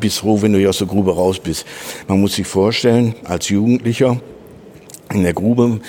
bist 0.00 0.18
froh, 0.18 0.42
wenn 0.42 0.52
du 0.52 0.58
hier 0.58 0.70
aus 0.70 0.78
der 0.78 0.86
Grube 0.86 1.14
raus 1.14 1.38
bist. 1.38 1.64
Man 2.06 2.20
muss 2.20 2.34
sich 2.34 2.46
vorstellen, 2.46 3.14
als 3.24 3.48
Jugendlicher 3.48 4.20
in 5.12 5.22
der 5.22 5.32
Grube, 5.32 5.80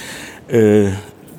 äh, 0.47 0.89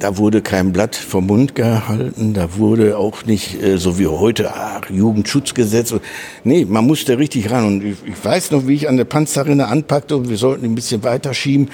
da 0.01 0.17
wurde 0.17 0.41
kein 0.41 0.73
Blatt 0.73 0.97
vom 0.97 1.27
Mund 1.27 1.55
gehalten, 1.55 2.33
da 2.33 2.57
wurde 2.57 2.97
auch 2.97 3.25
nicht 3.27 3.63
äh, 3.63 3.77
so 3.77 3.99
wie 3.99 4.07
heute, 4.07 4.53
ach, 4.55 4.89
Jugendschutzgesetz. 4.91 5.95
Nee, 6.43 6.65
man 6.65 6.87
musste 6.87 7.19
richtig 7.19 7.51
ran. 7.51 7.67
Und 7.67 7.85
ich, 7.85 7.97
ich 8.07 8.25
weiß 8.25 8.51
noch, 8.51 8.67
wie 8.67 8.75
ich 8.75 8.89
an 8.89 8.97
der 8.97 9.05
Panzerrinne 9.05 9.69
anpackte 9.69 10.17
und 10.17 10.29
wir 10.29 10.39
sollten 10.39 10.65
ein 10.65 10.75
bisschen 10.75 11.05
weiter 11.05 11.35
schieben. 11.35 11.69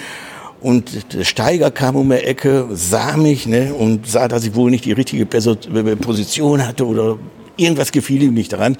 Und 0.61 1.15
der 1.15 1.25
Steiger 1.25 1.71
kam 1.71 1.95
um 1.95 2.11
die 2.11 2.17
Ecke, 2.17 2.67
sah 2.73 3.17
mich 3.17 3.47
ne, 3.47 3.73
und 3.73 4.09
sah, 4.09 4.27
dass 4.27 4.45
ich 4.45 4.55
wohl 4.57 4.71
nicht 4.71 4.85
die 4.85 4.93
richtige 4.93 5.25
Position 5.27 6.67
hatte 6.67 6.87
oder 6.87 7.19
irgendwas 7.57 7.93
gefiel 7.93 8.23
ihm 8.23 8.35
nicht 8.35 8.53
daran. 8.53 8.77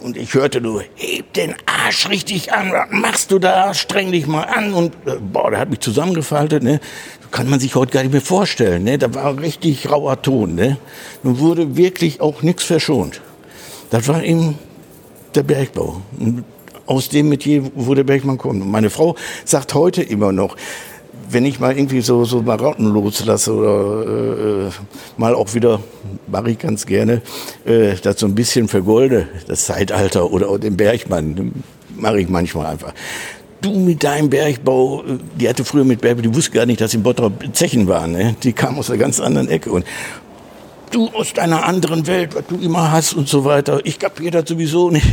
Und 0.00 0.16
ich 0.16 0.32
hörte 0.32 0.62
nur, 0.62 0.82
heb 0.94 1.34
den 1.34 1.54
Arsch 1.66 2.08
richtig 2.08 2.54
an, 2.54 2.72
was 2.72 2.88
machst 2.90 3.30
du 3.32 3.38
da, 3.38 3.74
streng 3.74 4.12
dich 4.12 4.26
mal 4.26 4.44
an. 4.44 4.72
Und 4.72 4.94
äh, 5.04 5.16
boah, 5.20 5.50
der 5.50 5.60
hat 5.60 5.68
mich 5.68 5.80
zusammengefaltet, 5.80 6.62
ne? 6.62 6.80
Kann 7.30 7.48
man 7.48 7.60
sich 7.60 7.74
heute 7.74 7.92
gar 7.92 8.02
nicht 8.02 8.12
mehr 8.12 8.20
vorstellen, 8.20 8.84
ne? 8.84 8.98
Da 8.98 9.14
war 9.14 9.40
richtig 9.40 9.90
rauer 9.90 10.20
Ton, 10.20 10.54
ne? 10.54 10.78
Nun 11.22 11.38
wurde 11.38 11.76
wirklich 11.76 12.20
auch 12.20 12.42
nichts 12.42 12.64
verschont. 12.64 13.20
Das 13.90 14.08
war 14.08 14.24
eben 14.24 14.58
der 15.34 15.42
Bergbau. 15.42 16.02
Und 16.18 16.44
aus 16.86 17.08
dem 17.08 17.28
Metier, 17.28 17.70
wo 17.76 17.94
der 17.94 18.04
Bergmann 18.04 18.36
kommt. 18.36 18.62
Und 18.62 18.70
meine 18.70 18.90
Frau 18.90 19.14
sagt 19.44 19.74
heute 19.74 20.02
immer 20.02 20.32
noch, 20.32 20.56
wenn 21.30 21.46
ich 21.46 21.60
mal 21.60 21.76
irgendwie 21.76 22.00
so, 22.00 22.24
so 22.24 22.42
Marotten 22.42 22.86
loslasse 22.86 23.54
oder 23.54 24.06
äh, 24.06 24.66
äh, 24.66 24.70
mal 25.16 25.34
auch 25.34 25.54
wieder, 25.54 25.80
mache 26.26 26.50
ich 26.50 26.58
ganz 26.58 26.86
gerne, 26.86 27.22
äh, 27.64 27.94
das 28.02 28.18
so 28.18 28.26
ein 28.26 28.34
bisschen 28.34 28.66
vergolde, 28.66 29.28
das 29.46 29.66
Zeitalter 29.66 30.32
oder 30.32 30.58
den 30.58 30.76
Bergmann, 30.76 31.52
mache 31.94 32.20
ich 32.20 32.28
manchmal 32.28 32.66
einfach. 32.66 32.92
Du 33.60 33.72
mit 33.72 34.02
deinem 34.02 34.30
Bergbau, 34.30 35.04
die 35.38 35.48
hatte 35.48 35.64
früher 35.64 35.84
mit 35.84 36.00
Bergbau, 36.00 36.22
die 36.22 36.34
wusste 36.34 36.52
gar 36.52 36.66
nicht, 36.66 36.80
dass 36.80 36.94
in 36.94 37.02
Bottrop 37.02 37.32
Zechen 37.52 37.86
waren. 37.88 38.12
Ne? 38.12 38.34
Die 38.42 38.52
kam 38.52 38.78
aus 38.78 38.90
einer 38.90 38.98
ganz 38.98 39.20
anderen 39.20 39.48
Ecke. 39.48 39.70
Und 39.70 39.84
du 40.90 41.08
aus 41.08 41.32
deiner 41.32 41.64
anderen 41.64 42.06
Welt, 42.06 42.34
was 42.34 42.44
du 42.48 42.56
immer 42.56 42.90
hast 42.90 43.14
und 43.14 43.28
so 43.28 43.44
weiter. 43.44 43.80
Ich 43.84 43.98
kapiere 43.98 44.42
das 44.42 44.48
sowieso 44.48 44.90
nicht. 44.90 45.06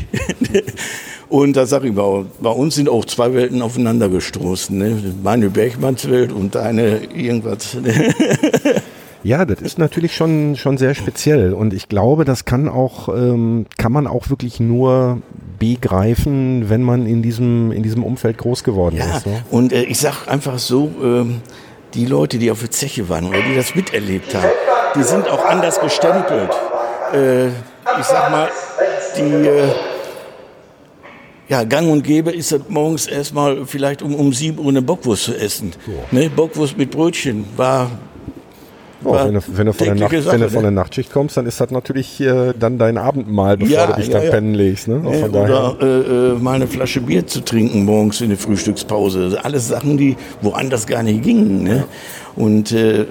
und 1.29 1.57
da 1.57 1.65
sage 1.65 1.89
ich 1.89 1.93
mal, 1.93 2.25
bei 2.39 2.49
uns 2.49 2.75
sind 2.75 2.89
auch 2.89 3.05
zwei 3.05 3.33
Welten 3.33 3.61
aufeinander 3.61 4.09
gestoßen. 4.09 4.77
Ne? 4.77 5.15
Meine 5.23 5.49
Bergmannswelt 5.49 6.31
und 6.31 6.55
deine 6.55 7.03
irgendwas. 7.13 7.77
Ja, 9.23 9.45
das 9.45 9.61
ist 9.61 9.79
natürlich 9.79 10.15
schon, 10.15 10.55
schon 10.55 10.77
sehr 10.77 10.95
speziell 10.95 11.53
und 11.53 11.73
ich 11.73 11.89
glaube, 11.89 12.25
das 12.25 12.45
kann 12.45 12.69
auch, 12.69 13.09
ähm, 13.09 13.65
kann 13.77 13.91
man 13.91 14.07
auch 14.07 14.29
wirklich 14.29 14.59
nur 14.59 15.21
begreifen, 15.59 16.69
wenn 16.69 16.83
man 16.83 17.05
in 17.05 17.21
diesem, 17.21 17.71
in 17.71 17.83
diesem 17.83 18.03
Umfeld 18.03 18.37
groß 18.37 18.63
geworden 18.63 18.97
ja, 18.97 19.17
ist. 19.17 19.25
Ne? 19.25 19.43
Und 19.49 19.73
äh, 19.73 19.83
ich 19.83 19.99
sag 19.99 20.27
einfach 20.27 20.59
so, 20.59 20.91
ähm, 21.01 21.41
die 21.93 22.05
Leute, 22.05 22.37
die 22.37 22.51
auf 22.51 22.59
der 22.59 22.71
Zeche 22.71 23.09
waren 23.09 23.25
oder 23.25 23.41
die 23.41 23.55
das 23.55 23.75
miterlebt 23.75 24.35
haben, 24.35 24.49
die 24.95 25.03
sind 25.03 25.27
auch 25.29 25.45
anders 25.45 25.79
gestempelt. 25.79 26.51
Äh, 27.13 27.47
ich 27.47 28.03
sag 28.03 28.31
mal, 28.31 28.49
die 29.17 29.47
äh, 29.47 29.69
ja, 31.49 31.63
gang 31.63 31.89
und 31.89 32.03
gäbe 32.03 32.31
ist 32.31 32.51
es 32.51 32.61
morgens 32.67 33.07
erstmal 33.07 33.65
vielleicht 33.65 34.01
um, 34.01 34.13
um 34.15 34.33
7 34.33 34.59
Uhr 34.59 34.67
eine 34.67 34.81
Bockwurst 34.81 35.23
zu 35.23 35.35
essen. 35.35 35.73
Ja. 35.87 36.19
Ne? 36.19 36.29
Bockwurst 36.29 36.77
mit 36.77 36.91
Brötchen 36.91 37.45
war 37.55 37.89
Oh, 39.03 39.13
wenn, 39.13 39.35
du, 39.35 39.41
wenn, 39.47 39.65
du 39.67 39.73
von 39.73 39.85
der 39.85 39.95
Nacht, 39.95 40.11
Sache, 40.11 40.31
wenn 40.31 40.41
du 40.41 40.49
von 40.49 40.63
der 40.63 40.71
ne? 40.71 40.75
Nachtschicht 40.81 41.11
kommst, 41.11 41.37
dann 41.37 41.45
ist 41.45 41.61
das 41.61 41.69
natürlich 41.69 42.19
äh, 42.19 42.53
dann 42.59 42.79
dein 42.79 42.97
Abendmahl, 42.97 43.57
bevor 43.57 43.75
ja, 43.75 43.87
du 43.87 43.93
dich 43.93 44.07
ja, 44.07 44.13
dann 44.13 44.23
ja. 44.23 44.31
pennen 44.31 44.53
legst. 44.55 44.87
Ne? 44.87 45.01
Ja, 45.03 45.27
oder 45.27 45.77
äh, 45.79 45.85
äh, 45.85 46.39
mal 46.39 46.55
eine 46.55 46.67
Flasche 46.67 47.01
Bier 47.01 47.27
zu 47.27 47.41
trinken 47.41 47.85
morgens 47.85 48.21
in 48.21 48.29
der 48.29 48.39
Frühstückspause. 48.39 49.39
Alles 49.43 49.67
Sachen, 49.67 49.97
die 49.97 50.17
woanders 50.41 50.87
gar 50.87 51.03
nicht 51.03 51.21
gingen. 51.21 51.63
Ne? 51.63 51.85
Und 52.35 52.71
äh, 52.71 53.05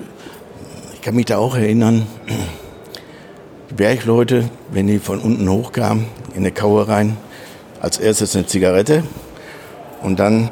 ich 0.95 1.03
kann 1.03 1.15
mich 1.15 1.27
da 1.27 1.39
auch 1.39 1.57
erinnern, 1.57 2.07
die 3.71 3.75
Bergleute, 3.75 4.45
wenn 4.73 4.89
die 4.89 4.99
von 4.99 5.21
unten 5.21 5.49
hochkamen, 5.49 6.07
in 6.35 6.39
eine 6.39 6.51
Kaue 6.51 6.89
rein, 6.89 7.17
als 7.81 7.99
erstes 7.99 8.35
eine 8.35 8.47
Zigarette 8.47 9.05
und 10.03 10.19
dann 10.19 10.51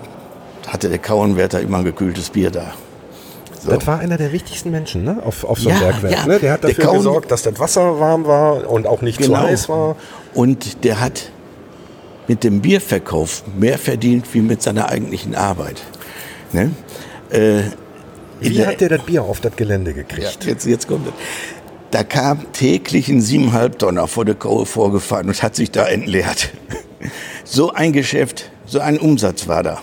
hatte 0.68 0.88
der 0.88 0.98
Kauenwärter 0.98 1.60
immer 1.60 1.78
ein 1.78 1.84
gekühltes 1.84 2.30
Bier 2.30 2.50
da. 2.50 2.72
So. 3.64 3.70
Das 3.70 3.86
war 3.86 3.98
einer 3.98 4.18
der 4.18 4.32
wichtigsten 4.32 4.70
Menschen 4.70 5.04
ne? 5.04 5.22
auf, 5.24 5.44
auf 5.44 5.58
so 5.58 5.70
einem 5.70 5.80
ja, 5.80 5.90
Bergwerk. 5.90 6.12
Ja. 6.12 6.26
Ne? 6.26 6.38
Der 6.38 6.52
hat 6.52 6.64
dafür 6.64 6.84
der 6.84 6.92
gesorgt, 6.92 7.30
dass 7.30 7.42
das 7.42 7.58
Wasser 7.58 7.98
warm 7.98 8.26
war 8.26 8.68
und 8.68 8.86
auch 8.86 9.00
nicht 9.00 9.18
genau. 9.18 9.40
zu 9.40 9.42
heiß 9.42 9.68
war. 9.70 9.96
Und 10.34 10.84
der 10.84 11.00
hat 11.00 11.30
mit 12.28 12.44
dem 12.44 12.60
Bierverkauf 12.60 13.42
mehr 13.58 13.78
verdient 13.78 14.26
wie 14.34 14.40
mit 14.40 14.62
seiner 14.62 14.90
eigentlichen 14.90 15.34
Arbeit. 15.34 15.82
Ne? 16.52 16.72
Äh, 17.30 17.62
wie 18.40 18.66
hat 18.66 18.82
der 18.82 18.90
das 18.90 19.02
Bier 19.02 19.22
auf 19.22 19.40
das 19.40 19.56
Gelände 19.56 19.94
gekriegt? 19.94 20.44
Ja, 20.44 20.50
jetzt, 20.50 20.66
jetzt 20.66 20.86
kommt 20.86 21.06
es. 21.06 21.14
Da 21.90 22.02
kam 22.02 22.52
täglich 22.52 23.08
ein 23.08 23.22
siebeneinhalb 23.22 23.78
Tonner 23.78 24.08
vor 24.08 24.26
der 24.26 24.34
Kaue 24.34 24.66
vorgefahren 24.66 25.28
und 25.28 25.42
hat 25.42 25.56
sich 25.56 25.70
da 25.70 25.86
entleert. 25.86 26.50
So 27.46 27.70
ein 27.72 27.92
Geschäft, 27.92 28.50
so 28.64 28.80
ein 28.80 28.98
Umsatz 28.98 29.46
war 29.46 29.62
da. 29.62 29.82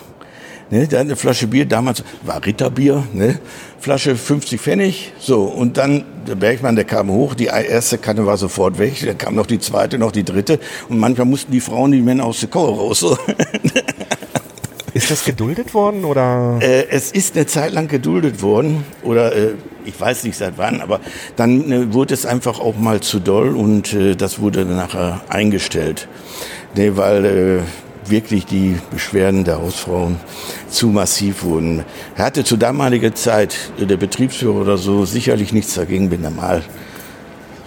Ne, 0.72 0.88
eine 0.98 1.18
Flasche 1.18 1.48
Bier, 1.48 1.66
damals 1.66 2.02
war 2.24 2.46
Ritterbier, 2.46 3.04
ne, 3.12 3.40
Flasche 3.78 4.16
50 4.16 4.62
Pfennig, 4.62 5.12
so, 5.20 5.44
und 5.44 5.78
dann 5.78 6.06
der 6.26 6.36
Bergmann, 6.36 6.78
der 6.78 6.86
kam 6.86 7.10
hoch, 7.10 7.36
die 7.36 7.48
erste 7.48 7.98
Kanne 7.98 8.26
war 8.26 8.38
sofort 8.38 8.80
weg, 8.80 9.04
dann 9.06 9.18
kam 9.18 9.36
noch 9.36 9.48
die 9.48 9.60
zweite, 9.60 9.98
noch 9.98 10.14
die 10.14 10.24
dritte, 10.24 10.62
und 10.88 10.98
manchmal 10.98 11.28
mussten 11.28 11.52
die 11.52 11.60
Frauen 11.60 11.92
die 11.92 12.02
Männer 12.02 12.24
aus 12.24 12.40
der 12.40 12.48
Kohle 12.48 12.72
raus, 12.72 13.02
so. 13.02 13.18
Ist 14.94 15.10
das 15.10 15.24
geduldet 15.24 15.74
worden 15.74 16.04
oder? 16.04 16.60
Äh, 16.62 16.88
es 16.90 17.12
ist 17.14 17.36
eine 17.36 17.46
Zeit 17.46 17.72
lang 17.72 17.88
geduldet 17.88 18.42
worden 18.42 18.84
oder 19.04 19.34
äh, 19.34 19.54
ich 19.86 20.00
weiß 20.00 20.26
nicht 20.26 20.36
seit 20.36 20.58
wann, 20.58 20.82
aber 20.82 21.00
dann 21.38 21.72
äh, 21.72 21.94
wurde 21.94 22.14
es 22.14 22.26
einfach 22.26 22.60
auch 22.60 22.78
mal 22.78 23.00
zu 23.00 23.20
doll 23.20 23.56
und 23.56 23.94
äh, 23.94 24.16
das 24.16 24.40
wurde 24.40 24.66
nachher 24.66 25.22
eingestellt. 25.30 26.10
Nee, 26.76 26.92
weil 26.96 27.26
äh, 27.26 27.60
wirklich 28.12 28.46
die 28.46 28.76
Beschwerden 28.92 29.44
der 29.44 29.60
Hausfrauen 29.60 30.18
zu 30.70 30.88
massiv 30.88 31.44
wurden. 31.44 31.84
Er 32.16 32.26
hatte 32.26 32.44
zu 32.44 32.58
damaliger 32.58 33.16
Zeit, 33.16 33.58
der 33.80 33.98
Betriebsführer 33.98 34.62
oder 34.62 34.78
so, 34.78 35.06
sicherlich 35.06 35.54
nichts 35.54 35.74
dagegen, 35.74 36.12
wenn 36.12 36.24
er 36.24 36.32
mal 36.32 36.62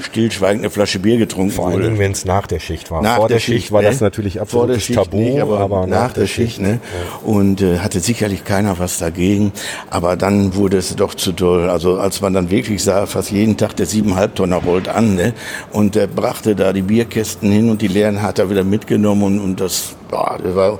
stillschweigend 0.05 0.64
eine 0.64 0.70
Flasche 0.70 0.98
Bier 0.98 1.18
getrunken 1.18 1.52
Vor 1.52 1.70
Dingen, 1.70 1.98
wenn 1.98 2.12
es 2.12 2.24
nach 2.24 2.46
der 2.46 2.61
Schicht 2.61 2.90
war. 2.90 3.02
Nach 3.02 3.16
Vor 3.16 3.28
der, 3.28 3.36
der 3.36 3.40
Schicht, 3.40 3.72
war 3.72 3.82
ne? 3.82 3.88
das 3.88 4.00
natürlich 4.00 4.40
absolutes 4.40 4.88
Tabu, 4.88 5.16
nicht, 5.18 5.40
aber, 5.40 5.61
aber, 5.61 5.86
nach, 5.86 6.02
nach 6.05 6.12
der, 6.12 6.22
der 6.22 6.28
Schicht. 6.28 6.57
Schicht 6.57 6.61
ne? 6.61 6.80
Ja. 6.82 7.28
Und 7.28 7.62
äh, 7.62 7.78
hatte 7.78 8.00
sicherlich 8.00 8.44
keiner 8.44 8.78
was 8.78 8.98
dagegen. 8.98 9.52
Aber 9.90 10.16
dann 10.16 10.55
wurde 10.55 10.78
es 10.78 10.94
doch 10.96 11.14
zu 11.14 11.32
doll. 11.32 11.68
Also 11.68 11.98
als 11.98 12.20
man 12.20 12.34
dann 12.34 12.50
wirklich 12.50 12.82
sah, 12.82 13.07
fast 13.07 13.30
jeden 13.30 13.57
Tag 13.57 13.76
der 13.76 13.86
siebeneinhalb 13.86 14.34
Tonner 14.34 14.57
rollt 14.57 14.88
an 14.88 15.14
ne? 15.16 15.34
und 15.72 15.94
der 15.94 16.07
brachte 16.07 16.55
da 16.55 16.72
die 16.72 16.82
Bierkästen 16.82 17.50
hin 17.50 17.70
und 17.70 17.82
die 17.82 17.88
leeren 17.88 18.22
hat 18.22 18.38
er 18.38 18.50
wieder 18.50 18.64
mitgenommen 18.64 19.22
und, 19.22 19.40
und 19.40 19.61
das, 19.61 19.94
boah, 20.11 20.38
das 20.42 20.55
war 20.55 20.78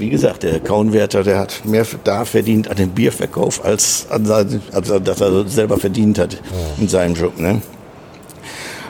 wie 0.00 0.08
gesagt, 0.08 0.42
der 0.42 0.60
Kaunwärter, 0.60 1.22
der 1.22 1.38
hat 1.38 1.62
mehr 1.64 1.86
da 2.04 2.24
verdient 2.24 2.68
an 2.68 2.76
dem 2.76 2.90
Bierverkauf, 2.90 3.64
als, 3.64 4.06
an, 4.10 4.28
als 4.72 4.88
dass 5.04 5.20
er 5.20 5.46
selber 5.46 5.76
verdient 5.76 6.18
hat 6.18 6.32
ja. 6.32 6.40
in 6.78 6.88
seinem 6.88 7.14
Job. 7.14 7.38
Ne? 7.38 7.60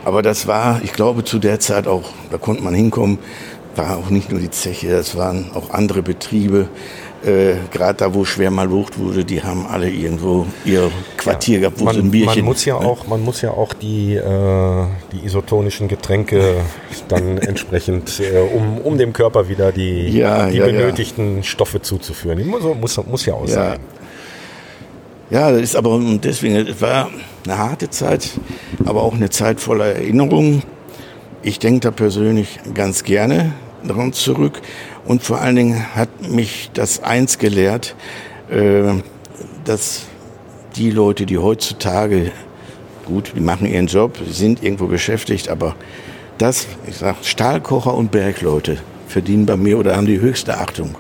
Aber 0.05 0.23
das 0.23 0.47
war, 0.47 0.81
ich 0.83 0.93
glaube, 0.93 1.25
zu 1.25 1.39
der 1.39 1.61
Zeit 1.61 1.87
auch, 1.87 2.11
da 2.31 2.39
konnte 2.39 2.63
man 2.63 2.75
hinkommen, 2.75 3.19
war 3.77 3.99
auch 3.99 4.11
nicht 4.11 4.31
nur 4.31 4.41
die 4.41 4.51
Zeche, 4.51 4.89
es 4.89 5.17
waren 5.17 5.51
auch 5.55 5.71
andere 5.71 6.03
Betriebe. 6.03 6.69
Äh, 7.23 7.57
Gerade 7.71 7.99
da, 7.99 8.15
wo 8.15 8.25
schwer 8.25 8.51
mal 8.51 8.67
lucht 8.67 8.99
wurde, 8.99 9.27
die 9.27 9.43
haben 9.43 9.67
alle 9.67 9.91
irgendwo 9.91 10.47
ihr 10.65 10.91
Quartier 11.19 11.57
ja, 11.57 11.61
gehabt, 11.61 11.79
wo 11.79 11.85
man, 11.85 11.95
so 11.95 12.01
ein 12.01 12.11
Bierchen. 12.11 12.41
Man 12.41 12.45
muss 12.47 12.65
ja 12.65 12.81
ne? 12.81 12.87
auch, 12.87 13.07
man 13.07 13.23
muss 13.23 13.43
ja 13.43 13.51
auch 13.51 13.75
die, 13.75 14.15
äh, 14.15 14.87
die 15.13 15.27
isotonischen 15.27 15.87
Getränke 15.87 16.63
dann 17.09 17.37
entsprechend, 17.39 18.21
äh, 18.21 18.39
um, 18.39 18.79
um 18.79 18.97
dem 18.97 19.13
Körper 19.13 19.51
wieder 19.51 19.71
die, 19.71 20.09
ja, 20.17 20.49
die 20.49 20.59
ja, 20.59 20.65
benötigten 20.65 21.43
Stoffe 21.43 21.83
zuzuführen. 21.83 22.39
Die 22.39 22.45
muss, 22.45 22.63
muss, 22.63 23.07
muss 23.07 23.27
ja 23.27 23.35
auch 23.35 23.47
sein. 23.47 23.79
Ja, 25.31 25.53
das 25.53 25.61
ist 25.63 25.77
aber 25.77 26.01
deswegen, 26.23 26.57
es 26.57 26.81
war 26.81 27.09
eine 27.45 27.57
harte 27.59 27.89
Zeit, 27.91 28.31
aber 28.85 29.03
auch 29.03 29.15
eine 29.15 29.31
Zeit 29.31 29.61
voller 29.61 29.87
Erinnerungen. 29.87 30.63
Ich 31.43 31.59
denke 31.59 31.81
da 31.81 31.91
persönlich 31.93 32.59
ganz 32.75 33.05
gerne 33.05 33.53
daran 33.85 34.13
zurück. 34.13 34.61
Und 35.05 35.23
vor 35.23 35.41
allen 35.41 35.57
Dingen 35.57 35.95
hat 35.95 36.09
mich 36.29 36.71
das 36.75 37.03
eins 37.03 37.39
gelehrt, 37.39 37.95
äh, 38.51 38.93
dass 39.65 40.03
die 40.77 40.91
Leute, 40.91 41.27
die 41.27 41.39
heutzutage 41.39 42.33
gut, 43.07 43.33
die 43.37 43.41
machen 43.41 43.67
ihren 43.67 43.87
Job, 43.87 44.19
sind 44.29 44.63
irgendwo 44.63 44.87
beschäftigt, 44.87 45.49
aber 45.49 45.75
das, 46.39 46.67
ich 46.87 46.97
sag, 46.97 47.17
Stahlkocher 47.25 47.95
und 47.95 48.11
Bergleute 48.11 48.79
verdienen 49.09 49.47
bei 49.47 49.57
mir 49.57 49.79
oder 49.79 49.97
haben 49.97 50.07
die 50.07 50.21
höchste 50.21 50.59
Achtung, 50.59 50.95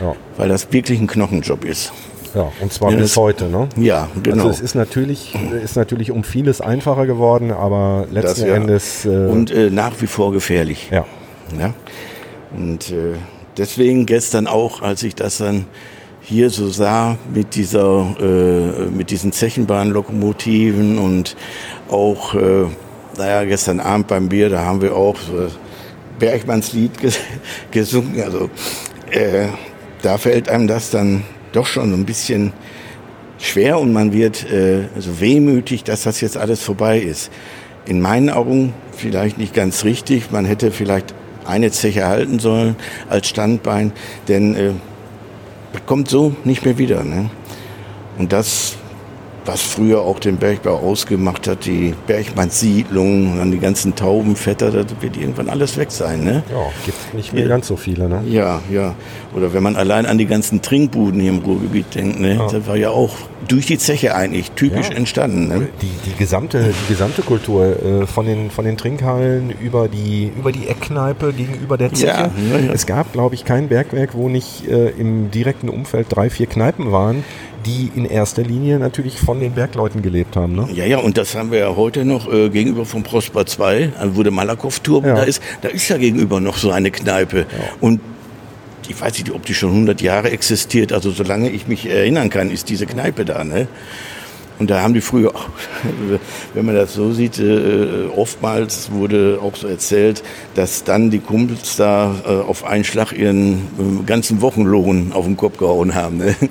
Ja. 0.00 0.14
weil 0.36 0.48
das 0.48 0.72
wirklich 0.72 1.00
ein 1.00 1.06
Knochenjob 1.06 1.64
ist. 1.64 1.92
Ja, 2.34 2.50
und 2.60 2.72
zwar 2.72 2.90
Ja, 2.90 2.98
bis 2.98 3.16
heute, 3.16 3.48
ne? 3.48 3.68
Ja, 3.76 4.08
genau. 4.22 4.36
Also 4.38 4.50
es 4.50 4.60
ist 4.60 4.74
natürlich, 4.74 5.34
ist 5.62 5.76
natürlich 5.76 6.10
um 6.10 6.24
vieles 6.24 6.60
einfacher 6.60 7.06
geworden, 7.06 7.52
aber 7.52 8.06
letzten 8.10 8.40
Das 8.40 8.48
ja. 8.48 8.54
Endes. 8.54 9.04
Äh, 9.04 9.08
und 9.08 9.50
äh, 9.50 9.70
nach 9.70 10.00
wie 10.00 10.06
vor 10.06 10.32
gefährlich. 10.32 10.88
ja. 10.90 11.04
Ja? 11.58 11.74
Und 12.56 12.90
äh, 12.90 13.14
deswegen 13.56 14.06
gestern 14.06 14.46
auch, 14.46 14.82
als 14.82 15.02
ich 15.02 15.14
das 15.14 15.38
dann 15.38 15.66
hier 16.22 16.48
so 16.50 16.68
sah 16.68 17.18
mit 17.32 17.54
dieser, 17.54 18.16
äh, 18.18 18.90
mit 18.90 19.10
diesen 19.10 19.32
Zechenbahnlokomotiven 19.32 20.98
und 20.98 21.36
auch, 21.90 22.34
äh, 22.34 22.64
naja, 23.18 23.44
gestern 23.44 23.78
Abend 23.78 24.06
beim 24.06 24.28
Bier, 24.28 24.48
da 24.48 24.64
haben 24.64 24.80
wir 24.80 24.96
auch 24.96 25.16
so 25.18 25.48
Bergmanns 26.18 26.72
Lied 26.72 26.98
ges 26.98 27.18
gesungen. 27.70 28.20
Also 28.22 28.48
äh, 29.10 29.48
da 30.02 30.16
fällt 30.16 30.48
einem 30.48 30.66
das 30.66 30.90
dann 30.90 31.24
doch 31.54 31.66
schon 31.66 31.90
so 31.90 31.96
ein 31.96 32.04
bisschen 32.04 32.52
schwer 33.38 33.78
und 33.78 33.92
man 33.92 34.12
wird 34.12 34.50
äh, 34.50 34.88
so 34.98 35.20
wehmütig, 35.20 35.84
dass 35.84 36.02
das 36.02 36.20
jetzt 36.20 36.36
alles 36.36 36.62
vorbei 36.62 36.98
ist. 36.98 37.30
In 37.86 38.00
meinen 38.00 38.30
Augen 38.30 38.72
vielleicht 38.92 39.38
nicht 39.38 39.54
ganz 39.54 39.84
richtig. 39.84 40.30
Man 40.30 40.44
hätte 40.44 40.70
vielleicht 40.70 41.14
eine 41.44 41.70
Zeche 41.70 42.06
halten 42.06 42.38
sollen 42.38 42.76
als 43.10 43.28
Standbein, 43.28 43.92
denn 44.28 44.54
äh, 44.54 44.70
das 45.72 45.84
kommt 45.86 46.08
so 46.08 46.34
nicht 46.44 46.64
mehr 46.64 46.78
wieder. 46.78 47.04
Ne? 47.04 47.30
Und 48.18 48.32
das, 48.32 48.76
was 49.46 49.60
früher 49.62 50.00
auch 50.00 50.18
den 50.18 50.36
Bergbau 50.36 50.76
ausgemacht 50.76 51.46
hat, 51.48 51.66
die 51.66 51.94
Bergmannssiedlung, 52.06 53.38
dann 53.38 53.50
die 53.50 53.58
ganzen 53.58 53.94
Taubenvetter, 53.94 54.70
das 54.70 54.86
wird 55.00 55.16
irgendwann 55.16 55.48
alles 55.48 55.76
weg 55.76 55.90
sein. 55.90 56.24
Ne? 56.24 56.42
ja, 56.50 56.66
gibt 56.84 57.14
nicht 57.14 57.32
mehr 57.32 57.46
ganz 57.48 57.66
so 57.66 57.76
viele, 57.76 58.08
ne? 58.08 58.22
Ja, 58.28 58.60
ja. 58.70 58.94
Oder 59.34 59.52
wenn 59.52 59.62
man 59.62 59.76
allein 59.76 60.06
an 60.06 60.18
die 60.18 60.26
ganzen 60.26 60.62
Trinkbuden 60.62 61.20
hier 61.20 61.30
im 61.30 61.38
Ruhrgebiet 61.38 61.94
denkt, 61.94 62.20
ne? 62.20 62.40
das 62.50 62.66
war 62.66 62.76
ja 62.76 62.90
auch 62.90 63.14
durch 63.48 63.66
die 63.66 63.78
Zeche 63.78 64.14
eigentlich 64.14 64.52
typisch 64.52 64.88
Ja. 64.90 64.96
entstanden. 64.96 65.48
Ne? 65.48 65.68
Die, 65.82 65.90
die, 66.10 66.16
gesamte, 66.16 66.72
die 66.84 66.92
gesamte 66.92 67.22
Kultur 67.22 67.64
äh, 68.02 68.06
von, 68.06 68.26
den, 68.26 68.50
von 68.50 68.64
den 68.64 68.76
Trinkhallen 68.76 69.50
über 69.60 69.88
die, 69.88 70.30
über 70.38 70.52
die 70.52 70.68
Eckkneipe 70.68 71.32
gegenüber 71.32 71.76
der 71.76 71.92
Zeche. 71.92 72.06
Ja, 72.06 72.30
ja, 72.52 72.58
ja. 72.66 72.72
Es 72.72 72.86
gab, 72.86 73.12
glaube 73.12 73.34
ich, 73.34 73.44
kein 73.44 73.68
Bergwerk, 73.68 74.14
wo 74.14 74.28
nicht 74.28 74.66
äh, 74.68 74.90
im 74.90 75.30
direkten 75.30 75.68
Umfeld 75.68 76.06
drei, 76.10 76.30
vier 76.30 76.46
Kneipen 76.46 76.92
waren, 76.92 77.24
die 77.66 77.90
in 77.94 78.04
erster 78.04 78.42
Linie 78.42 78.78
natürlich 78.78 79.18
von 79.18 79.40
den 79.40 79.52
Bergleuten 79.52 80.02
gelebt 80.02 80.36
haben. 80.36 80.54
Ne? 80.54 80.68
Ja, 80.72 80.84
ja, 80.84 80.98
und 80.98 81.16
das 81.18 81.34
haben 81.34 81.50
wir 81.50 81.58
ja 81.58 81.76
heute 81.76 82.04
noch 82.04 82.32
äh, 82.32 82.48
gegenüber 82.50 82.84
vom 82.84 83.02
Prosper 83.02 83.46
2, 83.46 83.92
also 83.98 84.16
wo 84.16 84.22
der 84.22 84.32
Malakow-Turm 84.32 85.04
Ja. 85.04 85.14
da 85.16 85.22
ist, 85.22 85.42
da 85.62 85.68
ist 85.68 85.88
ja 85.88 85.96
gegenüber 85.98 86.40
noch 86.40 86.56
so 86.56 86.70
eine 86.70 86.90
Kneipe. 86.90 87.46
Und 87.80 88.00
ich 88.88 89.00
weiß 89.00 89.14
nicht, 89.18 89.30
ob 89.32 89.44
die 89.46 89.54
schon 89.54 89.70
100 89.70 90.02
Jahre 90.02 90.30
existiert, 90.30 90.92
also 90.92 91.10
solange 91.10 91.50
ich 91.50 91.66
mich 91.66 91.86
erinnern 91.86 92.30
kann, 92.30 92.50
ist 92.50 92.68
diese 92.68 92.86
Kneipe 92.86 93.24
da. 93.24 93.42
Ne? 93.44 93.66
Und 94.58 94.70
da 94.70 94.82
haben 94.82 94.94
die 94.94 95.00
früher, 95.00 95.32
wenn 96.54 96.64
man 96.64 96.74
das 96.76 96.94
so 96.94 97.12
sieht, 97.12 97.38
äh, 97.40 98.06
oftmals 98.14 98.92
wurde 98.92 99.40
auch 99.42 99.56
so 99.56 99.66
erzählt, 99.66 100.22
dass 100.54 100.84
dann 100.84 101.10
die 101.10 101.18
Kumpels 101.18 101.76
da 101.76 102.14
äh, 102.24 102.28
auf 102.28 102.64
einen 102.64 102.84
Schlag 102.84 103.12
ihren 103.12 103.54
äh, 103.54 104.04
ganzen 104.06 104.40
Wochenlohn 104.42 105.12
auf 105.12 105.24
den 105.24 105.36
Kopf 105.36 105.56
gehauen 105.58 105.94
haben. 105.94 106.18
Ne? 106.18 106.36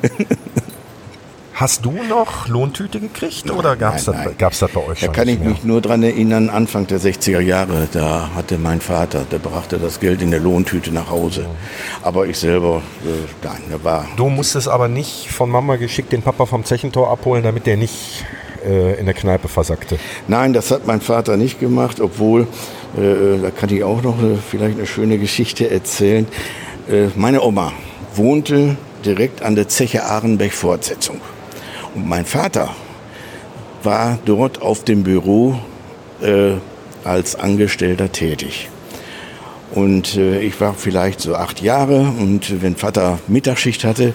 Hast 1.56 1.86
du 1.86 1.92
noch 2.10 2.48
Lohntüte 2.48 3.00
gekriegt 3.00 3.52
oder 3.52 3.76
gab 3.76 3.96
es 3.96 4.08
nein, 4.08 4.16
das, 4.16 4.26
nein. 4.26 4.36
gab's 4.40 4.60
das 4.60 4.72
bei 4.72 4.80
euch 4.82 5.00
Da 5.00 5.06
schon? 5.06 5.14
kann 5.14 5.28
ich 5.28 5.40
mehr? 5.40 5.50
mich 5.50 5.64
nur 5.64 5.82
dran 5.82 6.02
erinnern, 6.02 6.50
Anfang 6.50 6.88
der 6.88 7.00
60er 7.00 7.40
Jahre, 7.42 7.88
da 7.92 8.32
hatte 8.36 8.58
mein 8.58 8.82
Vater, 8.82 9.24
der 9.32 9.38
brachte 9.38 9.78
das 9.78 10.00
Geld 10.00 10.22
in 10.24 10.32
der 10.32 10.40
Lohntüte 10.40 10.92
nach 10.92 11.12
Hause. 11.12 11.46
Aber 12.02 12.26
ich 12.26 12.38
selber, 12.40 12.82
äh, 13.06 13.46
nein, 13.46 13.62
da 13.70 13.84
war, 13.84 14.08
Du 14.18 14.30
musstest 14.30 14.68
aber 14.68 14.88
nicht 14.88 15.30
von 15.30 15.50
Mama 15.50 15.76
geschickt 15.76 16.12
den 16.12 16.24
Papa 16.24 16.48
vom 16.48 16.64
Zechentor 16.66 17.12
abholen, 17.12 17.44
damit 17.44 17.68
der 17.68 17.78
nicht 17.78 18.26
äh, 18.66 19.00
in 19.00 19.06
der 19.06 19.14
Kneipe 19.14 19.48
versackte. 19.48 20.00
nein, 20.28 20.54
das 20.54 20.72
hat 20.72 20.88
mein 20.88 21.02
Vater 21.02 21.38
nicht 21.38 21.60
gemacht, 21.60 22.00
obwohl, 22.02 22.48
äh, 22.98 23.40
da 23.44 23.52
kann 23.52 23.70
ich 23.70 23.84
auch 23.84 24.02
noch 24.02 24.18
äh, 24.24 24.38
vielleicht 24.50 24.78
eine 24.80 24.88
schöne 24.88 25.20
Geschichte 25.20 25.70
erzählen. 25.70 26.26
Äh, 26.90 27.10
meine 27.16 27.44
Oma 27.44 27.74
wohnte 28.16 28.76
direkt 29.06 29.44
an 29.44 29.54
der 29.56 29.68
Zeche 29.68 30.04
Ahrenberg-Fortsetzung. 30.06 31.22
Und 31.96 32.08
mein 32.08 32.26
Vater 32.26 32.70
war 33.84 34.18
dort 34.26 34.62
auf 34.62 34.84
dem 34.84 35.04
Büro 35.04 35.60
äh, 36.22 36.54
als 37.04 37.36
Angestellter 37.36 38.12
tätig. 38.12 38.70
Und 39.74 40.18
äh, 40.18 40.40
ich 40.42 40.60
war 40.62 40.74
vielleicht 40.74 41.22
so 41.22 41.36
acht 41.36 41.62
Jahre 41.62 42.02
und 42.20 42.62
wenn 42.62 42.76
Vater 42.76 43.20
Mittagsschicht 43.28 43.84
hatte, 43.84 44.14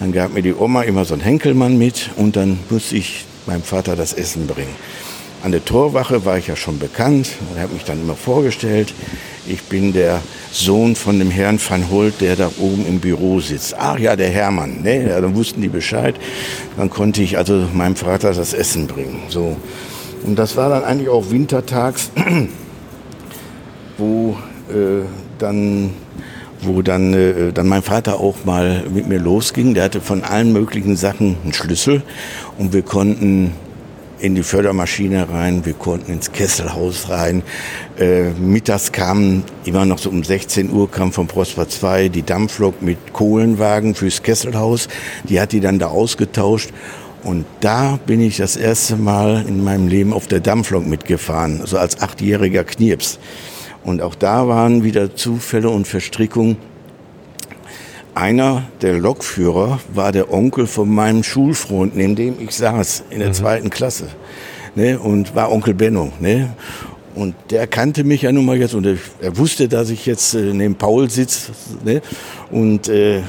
dann 0.00 0.12
gab 0.12 0.34
mir 0.34 0.42
die 0.42 0.54
Oma 0.54 0.82
immer 0.82 1.04
so 1.04 1.14
einen 1.14 1.22
Henkelmann 1.22 1.78
mit 1.78 2.10
und 2.16 2.36
dann 2.36 2.58
musste 2.70 2.96
ich 2.96 3.24
meinem 3.46 3.62
Vater 3.62 3.96
das 3.96 4.12
Essen 4.12 4.46
bringen. 4.46 4.74
An 5.42 5.52
der 5.52 5.64
Torwache 5.64 6.24
war 6.24 6.38
ich 6.38 6.48
ja 6.48 6.56
schon 6.56 6.78
bekannt 6.78 7.28
und 7.50 7.60
habe 7.60 7.72
mich 7.72 7.84
dann 7.84 8.00
immer 8.00 8.16
vorgestellt. 8.16 8.92
Ich 9.46 9.62
bin 9.62 9.92
der 9.92 10.20
Sohn 10.52 10.96
von 10.96 11.18
dem 11.18 11.30
Herrn 11.30 11.60
van 11.60 11.90
Holt, 11.90 12.20
der 12.20 12.36
da 12.36 12.50
oben 12.58 12.86
im 12.86 13.00
Büro 13.00 13.40
sitzt. 13.40 13.74
Ach 13.78 13.98
ja, 13.98 14.16
der 14.16 14.30
Hermann. 14.30 14.82
Ne? 14.82 15.08
Ja, 15.08 15.20
dann 15.20 15.34
wussten 15.34 15.60
die 15.60 15.68
Bescheid. 15.68 16.14
Dann 16.76 16.90
konnte 16.90 17.22
ich 17.22 17.36
also 17.36 17.66
meinem 17.72 17.96
Vater 17.96 18.32
das 18.32 18.52
Essen 18.54 18.86
bringen. 18.86 19.22
So. 19.28 19.56
Und 20.24 20.36
das 20.38 20.56
war 20.56 20.68
dann 20.68 20.84
eigentlich 20.84 21.08
auch 21.08 21.30
wintertags 21.30 22.10
wo 23.98 24.36
äh, 24.68 25.04
dann 25.38 25.90
wo 26.62 26.82
dann, 26.82 27.12
äh, 27.12 27.52
dann 27.52 27.68
mein 27.68 27.82
Vater 27.82 28.18
auch 28.20 28.44
mal 28.44 28.84
mit 28.92 29.06
mir 29.08 29.18
losging. 29.18 29.74
Der 29.74 29.84
hatte 29.84 30.00
von 30.00 30.24
allen 30.24 30.52
möglichen 30.52 30.96
Sachen 30.96 31.36
einen 31.42 31.52
Schlüssel 31.52 32.02
und 32.58 32.72
wir 32.72 32.82
konnten 32.82 33.52
in 34.18 34.34
die 34.34 34.42
Fördermaschine 34.42 35.28
rein, 35.28 35.64
wir 35.64 35.74
konnten 35.74 36.12
ins 36.12 36.32
Kesselhaus 36.32 37.08
rein. 37.08 37.42
Äh, 37.98 38.30
mittags 38.30 38.92
kamen 38.92 39.44
immer 39.64 39.84
noch 39.84 39.98
so 39.98 40.10
um 40.10 40.24
16 40.24 40.70
Uhr 40.70 40.90
kam 40.90 41.12
vom 41.12 41.26
Prosper 41.26 41.68
2 41.68 42.08
die 42.08 42.22
Dampflok 42.22 42.82
mit 42.82 43.12
Kohlenwagen 43.12 43.94
fürs 43.94 44.22
Kesselhaus. 44.22 44.88
Die 45.24 45.40
hat 45.40 45.52
die 45.52 45.60
dann 45.60 45.78
da 45.78 45.88
ausgetauscht. 45.88 46.70
Und 47.24 47.44
da 47.60 47.98
bin 48.06 48.20
ich 48.20 48.36
das 48.36 48.56
erste 48.56 48.96
Mal 48.96 49.44
in 49.48 49.64
meinem 49.64 49.88
Leben 49.88 50.12
auf 50.12 50.28
der 50.28 50.40
Dampflok 50.40 50.86
mitgefahren, 50.86 51.62
so 51.64 51.76
als 51.76 52.00
achtjähriger 52.00 52.62
Knirps. 52.62 53.18
Und 53.82 54.00
auch 54.00 54.14
da 54.14 54.46
waren 54.48 54.84
wieder 54.84 55.14
Zufälle 55.16 55.70
und 55.70 55.86
Verstrickungen. 55.86 56.56
Einer 58.16 58.62
der 58.80 58.94
Lokführer 58.94 59.78
war 59.92 60.10
der 60.10 60.32
Onkel 60.32 60.66
von 60.66 60.88
meinem 60.88 61.22
Schulfreund, 61.22 61.94
neben 61.94 62.16
dem 62.16 62.36
ich 62.40 62.52
saß 62.52 63.04
in 63.10 63.18
der 63.18 63.34
zweiten 63.34 63.68
Klasse. 63.68 64.08
Ne, 64.74 64.98
und 64.98 65.34
war 65.34 65.52
Onkel 65.52 65.74
Benno. 65.74 66.10
Ne? 66.18 66.48
Und 67.16 67.34
der 67.50 67.66
kannte 67.66 68.04
mich 68.04 68.22
ja 68.22 68.32
nun 68.32 68.44
mal 68.44 68.58
jetzt 68.58 68.74
und 68.74 68.84
er, 68.84 68.96
er 69.22 69.38
wusste, 69.38 69.68
dass 69.68 69.88
ich 69.88 70.04
jetzt 70.04 70.34
äh, 70.34 70.52
neben 70.52 70.74
Paul 70.74 71.08
sitze. 71.08 71.52
Ne? 71.82 72.02
Und 72.50 72.88
äh, 72.88 73.22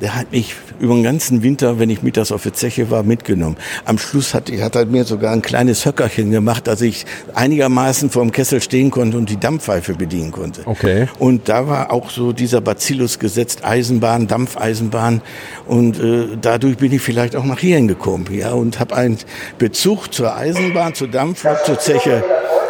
der 0.00 0.16
hat 0.16 0.32
mich 0.32 0.54
über 0.80 0.94
den 0.94 1.02
ganzen 1.02 1.42
Winter, 1.42 1.78
wenn 1.78 1.90
ich 1.90 2.02
mittags 2.02 2.32
auf 2.32 2.42
der 2.42 2.54
Zeche 2.54 2.90
war, 2.90 3.02
mitgenommen. 3.02 3.56
Am 3.84 3.98
Schluss 3.98 4.32
hat, 4.32 4.50
hat 4.50 4.76
er 4.76 4.86
mir 4.86 5.04
sogar 5.04 5.32
ein 5.32 5.42
kleines 5.42 5.84
Höckerchen 5.84 6.30
gemacht, 6.30 6.66
dass 6.66 6.80
ich 6.80 7.04
einigermaßen 7.34 8.08
vor 8.08 8.22
dem 8.22 8.32
Kessel 8.32 8.62
stehen 8.62 8.90
konnte 8.90 9.18
und 9.18 9.28
die 9.28 9.38
Dampfpfeife 9.38 9.92
bedienen 9.92 10.32
konnte. 10.32 10.62
Okay. 10.64 11.06
Und 11.18 11.48
da 11.50 11.68
war 11.68 11.92
auch 11.92 12.08
so 12.08 12.32
dieser 12.32 12.62
Bacillus 12.62 13.18
gesetzt, 13.18 13.62
Eisenbahn, 13.62 14.26
Dampfeisenbahn. 14.26 15.20
Und 15.66 16.00
äh, 16.00 16.28
dadurch 16.40 16.78
bin 16.78 16.92
ich 16.92 17.02
vielleicht 17.02 17.36
auch 17.36 17.44
nach 17.44 17.58
hierhin 17.58 17.88
gekommen. 17.88 18.26
Ja, 18.32 18.52
und 18.52 18.80
habe 18.80 18.96
einen 18.96 19.18
Bezug 19.58 20.12
zur 20.14 20.34
Eisenbahn, 20.34 20.94
zur 20.94 21.08
Dampflok, 21.08 21.64
zur 21.66 21.78
Zeche. 21.78 22.24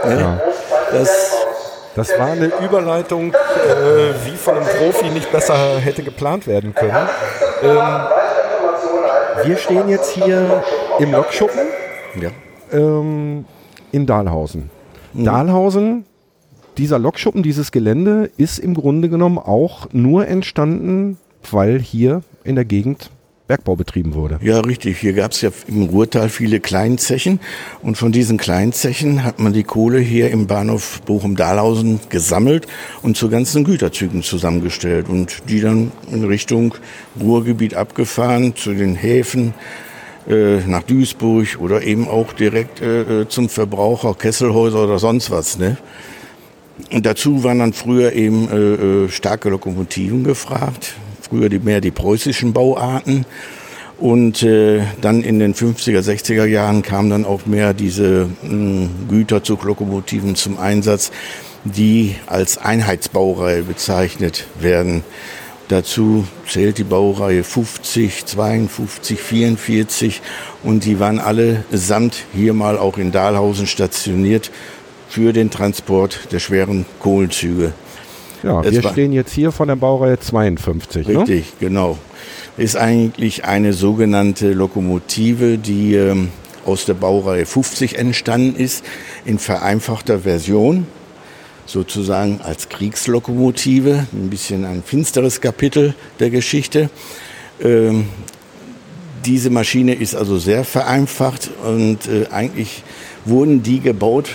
Ne? 0.04 0.40
Das, 0.94 1.34
Das 1.94 2.18
war 2.18 2.32
eine 2.32 2.50
Überleitung, 2.64 3.32
äh, 3.32 3.36
wie 4.24 4.36
von 4.36 4.56
einem 4.56 4.66
Profi 4.66 5.10
nicht 5.10 5.30
besser 5.30 5.78
hätte 5.78 6.02
geplant 6.02 6.46
werden 6.46 6.74
können. 6.74 7.08
Ähm, 7.62 7.78
wir 9.44 9.56
stehen 9.56 9.88
jetzt 9.88 10.10
hier 10.10 10.64
im 10.98 11.12
Lokschuppen 11.12 11.66
ja. 12.20 12.30
ähm, 12.72 13.44
in 13.92 14.06
Dahlhausen. 14.06 14.70
Dahlhausen, 15.12 16.04
dieser 16.78 16.98
Lokschuppen, 16.98 17.44
dieses 17.44 17.70
Gelände 17.70 18.30
ist 18.36 18.58
im 18.58 18.74
Grunde 18.74 19.08
genommen 19.08 19.38
auch 19.38 19.86
nur 19.92 20.26
entstanden, 20.26 21.18
weil 21.50 21.78
hier 21.78 22.22
in 22.42 22.56
der 22.56 22.64
Gegend 22.64 23.10
Bergbau 23.46 23.76
betrieben 23.76 24.14
wurde. 24.14 24.38
Ja, 24.42 24.60
richtig. 24.60 24.98
Hier 24.98 25.12
gab 25.12 25.32
es 25.32 25.42
ja 25.42 25.50
im 25.66 25.82
Ruhrtal 25.82 26.30
viele 26.30 26.60
Kleinzechen. 26.60 27.40
Und 27.82 27.98
von 27.98 28.10
diesen 28.10 28.38
Kleinzechen 28.38 29.22
hat 29.22 29.38
man 29.38 29.52
die 29.52 29.64
Kohle 29.64 29.98
hier 29.98 30.30
im 30.30 30.46
Bahnhof 30.46 31.02
Bochum-Dahlhausen 31.02 32.00
gesammelt 32.08 32.66
und 33.02 33.18
zu 33.18 33.28
ganzen 33.28 33.64
Güterzügen 33.64 34.22
zusammengestellt. 34.22 35.10
Und 35.10 35.42
die 35.50 35.60
dann 35.60 35.92
in 36.10 36.24
Richtung 36.24 36.74
Ruhrgebiet 37.20 37.74
abgefahren, 37.74 38.56
zu 38.56 38.72
den 38.72 38.94
Häfen 38.94 39.52
äh, 40.26 40.60
nach 40.66 40.82
Duisburg 40.84 41.58
oder 41.60 41.82
eben 41.82 42.08
auch 42.08 42.32
direkt 42.32 42.80
äh, 42.80 43.22
äh, 43.22 43.28
zum 43.28 43.50
Verbraucher, 43.50 44.14
Kesselhäuser 44.14 44.84
oder 44.84 44.98
sonst 44.98 45.30
was. 45.30 45.58
Ne? 45.58 45.76
Und 46.90 47.04
dazu 47.04 47.44
waren 47.44 47.58
dann 47.58 47.72
früher 47.74 48.14
eben 48.14 48.48
äh, 48.48 49.04
äh 49.04 49.08
starke 49.10 49.50
Lokomotiven 49.50 50.24
gefragt, 50.24 50.94
früher 51.34 51.48
die, 51.48 51.58
mehr 51.58 51.80
die 51.80 51.90
preußischen 51.90 52.52
Bauarten. 52.52 53.26
Und 53.98 54.42
äh, 54.42 54.82
dann 55.00 55.22
in 55.22 55.38
den 55.38 55.54
50er, 55.54 56.00
60er 56.00 56.44
Jahren 56.44 56.82
kamen 56.82 57.10
dann 57.10 57.24
auch 57.24 57.46
mehr 57.46 57.74
diese 57.74 58.28
mh, 58.42 58.88
Güterzuglokomotiven 59.08 60.36
zum 60.36 60.58
Einsatz, 60.58 61.10
die 61.64 62.16
als 62.26 62.58
Einheitsbaureihe 62.58 63.62
bezeichnet 63.62 64.46
werden. 64.60 65.02
Dazu 65.68 66.26
zählt 66.46 66.78
die 66.78 66.84
Baureihe 66.84 67.42
50, 67.42 68.26
52, 68.26 69.18
44 69.18 70.22
und 70.62 70.84
die 70.84 71.00
waren 71.00 71.18
alle 71.18 71.64
samt 71.72 72.24
hier 72.34 72.52
mal 72.52 72.76
auch 72.76 72.98
in 72.98 73.12
Dahlhausen 73.12 73.66
stationiert 73.66 74.50
für 75.08 75.32
den 75.32 75.50
Transport 75.50 76.32
der 76.32 76.40
schweren 76.40 76.84
Kohlenzüge. 77.00 77.72
Ja, 78.44 78.60
es 78.60 78.72
wir 78.72 78.82
stehen 78.90 79.12
jetzt 79.12 79.32
hier 79.32 79.52
von 79.52 79.68
der 79.68 79.76
Baureihe 79.76 80.18
52. 80.20 81.08
Ne? 81.08 81.18
Richtig, 81.20 81.44
ne? 81.44 81.68
genau. 81.68 81.98
Ist 82.56 82.76
eigentlich 82.76 83.44
eine 83.44 83.72
sogenannte 83.72 84.52
Lokomotive, 84.52 85.58
die 85.58 85.94
ähm, 85.94 86.28
aus 86.66 86.84
der 86.84 86.94
Baureihe 86.94 87.46
50 87.46 87.98
entstanden 87.98 88.56
ist, 88.56 88.84
in 89.24 89.38
vereinfachter 89.38 90.20
Version 90.20 90.86
sozusagen 91.66 92.40
als 92.42 92.68
Kriegslokomotive, 92.68 94.06
ein 94.12 94.28
bisschen 94.28 94.66
ein 94.66 94.82
finsteres 94.84 95.40
Kapitel 95.40 95.94
der 96.20 96.28
Geschichte. 96.28 96.90
Ähm, 97.62 98.08
diese 99.24 99.48
Maschine 99.48 99.94
ist 99.94 100.14
also 100.14 100.36
sehr 100.36 100.64
vereinfacht 100.64 101.50
und 101.64 102.06
äh, 102.08 102.26
eigentlich 102.30 102.82
wurden 103.24 103.62
die 103.62 103.80
gebaut 103.80 104.28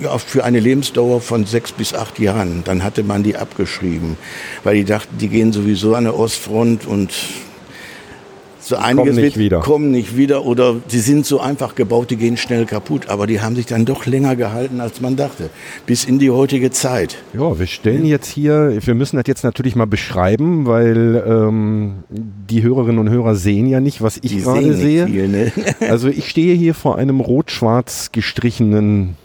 ja, 0.00 0.16
für 0.18 0.44
eine 0.44 0.60
Lebensdauer 0.60 1.20
von 1.20 1.44
sechs 1.44 1.72
bis 1.72 1.94
acht 1.94 2.18
Jahren. 2.18 2.62
Dann 2.64 2.84
hatte 2.84 3.02
man 3.02 3.22
die 3.22 3.36
abgeschrieben, 3.36 4.16
weil 4.64 4.76
die 4.76 4.84
dachten, 4.84 5.18
die 5.18 5.28
gehen 5.28 5.52
sowieso 5.52 5.94
an 5.94 6.04
der 6.04 6.18
Ostfront 6.18 6.86
und 6.86 7.12
so 8.68 8.76
einiges 8.76 9.14
kommen 9.14 9.24
nicht 9.24 9.38
wieder. 9.38 9.60
kommen 9.60 9.90
nicht 9.90 10.16
wieder 10.16 10.44
oder 10.44 10.76
sie 10.88 11.00
sind 11.00 11.24
so 11.24 11.40
einfach 11.40 11.74
gebaut, 11.74 12.10
die 12.10 12.16
gehen 12.16 12.36
schnell 12.36 12.66
kaputt. 12.66 13.08
Aber 13.08 13.26
die 13.26 13.40
haben 13.40 13.56
sich 13.56 13.64
dann 13.64 13.86
doch 13.86 14.04
länger 14.04 14.36
gehalten, 14.36 14.80
als 14.82 15.00
man 15.00 15.16
dachte. 15.16 15.48
Bis 15.86 16.04
in 16.04 16.18
die 16.18 16.30
heutige 16.30 16.70
Zeit. 16.70 17.16
Ja, 17.32 17.58
wir 17.58 17.66
stellen 17.66 18.04
jetzt 18.04 18.28
hier, 18.28 18.76
wir 18.78 18.94
müssen 18.94 19.16
das 19.16 19.24
jetzt 19.26 19.42
natürlich 19.42 19.74
mal 19.74 19.86
beschreiben, 19.86 20.66
weil 20.66 21.24
ähm, 21.26 22.04
die 22.10 22.62
Hörerinnen 22.62 22.98
und 22.98 23.08
Hörer 23.08 23.36
sehen 23.36 23.66
ja 23.66 23.80
nicht, 23.80 24.02
was 24.02 24.18
ich 24.20 24.42
gerade 24.42 24.74
sehe. 24.74 25.06
Viel, 25.06 25.28
ne? 25.28 25.52
also 25.88 26.08
ich 26.08 26.28
stehe 26.28 26.54
hier 26.54 26.74
vor 26.74 26.98
einem 26.98 27.20
rot-schwarz 27.20 28.12
gestrichenen 28.12 29.16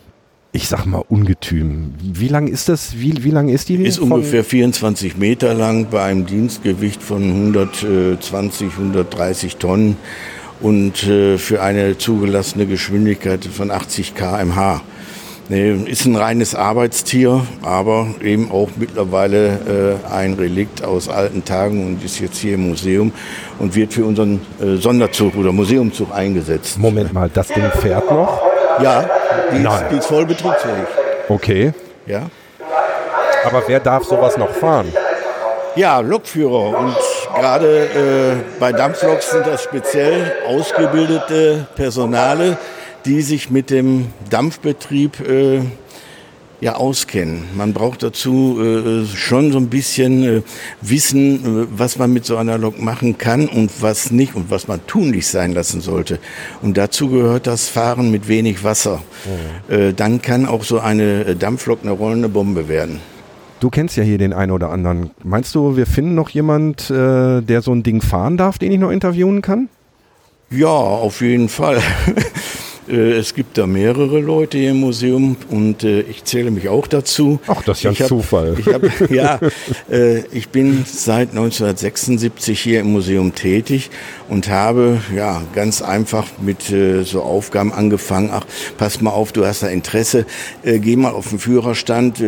ich 0.55 0.67
sag 0.67 0.85
mal, 0.85 1.03
Ungetüm. 1.09 1.95
Wie 1.99 2.27
lang 2.27 2.47
ist 2.47 2.69
das? 2.69 2.99
Wie, 2.99 3.23
wie 3.23 3.31
lang 3.31 3.49
ist 3.49 3.69
die? 3.69 3.75
Ist 3.75 3.97
ungefähr 3.97 4.43
24 4.43 5.17
Meter 5.17 5.55
lang 5.55 5.87
bei 5.89 6.03
einem 6.03 6.27
Dienstgewicht 6.27 7.01
von 7.01 7.23
120, 7.23 8.71
130 8.71 9.57
Tonnen 9.57 9.97
und 10.61 11.03
äh, 11.07 11.39
für 11.39 11.63
eine 11.63 11.97
zugelassene 11.97 12.67
Geschwindigkeit 12.67 13.43
von 13.43 13.71
80 13.71 14.13
kmh. 14.13 14.81
ist 15.49 16.05
ein 16.05 16.15
reines 16.15 16.53
Arbeitstier, 16.53 17.47
aber 17.63 18.13
eben 18.21 18.51
auch 18.51 18.69
mittlerweile 18.75 19.99
äh, 20.07 20.13
ein 20.13 20.33
Relikt 20.33 20.83
aus 20.83 21.09
alten 21.09 21.43
Tagen 21.43 21.83
und 21.87 22.05
ist 22.05 22.19
jetzt 22.19 22.37
hier 22.37 22.53
im 22.53 22.69
Museum 22.69 23.11
und 23.57 23.75
wird 23.75 23.91
für 23.91 24.05
unseren 24.05 24.39
äh, 24.61 24.75
Sonderzug 24.75 25.35
oder 25.35 25.51
Museumzug 25.51 26.13
eingesetzt. 26.13 26.77
Moment 26.77 27.11
mal, 27.11 27.29
das 27.33 27.47
Ding 27.47 27.63
fährt 27.81 28.11
noch? 28.11 28.52
Ja, 28.81 29.09
die 29.51 29.63
ist, 29.63 29.83
die 29.91 29.97
ist 29.97 30.05
voll 30.07 30.25
betriebsfähig. 30.25 30.87
Okay. 31.29 31.73
Ja. 32.05 32.23
Aber 33.45 33.63
wer 33.67 33.79
darf 33.79 34.05
sowas 34.05 34.37
noch 34.37 34.51
fahren? 34.51 34.91
Ja, 35.75 35.99
Lokführer. 35.99 36.77
Und 36.77 36.95
gerade 37.35 37.85
äh, 37.85 38.59
bei 38.59 38.71
Dampfloks 38.71 39.31
sind 39.31 39.47
das 39.47 39.63
speziell 39.63 40.31
ausgebildete 40.47 41.67
Personale, 41.75 42.57
die 43.05 43.21
sich 43.21 43.49
mit 43.49 43.69
dem 43.69 44.13
Dampfbetrieb 44.29 45.19
äh, 45.27 45.61
ja 46.63 46.75
auskennen. 46.75 47.43
Man 47.55 47.73
braucht 47.73 48.03
dazu 48.03 48.57
äh, 48.61 49.05
schon 49.05 49.51
so 49.51 49.57
ein 49.57 49.67
bisschen 49.67 50.23
äh, 50.23 50.41
Wissen, 50.81 51.35
äh, 51.35 51.67
was 51.69 51.97
man 51.97 52.13
mit 52.13 52.25
so 52.25 52.37
einer 52.37 52.57
Lok 52.57 52.81
machen 52.81 53.17
kann 53.17 53.47
und 53.47 53.81
was 53.81 54.11
nicht 54.11 54.33
und 54.33 54.49
was 54.49 54.69
man 54.69 54.79
tunlich 54.87 55.27
sein 55.27 55.51
lassen 55.53 55.81
sollte. 55.81 56.19
Und 56.61 56.77
dazu 56.77 57.09
gehört 57.09 57.47
das 57.47 57.67
Fahren 57.67 58.11
mit 58.11 58.29
wenig 58.29 58.63
Wasser. 58.63 59.01
Mhm. 59.69 59.75
Äh, 59.75 59.93
dann 59.93 60.21
kann 60.21 60.45
auch 60.45 60.63
so 60.63 60.79
eine 60.79 61.25
äh, 61.25 61.35
Dampflok 61.35 61.79
eine 61.83 61.91
rollende 61.91 62.29
Bombe 62.29 62.69
werden. 62.69 63.01
Du 63.59 63.69
kennst 63.69 63.97
ja 63.97 64.03
hier 64.03 64.17
den 64.17 64.31
einen 64.31 64.51
oder 64.51 64.69
anderen. 64.69 65.11
Meinst 65.23 65.53
du, 65.55 65.75
wir 65.75 65.85
finden 65.85 66.15
noch 66.15 66.29
jemand, 66.29 66.89
äh, 66.89 67.41
der 67.41 67.61
so 67.61 67.73
ein 67.73 67.83
Ding 67.83 68.01
fahren 68.01 68.37
darf, 68.37 68.57
den 68.57 68.71
ich 68.71 68.79
noch 68.79 68.89
interviewen 68.89 69.41
kann? 69.41 69.67
Ja, 70.49 70.67
auf 70.67 71.19
jeden 71.21 71.49
Fall. 71.49 71.81
Äh, 72.93 73.13
es 73.13 73.33
gibt 73.33 73.57
da 73.57 73.65
mehrere 73.65 74.19
Leute 74.19 74.59
hier 74.59 74.71
im 74.71 74.79
Museum 74.81 75.35
und 75.49 75.83
äh, 75.83 76.01
ich 76.01 76.23
zähle 76.25 76.51
mich 76.51 76.69
auch 76.69 76.85
dazu. 76.85 77.39
Ach, 77.47 77.63
das 77.63 77.77
ist 77.77 77.83
ja 77.83 77.89
ein 77.89 77.95
Zufall. 77.95 78.55
Ich 78.59 78.67
hab, 78.67 78.83
ja, 79.09 79.39
äh, 79.91 80.19
ich 80.27 80.49
bin 80.49 80.85
seit 80.85 81.29
1976 81.29 82.59
hier 82.59 82.81
im 82.81 82.91
Museum 82.91 83.33
tätig 83.33 83.89
und 84.29 84.47
habe 84.49 85.01
ja 85.15 85.41
ganz 85.55 85.81
einfach 85.81 86.27
mit 86.39 86.63
so 87.03 87.21
Aufgaben 87.21 87.73
angefangen. 87.73 88.29
Ach, 88.31 88.45
pass 88.77 89.01
mal 89.01 89.11
auf, 89.11 89.31
du 89.31 89.45
hast 89.45 89.63
da 89.63 89.67
Interesse, 89.67 90.25
geh 90.63 90.95
mal 90.95 91.11
auf 91.11 91.29
den 91.29 91.39
Führerstand. 91.39 92.21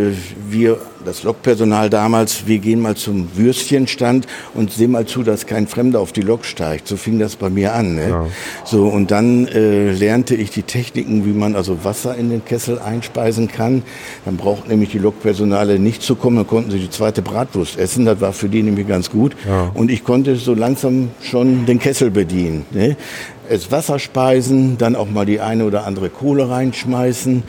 Wir 0.50 0.80
das 1.06 1.24
Lokpersonal 1.24 1.90
damals, 1.90 2.48
wir 2.48 2.58
gehen 2.60 2.82
mal 2.82 2.96
zum 2.96 3.30
Würstchenstand 3.36 4.28
und 4.54 4.72
sehen 4.74 4.92
mal 4.92 5.06
zu, 5.06 5.24
dass 5.24 5.46
kein 5.46 5.68
Fremder 5.68 6.00
auf 6.00 6.12
die 6.12 6.22
Lok 6.22 6.46
steigt. 6.46 6.88
So 6.88 6.98
fing 6.98 7.20
das 7.20 7.36
bei 7.36 7.50
mir 7.50 7.74
an. 7.74 7.96
Ne? 7.96 8.10
Ja. 8.10 8.26
So 8.66 8.88
und 8.88 9.12
dann 9.12 9.48
äh, 9.48 9.92
lernte 9.92 10.36
ich 10.36 10.50
die 10.50 10.64
Techniken, 10.64 11.26
wie 11.26 11.32
man 11.32 11.56
also 11.56 11.84
Wasser 11.84 12.16
in 12.16 12.30
den 12.30 12.44
Kessel 12.44 12.80
einspeisen 12.80 13.48
kann. 13.48 13.84
Dann 14.26 14.38
braucht 14.38 14.68
nämlich 14.68 14.90
die 14.90 15.00
Lokpersonale 15.00 15.80
nicht 15.80 16.02
zu 16.02 16.16
kommen, 16.16 16.38
dann 16.38 16.48
konnten 16.48 16.72
sie 16.72 16.80
die 16.80 16.90
zweite 16.90 17.22
Bratwurst 17.22 17.78
essen. 17.78 18.06
Das 18.06 18.20
war 18.22 18.34
für 18.34 18.50
die 18.50 18.64
nämlich 18.64 18.88
ganz 18.88 19.10
gut. 19.10 19.36
Ja. 19.48 19.72
Und 19.74 19.92
ich 19.92 20.04
konnte 20.04 20.36
so 20.36 20.54
langsam 20.54 21.12
schon 21.22 21.66
den 21.66 21.80
Kessel 21.80 22.12
bedienen. 22.12 22.66
Ne? 22.72 22.98
Es 23.50 23.72
Wasser 23.72 24.00
speisen, 24.00 24.78
dann 24.78 24.96
auch 24.96 25.10
mal 25.10 25.26
die 25.26 25.40
eine 25.40 25.66
oder 25.66 25.86
andere 25.86 26.10
Kohle 26.10 26.50
reinschmeißen. 26.50 27.44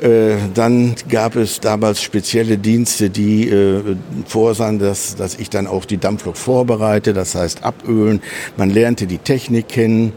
Äh, 0.00 0.36
dann 0.54 0.94
gab 1.08 1.36
es 1.36 1.60
damals 1.60 2.02
spezielle 2.02 2.58
Dienste, 2.58 3.10
die 3.10 3.48
äh, 3.48 3.96
vorsahen, 4.26 4.78
dass, 4.78 5.16
dass 5.16 5.34
ich 5.34 5.50
dann 5.50 5.66
auch 5.66 5.84
die 5.84 5.98
Dampflok 5.98 6.36
vorbereite, 6.36 7.12
das 7.12 7.34
heißt 7.34 7.64
abölen. 7.64 8.22
Man 8.56 8.70
lernte 8.70 9.06
die 9.06 9.18
Technik 9.18 9.68
kennen. 9.68 10.12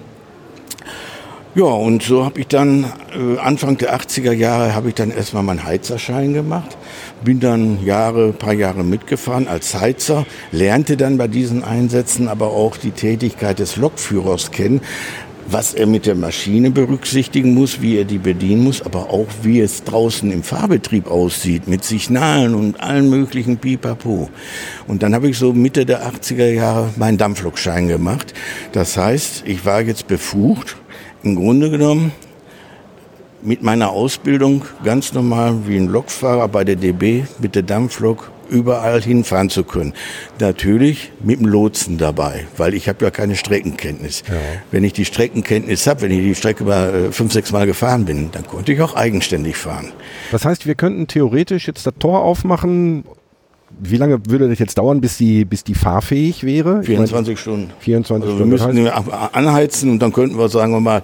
Ja, 1.55 1.65
und 1.65 2.01
so 2.01 2.25
habe 2.25 2.39
ich 2.39 2.47
dann 2.47 2.91
äh, 3.15 3.37
Anfang 3.37 3.77
der 3.77 3.95
80er 3.95 4.31
Jahre 4.31 4.73
habe 4.73 4.89
ich 4.89 4.95
dann 4.95 5.11
erstmal 5.11 5.43
meinen 5.43 5.63
Heizerschein 5.63 6.33
gemacht, 6.33 6.75
bin 7.23 7.39
dann 7.39 7.85
Jahre, 7.85 8.33
paar 8.33 8.53
Jahre 8.53 8.83
mitgefahren 8.83 9.47
als 9.47 9.79
Heizer, 9.79 10.25
lernte 10.51 10.97
dann 10.97 11.19
bei 11.19 11.27
diesen 11.27 11.63
Einsätzen 11.63 12.27
aber 12.27 12.47
auch 12.47 12.75
die 12.75 12.89
Tätigkeit 12.89 13.59
des 13.59 13.75
Lokführers 13.75 14.49
kennen, 14.49 14.81
was 15.47 15.73
er 15.73 15.87
mit 15.87 16.05
der 16.05 16.15
Maschine 16.15 16.71
berücksichtigen 16.71 17.53
muss, 17.53 17.81
wie 17.81 17.97
er 17.97 18.05
die 18.05 18.17
bedienen 18.17 18.63
muss, 18.63 18.81
aber 18.81 19.09
auch 19.09 19.27
wie 19.41 19.59
es 19.59 19.83
draußen 19.83 20.31
im 20.31 20.43
Fahrbetrieb 20.43 21.07
aussieht, 21.07 21.67
mit 21.67 21.83
Signalen 21.83 22.55
und 22.55 22.79
allen 22.81 23.09
möglichen 23.09 23.57
Pipapo. 23.57 24.29
Und 24.87 25.03
dann 25.03 25.13
habe 25.13 25.29
ich 25.29 25.37
so 25.37 25.53
Mitte 25.53 25.85
der 25.85 26.05
80er 26.05 26.49
Jahre 26.49 26.89
meinen 26.95 27.17
Dampflokschein 27.17 27.87
gemacht. 27.87 28.33
Das 28.71 28.97
heißt, 28.97 29.43
ich 29.45 29.65
war 29.65 29.81
jetzt 29.81 30.07
befugt, 30.07 30.77
im 31.23 31.35
Grunde 31.35 31.69
genommen 31.69 32.11
mit 33.41 33.61
meiner 33.61 33.89
Ausbildung 33.89 34.63
ganz 34.83 35.13
normal 35.13 35.67
wie 35.67 35.77
ein 35.77 35.87
Lokfahrer 35.87 36.47
bei 36.47 36.63
der 36.63 36.77
DB 36.77 37.23
mit 37.39 37.55
der 37.55 37.63
Dampflok 37.63 38.31
überall 38.53 39.01
hinfahren 39.01 39.49
zu 39.49 39.63
können. 39.63 39.93
Natürlich 40.39 41.11
mit 41.23 41.39
dem 41.39 41.47
Lotsen 41.47 41.97
dabei, 41.97 42.45
weil 42.55 42.73
ich 42.73 42.87
habe 42.87 43.03
ja 43.03 43.11
keine 43.11 43.35
Streckenkenntnis. 43.35 44.23
Ja. 44.27 44.35
Wenn 44.71 44.83
ich 44.83 44.93
die 44.93 45.05
Streckenkenntnis 45.05 45.87
habe, 45.87 46.01
wenn 46.01 46.11
ich 46.11 46.19
die 46.19 46.35
Strecke 46.35 46.63
mal 46.63 46.93
äh, 46.93 47.11
fünf, 47.11 47.33
sechs 47.33 47.51
Mal 47.51 47.65
gefahren 47.65 48.05
bin, 48.05 48.29
dann 48.31 48.45
konnte 48.45 48.71
ich 48.71 48.81
auch 48.81 48.95
eigenständig 48.95 49.57
fahren. 49.57 49.91
Das 50.31 50.45
heißt, 50.45 50.67
wir 50.67 50.75
könnten 50.75 51.07
theoretisch 51.07 51.67
jetzt 51.67 51.85
das 51.85 51.93
Tor 51.99 52.21
aufmachen. 52.21 53.03
Wie 53.79 53.97
lange 53.97 54.19
würde 54.27 54.47
das 54.47 54.59
jetzt 54.59 54.77
dauern, 54.77 55.01
bis 55.01 55.17
die, 55.17 55.45
bis 55.45 55.63
die 55.63 55.73
fahrfähig 55.73 56.43
wäre? 56.43 56.83
24 56.83 57.39
Stunden. 57.39 57.71
24 57.79 58.23
also 58.23 58.37
Stunden. 58.37 58.51
Wir 58.51 58.85
müssen 58.85 58.87
anheizen 59.33 59.89
und 59.89 59.99
dann 59.99 60.13
könnten 60.13 60.37
wir, 60.37 60.47
sagen 60.47 60.73
wir 60.73 60.79
mal, 60.79 61.01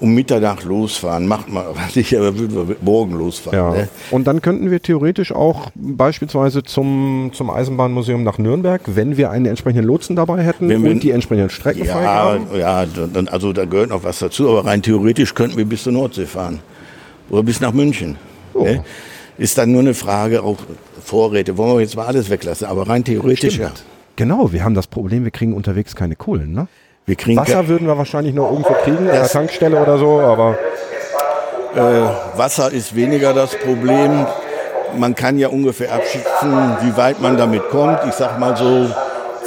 um 0.00 0.14
Mitternacht 0.14 0.64
losfahren. 0.64 1.26
Macht 1.26 1.48
man 1.48 1.66
aber 1.68 1.80
nicht, 1.94 2.14
aber 2.16 2.38
würden 2.38 2.68
wir 2.68 2.76
morgen 2.80 3.18
losfahren. 3.18 3.58
Ja. 3.58 3.70
Ne? 3.72 3.88
Und 4.10 4.26
dann 4.26 4.40
könnten 4.42 4.70
wir 4.70 4.80
theoretisch 4.80 5.32
auch 5.32 5.70
beispielsweise 5.74 6.62
zum, 6.62 7.30
zum 7.32 7.50
Eisenbahnmuseum 7.50 8.22
nach 8.22 8.38
Nürnberg, 8.38 8.82
wenn 8.86 9.16
wir 9.16 9.30
einen 9.30 9.46
entsprechenden 9.46 9.86
Lotsen 9.86 10.16
dabei 10.16 10.42
hätten 10.42 10.68
Wenn 10.68 10.82
wir- 10.84 10.90
und 10.90 11.02
die 11.02 11.10
entsprechenden 11.10 11.50
Strecken 11.50 11.84
Ja, 11.84 11.94
freigaben. 11.94 12.46
ja, 12.58 12.86
dann, 12.86 13.28
also 13.28 13.52
da 13.52 13.64
gehört 13.64 13.90
noch 13.90 14.04
was 14.04 14.18
dazu, 14.18 14.48
aber 14.48 14.64
rein 14.64 14.82
theoretisch 14.82 15.34
könnten 15.34 15.56
wir 15.56 15.64
bis 15.64 15.82
zur 15.82 15.92
Nordsee 15.92 16.26
fahren. 16.26 16.60
Oder 17.30 17.42
bis 17.42 17.60
nach 17.60 17.72
München. 17.72 18.16
Oh. 18.54 18.64
Ne? 18.64 18.84
Ist 19.36 19.58
dann 19.58 19.70
nur 19.70 19.82
eine 19.82 19.94
Frage, 19.94 20.42
auch 20.42 20.56
Vorräte, 21.04 21.56
wollen 21.56 21.74
wir 21.76 21.80
jetzt 21.80 21.96
mal 21.96 22.06
alles 22.06 22.28
weglassen, 22.28 22.66
aber 22.66 22.88
rein 22.88 23.04
theoretisch 23.04 23.58
ja. 23.58 23.70
Genau, 24.16 24.52
wir 24.52 24.64
haben 24.64 24.74
das 24.74 24.88
Problem, 24.88 25.22
wir 25.22 25.30
kriegen 25.30 25.52
unterwegs 25.54 25.94
keine 25.94 26.16
Kohlen. 26.16 26.52
Ne? 26.52 26.66
Wir 27.08 27.16
kriegen 27.16 27.40
Wasser 27.40 27.66
würden 27.68 27.86
wir 27.86 27.96
wahrscheinlich 27.96 28.34
noch 28.34 28.50
irgendwo 28.50 28.74
kriegen, 28.74 29.08
an 29.08 29.14
der 29.14 29.26
Tankstelle 29.26 29.80
oder 29.80 29.96
so, 29.96 30.20
aber 30.20 30.58
Wasser 32.36 32.70
ist 32.70 32.94
weniger 32.94 33.32
das 33.32 33.56
Problem. 33.56 34.26
Man 34.94 35.14
kann 35.14 35.38
ja 35.38 35.48
ungefähr 35.48 35.90
abschätzen, 35.90 36.76
wie 36.82 36.94
weit 36.98 37.22
man 37.22 37.38
damit 37.38 37.70
kommt. 37.70 38.00
Ich 38.06 38.12
sag 38.12 38.38
mal 38.38 38.54
so 38.58 38.90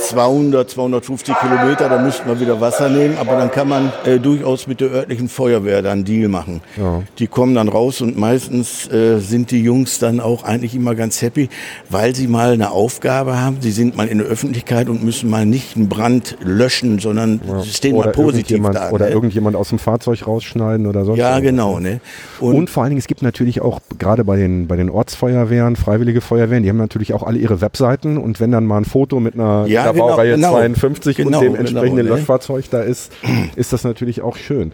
200, 0.02 0.70
250 0.70 1.36
Kilometer, 1.40 1.90
da 1.90 2.02
müssten 2.02 2.28
wir 2.28 2.40
wieder 2.40 2.60
Wasser 2.60 2.90
nehmen, 2.90 3.18
aber 3.20 3.38
dann 3.38 3.52
kann 3.52 3.68
man 3.68 3.92
äh, 4.06 4.20
durchaus 4.20 4.68
mit 4.68 4.82
der 4.82 4.90
örtlichen 4.92 5.30
Feuerwehr 5.30 5.82
dann 5.82 5.92
einen 5.92 6.06
Deal 6.06 6.30
machen. 6.30 6.62
Ja. 6.78 7.04
Die 7.20 7.28
kommen 7.28 7.56
dann 7.56 7.70
raus 7.70 8.02
und 8.02 8.18
meistens 8.18 8.92
äh, 8.92 9.20
sind 9.20 9.52
die 9.52 9.62
Jungs 9.62 10.00
dann 10.00 10.20
auch 10.20 10.44
eigentlich 10.44 10.76
immer 10.76 10.96
ganz 10.96 11.22
happy, 11.22 11.50
weil 11.90 12.16
sie 12.16 12.28
mal 12.28 12.54
eine 12.54 12.72
Aufgabe 12.72 13.40
haben. 13.40 13.58
Sie 13.62 13.72
sind 13.72 13.96
mal 13.96 14.08
in 14.08 14.18
der 14.18 14.28
Öffentlichkeit 14.28 14.90
und 14.90 15.04
müssen 15.04 15.30
mal 15.30 15.46
nicht 15.46 15.76
einen 15.76 15.90
Brand 15.90 16.38
löschen, 16.44 17.00
sondern 17.00 17.40
sie 17.64 17.70
stehen 17.70 17.96
mal 17.96 18.04
oder, 18.04 18.12
positiv 18.12 18.52
irgendjemand, 18.52 18.76
da. 18.76 18.92
oder 18.92 19.06
ne? 19.08 19.12
irgendjemand 19.12 19.56
aus 19.56 19.70
dem 19.70 19.80
Fahrzeug 19.80 20.26
rausschneiden 20.28 20.88
oder 20.88 21.06
sonst 21.06 21.20
Ja, 21.20 21.36
irgendwas. 21.38 21.52
genau. 21.52 21.80
Ne? 21.80 22.00
Und, 22.40 22.70
vor 22.70 22.84
allen 22.84 22.92
Dingen, 22.92 23.00
es 23.00 23.08
gibt 23.08 23.22
natürlich 23.22 23.62
auch 23.62 23.80
gerade 24.00 24.24
bei 24.24 24.38
den, 24.38 24.68
bei 24.68 24.76
den 24.76 24.90
Ortsfeuerwehren, 24.90 25.76
Freiwillige 25.76 26.22
Feuerwehren, 26.22 26.64
die 26.64 26.70
haben 26.70 26.78
natürlich 26.78 27.14
auch 27.14 27.24
alle 27.24 27.38
ihre 27.38 27.62
Webseiten 27.62 28.18
und 28.18 28.40
wenn 28.40 28.52
dann 28.52 28.66
mal 28.66 28.78
ein 28.78 28.86
Foto 28.86 29.20
mit 29.20 29.36
einer, 29.36 29.66
Ja, 29.68 29.91
einer 29.92 30.02
genau, 30.02 30.08
Baureihe 30.08 30.36
genau. 30.36 30.54
52 30.54 31.18
Genau, 31.18 31.38
und 31.38 31.44
dem 31.44 31.54
genau, 31.54 31.60
entsprechenden 31.60 32.06
ne? 32.06 32.12
Löschfahrzeug 32.12 32.66
da 32.70 32.82
ist, 32.82 33.12
ist 33.56 33.74
das 33.74 33.84
natürlich 33.84 34.22
auch 34.22 34.36
schön. 34.36 34.72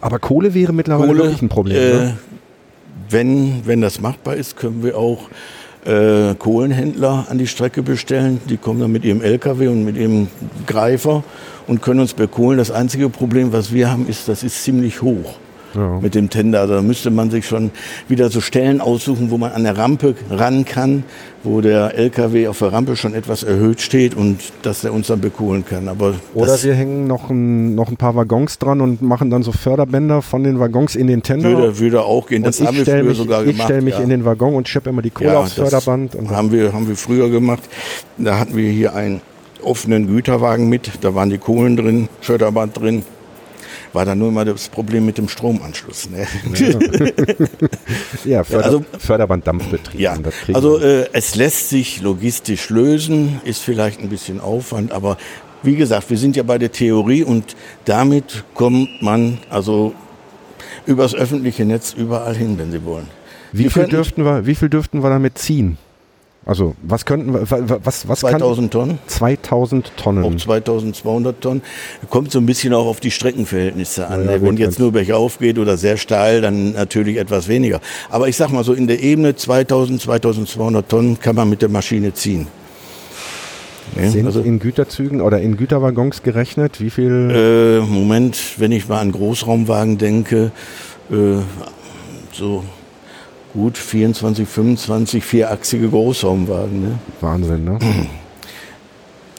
Aber 0.00 0.18
Kohle 0.18 0.54
wäre 0.54 0.72
mittlerweile 0.72 1.08
Kohle, 1.08 1.24
wirklich 1.24 1.42
ein 1.42 1.48
Problem. 1.48 1.76
Äh, 1.76 1.94
ne? 1.94 2.18
wenn, 3.10 3.66
wenn 3.66 3.80
das 3.80 4.00
machbar 4.00 4.36
ist, 4.36 4.56
können 4.56 4.82
wir 4.82 4.96
auch 4.96 5.28
äh, 5.84 6.34
Kohlenhändler 6.34 7.26
an 7.28 7.38
die 7.38 7.46
Strecke 7.46 7.82
bestellen. 7.82 8.40
Die 8.48 8.56
kommen 8.56 8.80
dann 8.80 8.92
mit 8.92 9.04
ihrem 9.04 9.22
LKW 9.22 9.68
und 9.68 9.84
mit 9.84 9.96
ihrem 9.96 10.28
Greifer 10.66 11.24
und 11.66 11.82
können 11.82 12.00
uns 12.00 12.14
bekohlen. 12.14 12.58
Das 12.58 12.70
einzige 12.70 13.08
Problem, 13.08 13.52
was 13.52 13.72
wir 13.72 13.90
haben, 13.90 14.08
ist, 14.08 14.28
das 14.28 14.42
ist 14.42 14.62
ziemlich 14.62 15.02
hoch. 15.02 15.38
Ja. 15.74 15.98
Mit 16.00 16.14
dem 16.14 16.30
Tender. 16.30 16.66
Da 16.66 16.82
müsste 16.82 17.10
man 17.10 17.30
sich 17.30 17.46
schon 17.46 17.70
wieder 18.08 18.30
so 18.30 18.40
Stellen 18.40 18.80
aussuchen, 18.80 19.30
wo 19.30 19.38
man 19.38 19.52
an 19.52 19.64
der 19.64 19.76
Rampe 19.76 20.14
ran 20.30 20.64
kann, 20.64 21.04
wo 21.42 21.60
der 21.60 21.96
LKW 21.96 22.48
auf 22.48 22.58
der 22.58 22.72
Rampe 22.72 22.96
schon 22.96 23.14
etwas 23.14 23.42
erhöht 23.42 23.80
steht 23.80 24.14
und 24.14 24.40
dass 24.62 24.82
der 24.82 24.92
uns 24.92 25.06
dann 25.06 25.20
bekohlen 25.20 25.64
kann. 25.64 25.88
Aber 25.88 26.14
Oder 26.34 26.62
wir 26.62 26.74
hängen 26.74 27.06
noch 27.06 27.30
ein, 27.30 27.74
noch 27.74 27.88
ein 27.88 27.96
paar 27.96 28.14
Waggons 28.14 28.58
dran 28.58 28.80
und 28.80 29.02
machen 29.02 29.30
dann 29.30 29.42
so 29.42 29.52
Förderbänder 29.52 30.22
von 30.22 30.42
den 30.42 30.58
Waggons 30.58 30.96
in 30.96 31.06
den 31.06 31.22
Tender. 31.22 31.48
würde, 31.48 31.78
würde 31.78 32.02
auch 32.02 32.26
gehen. 32.26 32.42
Das 32.42 32.60
haben 32.60 32.70
ich 32.70 32.78
wir 32.78 32.82
stelle 32.84 33.00
früher 33.00 33.08
mich, 33.10 33.18
sogar 33.18 33.40
ich 33.42 33.52
gemacht. 33.52 33.64
stell 33.66 33.82
mich 33.82 33.94
ja. 33.94 34.00
in 34.00 34.08
den 34.10 34.24
Waggon 34.24 34.54
und 34.54 34.68
scheppe 34.68 34.90
immer 34.90 35.02
die 35.02 35.10
Kohle 35.10 35.38
aufs 35.38 35.54
das 35.54 35.70
Förderband. 35.70 36.14
Und 36.14 36.30
haben 36.30 36.52
wir, 36.52 36.72
haben 36.72 36.88
wir 36.88 36.96
früher 36.96 37.30
gemacht. 37.30 37.62
Da 38.18 38.38
hatten 38.38 38.56
wir 38.56 38.70
hier 38.70 38.94
einen 38.94 39.20
offenen 39.62 40.06
Güterwagen 40.06 40.68
mit. 40.68 40.90
Da 41.00 41.14
waren 41.14 41.30
die 41.30 41.38
Kohlen 41.38 41.76
drin, 41.76 42.08
Förderband 42.20 42.78
drin. 42.78 43.02
War 43.92 44.04
dann 44.04 44.18
nur 44.18 44.28
immer 44.28 44.44
das 44.44 44.68
Problem 44.68 45.04
mit 45.06 45.18
dem 45.18 45.28
Stromanschluss. 45.28 46.08
Ne? 46.10 46.26
ja, 48.24 48.44
Förder, 48.44 48.64
also- 48.64 48.84
Förderband-Dampfbetrieb. 48.98 50.00
Ja, 50.00 50.16
also 50.52 50.78
äh, 50.78 51.06
es 51.12 51.34
lässt 51.34 51.68
sich 51.70 52.00
logistisch 52.00 52.70
lösen, 52.70 53.40
ist 53.44 53.62
vielleicht 53.62 54.00
ein 54.00 54.08
bisschen 54.08 54.40
Aufwand, 54.40 54.92
aber 54.92 55.16
wie 55.62 55.76
gesagt, 55.76 56.08
wir 56.08 56.16
sind 56.18 56.36
ja 56.36 56.42
bei 56.42 56.56
der 56.58 56.72
Theorie 56.72 57.22
und 57.24 57.56
damit 57.84 58.44
kommt 58.54 59.02
man 59.02 59.38
also 59.50 59.92
übers 60.86 61.14
öffentliche 61.14 61.64
Netz 61.64 61.92
überall 61.92 62.34
hin, 62.36 62.58
wenn 62.58 62.70
Sie 62.72 62.84
wollen. 62.84 63.08
wie, 63.52 63.64
wir 63.64 63.70
viel 63.70 63.82
könnten- 63.82 63.96
dürften 63.96 64.24
wir, 64.24 64.46
wie 64.46 64.54
viel 64.54 64.68
dürften 64.68 65.02
wir 65.02 65.10
damit 65.10 65.36
ziehen? 65.38 65.76
Also, 66.46 66.74
was 66.82 67.04
könnten 67.04 67.34
was, 67.34 68.08
was 68.08 68.22
kann 68.22 68.40
2000 68.40 68.72
Tonnen. 68.72 68.98
2000 69.06 69.92
Tonnen. 69.96 70.24
auf 70.24 70.36
2200 70.36 71.38
Tonnen. 71.40 71.62
Kommt 72.08 72.32
so 72.32 72.38
ein 72.38 72.46
bisschen 72.46 72.72
auch 72.72 72.86
auf 72.86 72.98
die 72.98 73.10
Streckenverhältnisse 73.10 74.06
an. 74.06 74.24
Ja, 74.24 74.32
ne? 74.32 74.40
gut, 74.40 74.48
Wenn 74.48 74.56
jetzt 74.56 74.78
nur 74.78 74.90
bergauf 74.90 75.38
geht 75.38 75.58
oder 75.58 75.76
sehr 75.76 75.98
steil, 75.98 76.40
dann 76.40 76.72
natürlich 76.72 77.18
etwas 77.18 77.46
weniger. 77.46 77.80
Aber 78.08 78.26
ich 78.28 78.36
sag 78.36 78.50
mal 78.50 78.64
so, 78.64 78.72
in 78.72 78.86
der 78.86 79.02
Ebene 79.02 79.36
2000, 79.36 80.00
2200 80.00 80.88
Tonnen 80.88 81.20
kann 81.20 81.36
man 81.36 81.50
mit 81.50 81.60
der 81.60 81.68
Maschine 81.68 82.14
ziehen. 82.14 82.46
Ne? 83.96 84.10
Sind 84.10 84.24
Also, 84.24 84.40
in 84.40 84.60
Güterzügen 84.60 85.20
oder 85.20 85.40
in 85.40 85.58
Güterwaggons 85.58 86.22
gerechnet? 86.22 86.80
Wie 86.80 86.90
viel? 86.90 87.30
äh, 87.30 87.80
Moment, 87.86 88.38
wenn 88.56 88.72
ich 88.72 88.88
mal 88.88 89.00
an 89.00 89.12
Großraumwagen 89.12 89.98
denke, 89.98 90.52
äh, 91.10 91.14
so 92.32 92.64
gut 93.52 93.76
24, 93.78 94.48
25 94.48 95.24
vierachsige 95.24 95.88
Großraumwagen. 95.88 96.82
Ne? 96.82 96.98
Wahnsinn, 97.20 97.64
ne? 97.64 97.78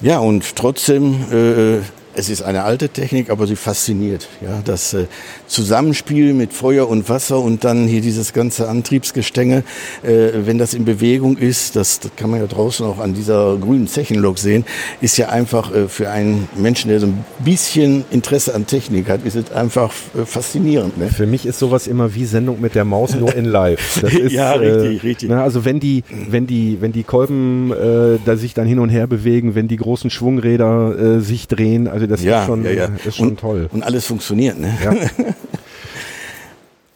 Ja, 0.03 0.18
und 0.18 0.55
trotzdem, 0.55 1.14
äh, 1.32 1.78
es 2.16 2.30
ist 2.30 2.41
eine 2.41 2.64
alte 2.64 2.89
Technik, 2.89 3.30
aber 3.30 3.45
sie 3.45 3.55
fasziniert. 3.55 4.28
Ja, 4.41 4.59
das 4.66 4.95
äh, 4.95 5.05
Zusammenspiel 5.52 6.34
mit 6.34 6.54
Feuer 6.54 6.88
und 6.88 7.10
Wasser 7.10 7.39
und 7.39 7.66
dann 7.66 7.86
hier 7.86 7.99
dieses 7.99 8.32
ganze 8.32 8.70
Antriebsgestänge, 8.70 9.64
äh, 10.02 10.30
wenn 10.45 10.58
das 10.58 10.74
in 10.74 10.86
Bewegung 10.86 11.38
ist, 11.38 11.76
das, 11.76 11.99
das 11.99 12.12
kann 12.16 12.30
man 12.30 12.39
ja 12.39 12.47
draußen 12.47 12.86
auch 12.86 12.99
an 12.99 13.14
dieser 13.14 13.58
grünen 13.58 13.88
Zechenlok 13.88 14.39
sehen, 14.39 14.64
ist 15.02 15.18
ja 15.18 15.28
einfach 15.28 15.76
äh, 15.76 15.89
für 15.89 16.10
einen 16.10 16.47
Menschen, 16.56 16.88
der 16.89 17.02
so 17.02 17.08
ein 17.08 17.26
bisschen 17.43 18.06
Interesse 18.12 18.56
an 18.56 18.66
Technik 18.66 19.10
hat, 19.10 19.26
ist 19.26 19.36
es 19.36 19.52
einfach 19.52 19.91
äh, 20.18 20.26
faszinierend. 20.26 20.97
Ne? 20.97 21.10
Für 21.10 21.28
mich 21.28 21.45
ist 21.45 21.60
sowas 21.60 21.86
immer 21.86 22.16
wie 22.16 22.24
Sendung 22.24 22.62
mit 22.62 22.74
der 22.74 22.86
Maus 22.86 23.14
nur 23.16 23.36
in 23.36 23.45
live. 23.45 24.04
Ist, 24.22 24.32
Ja, 24.32 24.54
richtig, 24.54 25.04
richtig. 25.04 25.30
Na, 25.30 25.43
also 25.43 25.66
wenn 25.66 25.80
die, 25.82 26.04
wenn 26.30 26.47
die, 26.47 26.78
wenn 26.80 26.93
die 26.93 27.04
Kolben 27.04 27.72
äh, 27.72 28.20
da 28.24 28.38
sich 28.38 28.54
dann 28.54 28.68
hin 28.68 28.80
und 28.80 28.89
her 28.89 29.06
bewegen, 29.08 29.54
wenn 29.54 29.68
die 29.68 29.78
großen 29.78 30.10
Schwungräder 30.10 31.18
äh, 31.18 31.20
sich 31.20 31.47
drehen, 31.47 31.89
also 31.89 32.08
das 32.08 32.22
ist 32.22 32.45
schon, 32.45 32.64
Ist 33.06 33.18
schon 33.18 33.30
und, 33.30 33.39
toll. 33.39 33.68
Und 33.72 33.84
alles 33.84 34.06
funktioniert. 34.06 34.58
Ne? 34.58 34.74
Ja. 34.84 34.93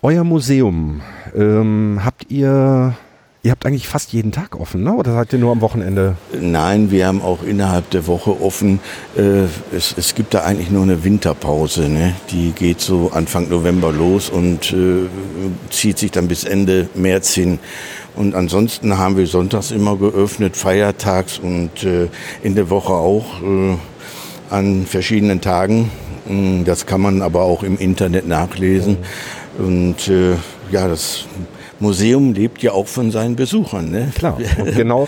Euer 0.06 0.24
Museum, 0.24 1.02
ähm, 1.36 2.00
habt 2.06 2.30
ihr, 2.30 2.94
ihr 3.42 3.52
habt 3.52 3.66
eigentlich 3.66 3.88
fast 3.88 4.14
jeden 4.14 4.32
Tag 4.32 4.56
offen, 4.56 4.84
ne? 4.84 4.94
Oder 4.94 5.14
seid 5.14 5.34
ihr 5.34 5.40
nur 5.40 5.52
am 5.52 5.62
Wochenende? 5.62 6.16
Nein, 6.40 6.92
wir 6.92 7.08
haben 7.08 7.24
auch 7.24 7.42
innerhalb 7.42 7.90
der 7.90 8.06
Woche 8.06 8.40
offen. 8.40 8.80
Äh, 9.18 9.46
es, 9.76 9.96
es 9.98 10.14
gibt 10.14 10.36
da 10.36 10.44
eigentlich 10.44 10.70
nur 10.70 10.84
eine 10.84 11.04
Winterpause. 11.04 11.90
Ne? 11.90 12.14
Die 12.30 12.52
geht 12.52 12.82
so 12.82 13.14
Anfang 13.16 13.50
November 13.50 13.92
los 13.92 14.30
und 14.30 14.72
äh, 14.74 15.08
zieht 15.72 15.98
sich 15.98 16.12
dann 16.12 16.28
bis 16.28 16.44
Ende 16.44 16.88
März 16.94 17.34
hin. 17.34 17.58
Und 18.16 18.36
ansonsten 18.36 19.00
haben 19.00 19.18
wir 19.18 19.26
sonntags 19.26 19.72
immer 19.72 19.98
geöffnet, 19.98 20.56
feiertags 20.56 21.40
und 21.40 21.84
äh, 21.84 22.10
in 22.44 22.54
der 22.54 22.70
Woche 22.70 22.94
auch 22.94 23.42
äh, 23.42 23.76
an 24.52 24.86
verschiedenen 24.86 25.42
Tagen. 25.42 25.90
Mm, 26.28 26.64
Das 26.64 26.86
kann 26.86 27.02
man 27.02 27.24
aber 27.24 27.42
auch 27.42 27.64
im 27.64 27.80
Internet 27.80 28.28
nachlesen. 28.28 28.98
Und 29.58 30.08
äh, 30.08 30.36
ja, 30.72 30.88
das 30.88 31.26
Museum 31.86 32.34
lebt 32.34 32.64
ja 32.64 32.72
auch 32.72 32.88
von 32.88 33.12
seinen 33.12 33.36
Besuchern. 33.36 33.92
Ne? 33.92 34.12
Klar. 34.16 34.38
Und 34.60 34.76
genau, 34.76 35.08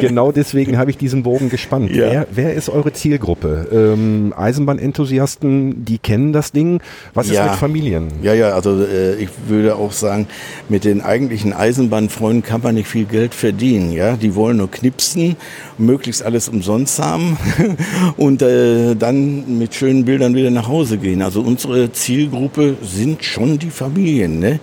genau 0.00 0.32
deswegen 0.32 0.78
habe 0.78 0.90
ich 0.90 0.96
diesen 0.96 1.22
Bogen 1.22 1.50
gespannt. 1.50 1.90
Ja. 1.90 2.10
Wer, 2.10 2.26
wer 2.32 2.54
ist 2.54 2.68
eure 2.70 2.92
Zielgruppe? 2.92 3.68
Ähm, 3.70 4.32
Eisenbahnenthusiasten, 4.36 5.84
die 5.84 5.98
kennen 5.98 6.32
das 6.32 6.52
Ding. 6.52 6.80
Was 7.14 7.26
ist 7.26 7.34
Ja. 7.34 7.44
mit 7.44 7.54
Familien? 7.56 8.08
Ja, 8.22 8.32
ja, 8.34 8.50
also 8.54 8.82
äh, 8.82 9.16
ich 9.16 9.28
würde 9.46 9.76
auch 9.76 9.92
sagen, 9.92 10.26
mit 10.68 10.84
den 10.84 11.02
eigentlichen 11.02 11.52
Eisenbahnfreunden 11.52 12.42
kann 12.42 12.62
man 12.62 12.74
nicht 12.76 12.88
viel 12.88 13.04
Geld 13.04 13.34
verdienen. 13.34 13.92
Ja, 13.92 14.16
die 14.16 14.34
wollen 14.34 14.56
nur 14.56 14.70
knipsen, 14.70 15.36
möglichst 15.78 16.22
alles 16.22 16.48
umsonst 16.48 16.98
haben 16.98 17.36
und 18.16 18.40
äh, 18.42 18.94
dann 18.94 19.58
mit 19.58 19.74
schönen 19.74 20.04
Bildern 20.06 20.34
wieder 20.34 20.50
nach 20.50 20.68
Hause 20.68 20.96
gehen. 20.96 21.20
Also 21.20 21.42
unsere 21.42 21.92
Zielgruppe 21.92 22.76
sind 22.82 23.22
schon 23.22 23.58
die 23.58 23.70
Familien, 23.70 24.38
ne? 24.40 24.60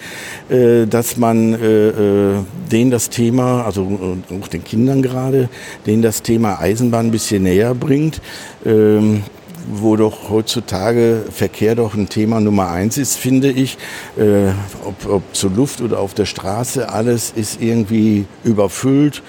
äh, 0.50 0.88
dass 0.88 1.18
man 1.18 1.43
äh, 1.52 1.90
äh, 1.90 2.36
denen 2.72 2.92
das 2.92 3.10
Thema, 3.10 3.66
also 3.66 4.16
äh, 4.32 4.36
auch 4.42 4.48
den 4.48 4.64
Kindern 4.64 5.02
gerade, 5.02 5.50
denen 5.86 6.02
das 6.02 6.22
Thema 6.22 6.60
Eisenbahn 6.60 7.08
ein 7.08 7.12
bisschen 7.12 7.44
näher 7.44 7.74
bringt. 7.76 8.22
Ähm, 8.66 9.24
wo 9.72 9.96
doch 9.96 10.30
heutzutage 10.30 11.24
Verkehr 11.32 11.76
doch 11.76 11.94
ein 11.94 12.10
Thema 12.10 12.40
Nummer 12.40 12.70
eins 12.70 12.98
ist, 12.98 13.18
finde 13.18 13.50
ich. 13.50 13.78
Äh, 14.18 14.50
ob, 14.86 15.10
ob 15.10 15.24
zur 15.34 15.52
Luft 15.52 15.82
oder 15.82 16.00
auf 16.00 16.14
der 16.14 16.26
Straße, 16.26 16.90
alles 16.90 17.32
ist 17.36 17.62
irgendwie 17.62 18.26
überfüllt, 18.44 19.24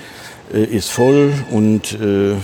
äh, 0.53 0.65
ist 0.65 0.91
voll 0.91 1.33
und 1.51 1.93
äh, 2.01 2.35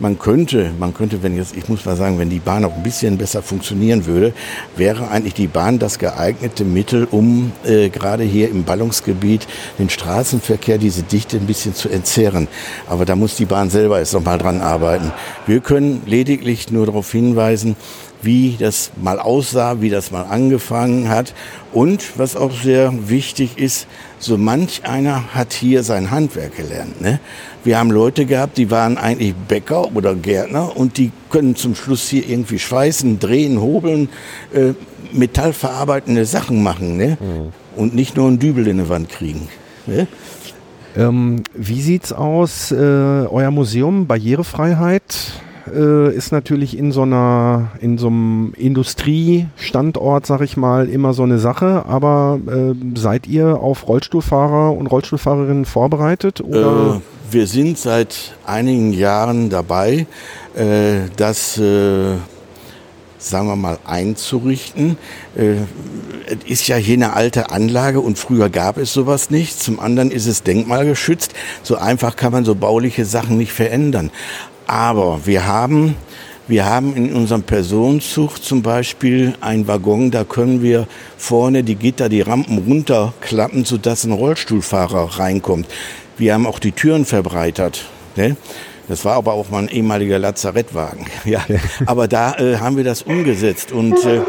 man 0.00 0.18
könnte, 0.18 0.70
man 0.78 0.94
könnte, 0.94 1.22
wenn 1.22 1.36
jetzt, 1.36 1.56
ich 1.56 1.68
muss 1.68 1.84
mal 1.84 1.94
sagen, 1.94 2.18
wenn 2.18 2.30
die 2.30 2.38
Bahn 2.38 2.64
auch 2.64 2.74
ein 2.74 2.82
bisschen 2.82 3.18
besser 3.18 3.42
funktionieren 3.42 4.06
würde, 4.06 4.32
wäre 4.76 5.08
eigentlich 5.08 5.34
die 5.34 5.46
Bahn 5.46 5.78
das 5.78 5.98
geeignete 5.98 6.64
Mittel, 6.64 7.06
um 7.10 7.52
äh, 7.64 7.90
gerade 7.90 8.24
hier 8.24 8.50
im 8.50 8.64
Ballungsgebiet 8.64 9.46
den 9.78 9.90
Straßenverkehr, 9.90 10.78
diese 10.78 11.02
Dichte 11.02 11.36
ein 11.36 11.46
bisschen 11.46 11.74
zu 11.74 11.90
entzerren. 11.90 12.48
Aber 12.88 13.04
da 13.04 13.14
muss 13.14 13.36
die 13.36 13.44
Bahn 13.44 13.68
selber 13.68 13.98
jetzt 13.98 14.14
noch 14.14 14.24
mal 14.24 14.38
dran 14.38 14.60
arbeiten. 14.60 15.12
Wir 15.46 15.60
können 15.60 16.02
lediglich 16.06 16.70
nur 16.70 16.86
darauf 16.86 17.12
hinweisen, 17.12 17.76
wie 18.22 18.56
das 18.58 18.90
mal 19.00 19.18
aussah, 19.18 19.80
wie 19.80 19.90
das 19.90 20.10
mal 20.10 20.22
angefangen 20.22 21.08
hat. 21.08 21.34
Und 21.72 22.18
was 22.18 22.36
auch 22.36 22.52
sehr 22.52 22.92
wichtig 23.08 23.58
ist, 23.58 23.86
so 24.18 24.36
manch 24.36 24.84
einer 24.84 25.34
hat 25.34 25.52
hier 25.52 25.82
sein 25.82 26.10
Handwerk 26.10 26.56
gelernt. 26.56 27.00
Ne? 27.00 27.20
Wir 27.64 27.78
haben 27.78 27.90
Leute 27.90 28.26
gehabt, 28.26 28.58
die 28.58 28.70
waren 28.70 28.98
eigentlich 28.98 29.34
Bäcker 29.34 29.94
oder 29.94 30.14
Gärtner 30.14 30.76
und 30.76 30.98
die 30.98 31.12
können 31.30 31.56
zum 31.56 31.74
Schluss 31.74 32.08
hier 32.08 32.28
irgendwie 32.28 32.58
schweißen, 32.58 33.18
drehen, 33.18 33.60
hobeln, 33.60 34.08
äh, 34.52 34.74
metallverarbeitende 35.12 36.24
Sachen 36.24 36.62
machen. 36.62 36.96
Ne? 36.96 37.16
Mhm. 37.20 37.52
Und 37.76 37.94
nicht 37.94 38.16
nur 38.16 38.28
einen 38.28 38.38
Dübel 38.38 38.66
in 38.66 38.78
die 38.78 38.88
Wand 38.88 39.08
kriegen. 39.08 39.48
Ne? 39.86 40.06
Ähm, 40.96 41.44
wie 41.54 41.80
sieht's 41.80 42.12
aus, 42.12 42.72
äh, 42.72 42.74
euer 42.74 43.50
Museum, 43.50 44.06
Barrierefreiheit? 44.06 45.40
Äh, 45.74 46.14
ist 46.14 46.32
natürlich 46.32 46.76
in 46.76 46.92
so 46.92 47.02
einer, 47.02 47.72
in 47.80 47.98
so 47.98 48.08
einem 48.08 48.52
Industriestandort, 48.56 50.26
sag 50.26 50.40
ich 50.40 50.56
mal, 50.56 50.88
immer 50.88 51.14
so 51.14 51.22
eine 51.22 51.38
Sache. 51.38 51.84
Aber 51.86 52.40
äh, 52.46 52.74
seid 52.98 53.26
ihr 53.26 53.58
auf 53.60 53.88
Rollstuhlfahrer 53.88 54.76
und 54.76 54.86
Rollstuhlfahrerinnen 54.86 55.64
vorbereitet? 55.64 56.40
Oder? 56.40 56.96
Äh, 56.96 57.32
wir 57.32 57.46
sind 57.46 57.78
seit 57.78 58.34
einigen 58.44 58.92
Jahren 58.92 59.50
dabei, 59.50 60.06
äh, 60.54 61.08
das 61.16 61.58
äh, 61.58 62.16
sagen 63.20 63.46
wir 63.46 63.56
mal, 63.56 63.78
einzurichten. 63.84 64.96
Äh, 65.36 65.56
es 66.26 66.50
ist 66.50 66.68
ja 66.68 66.76
hier 66.76 66.94
eine 66.94 67.12
alte 67.12 67.50
Anlage 67.50 68.00
und 68.00 68.18
früher 68.18 68.48
gab 68.48 68.78
es 68.78 68.92
sowas 68.92 69.30
nicht. 69.30 69.60
Zum 69.62 69.78
anderen 69.78 70.10
ist 70.10 70.26
es 70.26 70.42
denkmalgeschützt. 70.42 71.32
So 71.62 71.76
einfach 71.76 72.16
kann 72.16 72.32
man 72.32 72.44
so 72.44 72.54
bauliche 72.54 73.04
Sachen 73.04 73.36
nicht 73.36 73.52
verändern. 73.52 74.10
Aber 74.70 75.26
wir 75.26 75.48
haben, 75.48 75.96
wir 76.46 76.64
haben 76.64 76.94
in 76.94 77.12
unserem 77.12 77.42
Personenzug 77.42 78.40
zum 78.40 78.62
Beispiel 78.62 79.34
einen 79.40 79.66
Waggon, 79.66 80.12
da 80.12 80.22
können 80.22 80.62
wir 80.62 80.86
vorne 81.18 81.64
die 81.64 81.74
Gitter, 81.74 82.08
die 82.08 82.20
Rampen 82.20 82.58
runterklappen, 82.58 83.64
sodass 83.64 84.04
ein 84.04 84.12
Rollstuhlfahrer 84.12 85.18
reinkommt. 85.18 85.66
Wir 86.18 86.34
haben 86.34 86.46
auch 86.46 86.60
die 86.60 86.70
Türen 86.70 87.04
verbreitert. 87.04 87.84
Ne? 88.14 88.36
Das 88.86 89.04
war 89.04 89.16
aber 89.16 89.32
auch 89.32 89.50
mal 89.50 89.64
ein 89.64 89.68
ehemaliger 89.68 90.20
Lazarettwagen. 90.20 91.04
Ja. 91.24 91.40
Aber 91.86 92.06
da 92.06 92.36
äh, 92.36 92.58
haben 92.58 92.76
wir 92.76 92.84
das 92.84 93.02
umgesetzt 93.02 93.72
und 93.72 93.96
äh, 94.04 94.20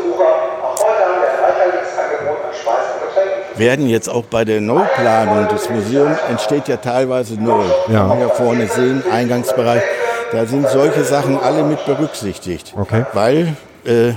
werden 3.57 3.87
jetzt 3.87 4.09
auch 4.09 4.25
bei 4.25 4.43
der 4.43 4.59
Neuplanung 4.59 5.49
des 5.49 5.69
Museums 5.69 6.17
entsteht 6.27 6.67
ja 6.67 6.77
teilweise 6.77 7.35
neu. 7.35 7.63
Ja. 7.89 8.09
Wir 8.09 8.15
hier 8.15 8.29
vorne 8.29 8.67
sehen, 8.67 9.03
Eingangsbereich. 9.11 9.83
Da 10.31 10.45
sind 10.45 10.67
solche 10.69 11.03
Sachen 11.03 11.37
alle 11.37 11.63
mit 11.63 11.85
berücksichtigt. 11.85 12.73
Okay. 12.77 13.05
Weil 13.13 13.55
äh, 13.85 14.09
äh, 14.09 14.13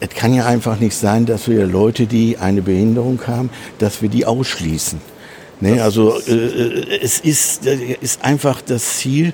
es 0.00 0.10
kann 0.10 0.34
ja 0.34 0.46
einfach 0.46 0.80
nicht 0.80 0.96
sein, 0.96 1.26
dass 1.26 1.48
wir 1.48 1.66
Leute, 1.66 2.06
die 2.06 2.38
eine 2.38 2.62
Behinderung 2.62 3.20
haben, 3.26 3.50
dass 3.78 4.02
wir 4.02 4.08
die 4.08 4.26
ausschließen. 4.26 5.00
Ne, 5.60 5.82
also 5.82 6.18
äh, 6.26 6.32
äh 6.32 6.98
es 7.00 7.20
ist, 7.20 7.64
ist 7.64 8.22
einfach 8.22 8.60
das 8.60 8.98
Ziel, 8.98 9.32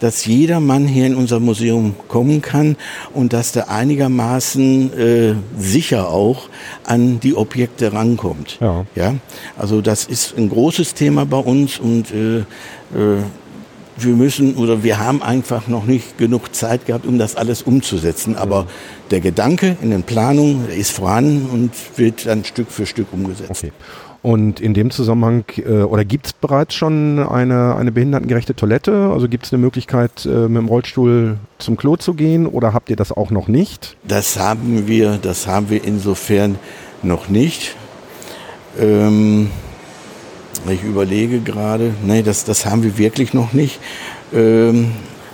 dass 0.00 0.24
jeder 0.24 0.58
Mann 0.58 0.88
hier 0.88 1.06
in 1.06 1.14
unser 1.14 1.38
Museum 1.38 1.94
kommen 2.08 2.42
kann 2.42 2.76
und 3.14 3.32
dass 3.32 3.52
der 3.52 3.70
einigermaßen 3.70 4.98
äh, 4.98 5.34
sicher 5.58 6.08
auch 6.08 6.48
an 6.84 7.20
die 7.20 7.36
Objekte 7.36 7.92
rankommt. 7.92 8.58
Ja. 8.60 8.86
ja. 8.96 9.14
Also 9.58 9.82
das 9.82 10.06
ist 10.06 10.36
ein 10.36 10.48
großes 10.48 10.94
Thema 10.94 11.26
bei 11.26 11.36
uns 11.36 11.78
und 11.78 12.10
äh, 12.10 12.38
äh, 12.38 12.44
wir 14.04 14.14
müssen 14.14 14.56
oder 14.56 14.82
wir 14.82 14.98
haben 14.98 15.22
einfach 15.22 15.68
noch 15.68 15.84
nicht 15.84 16.18
genug 16.18 16.54
Zeit 16.54 16.86
gehabt, 16.86 17.06
um 17.06 17.18
das 17.18 17.36
alles 17.36 17.62
umzusetzen. 17.62 18.36
Aber 18.36 18.66
der 19.10 19.20
Gedanke 19.20 19.76
in 19.82 19.90
den 19.90 20.02
Planungen 20.02 20.68
ist 20.68 20.92
vorhanden 20.92 21.48
und 21.50 21.72
wird 21.96 22.26
dann 22.26 22.44
Stück 22.44 22.70
für 22.70 22.86
Stück 22.86 23.08
umgesetzt. 23.12 23.50
Okay. 23.50 23.72
Und 24.22 24.60
in 24.60 24.74
dem 24.74 24.90
Zusammenhang, 24.90 25.44
äh, 25.56 25.82
oder 25.82 26.04
gibt 26.04 26.26
es 26.26 26.32
bereits 26.34 26.74
schon 26.74 27.18
eine, 27.18 27.76
eine 27.76 27.90
behindertengerechte 27.90 28.54
Toilette? 28.54 29.10
Also 29.10 29.28
gibt 29.28 29.46
es 29.46 29.52
eine 29.52 29.62
Möglichkeit, 29.62 30.26
äh, 30.26 30.48
mit 30.48 30.58
dem 30.58 30.68
Rollstuhl 30.68 31.38
zum 31.58 31.76
Klo 31.78 31.96
zu 31.96 32.12
gehen 32.12 32.46
oder 32.46 32.74
habt 32.74 32.90
ihr 32.90 32.96
das 32.96 33.12
auch 33.12 33.30
noch 33.30 33.48
nicht? 33.48 33.96
Das 34.06 34.38
haben 34.38 34.86
wir, 34.86 35.18
das 35.20 35.46
haben 35.46 35.70
wir 35.70 35.84
insofern 35.84 36.58
noch 37.02 37.28
nicht. 37.28 37.76
Ähm, 38.78 39.50
ich 40.68 40.82
überlege 40.82 41.40
gerade, 41.40 41.94
nee, 42.04 42.22
das, 42.22 42.44
das 42.44 42.66
haben 42.66 42.82
wir 42.82 42.98
wirklich 42.98 43.34
noch 43.34 43.52
nicht. 43.52 43.80
Ähm, 44.32 44.92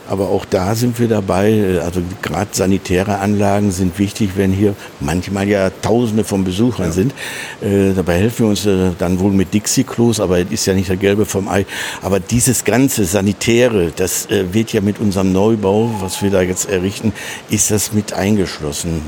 aber 0.09 0.29
auch 0.29 0.45
da 0.45 0.75
sind 0.75 0.99
wir 0.99 1.09
dabei. 1.09 1.81
Also 1.85 2.01
gerade 2.23 2.49
sanitäre 2.53 3.19
Anlagen 3.19 3.73
sind 3.73 3.99
wichtig, 3.99 4.31
wenn 4.37 4.53
hier 4.53 4.75
manchmal 5.01 5.49
ja 5.49 5.71
Tausende 5.71 6.25
von 6.25 6.45
Besuchern 6.45 6.87
ja. 6.87 6.93
sind. 6.93 7.15
Äh, 7.61 7.93
dabei 7.95 8.19
helfen 8.19 8.45
wir 8.45 8.51
uns 8.51 8.67
äh, 8.67 8.93
dann 8.99 9.19
wohl 9.19 9.33
mit 9.33 9.53
Dixie-Klos, 9.53 10.21
aber 10.21 10.39
es 10.39 10.51
ist 10.51 10.67
ja 10.67 10.75
nicht 10.75 10.89
der 10.89 10.97
Gelbe 10.97 11.25
vom 11.25 11.49
Ei. 11.49 11.67
Aber 12.03 12.21
dieses 12.21 12.65
ganze 12.65 13.05
Sanitäre, 13.05 13.93
das 13.95 14.27
äh, 14.27 14.53
wird 14.53 14.73
ja 14.73 14.81
mit 14.81 15.01
unserem 15.01 15.33
Neubau, 15.33 15.91
was 16.01 16.23
wir 16.23 16.31
da 16.31 16.43
jetzt 16.43 16.71
errichten, 16.71 17.13
ist 17.51 17.71
das 17.71 17.93
mit 17.93 18.13
eingeschlossen. 18.13 19.03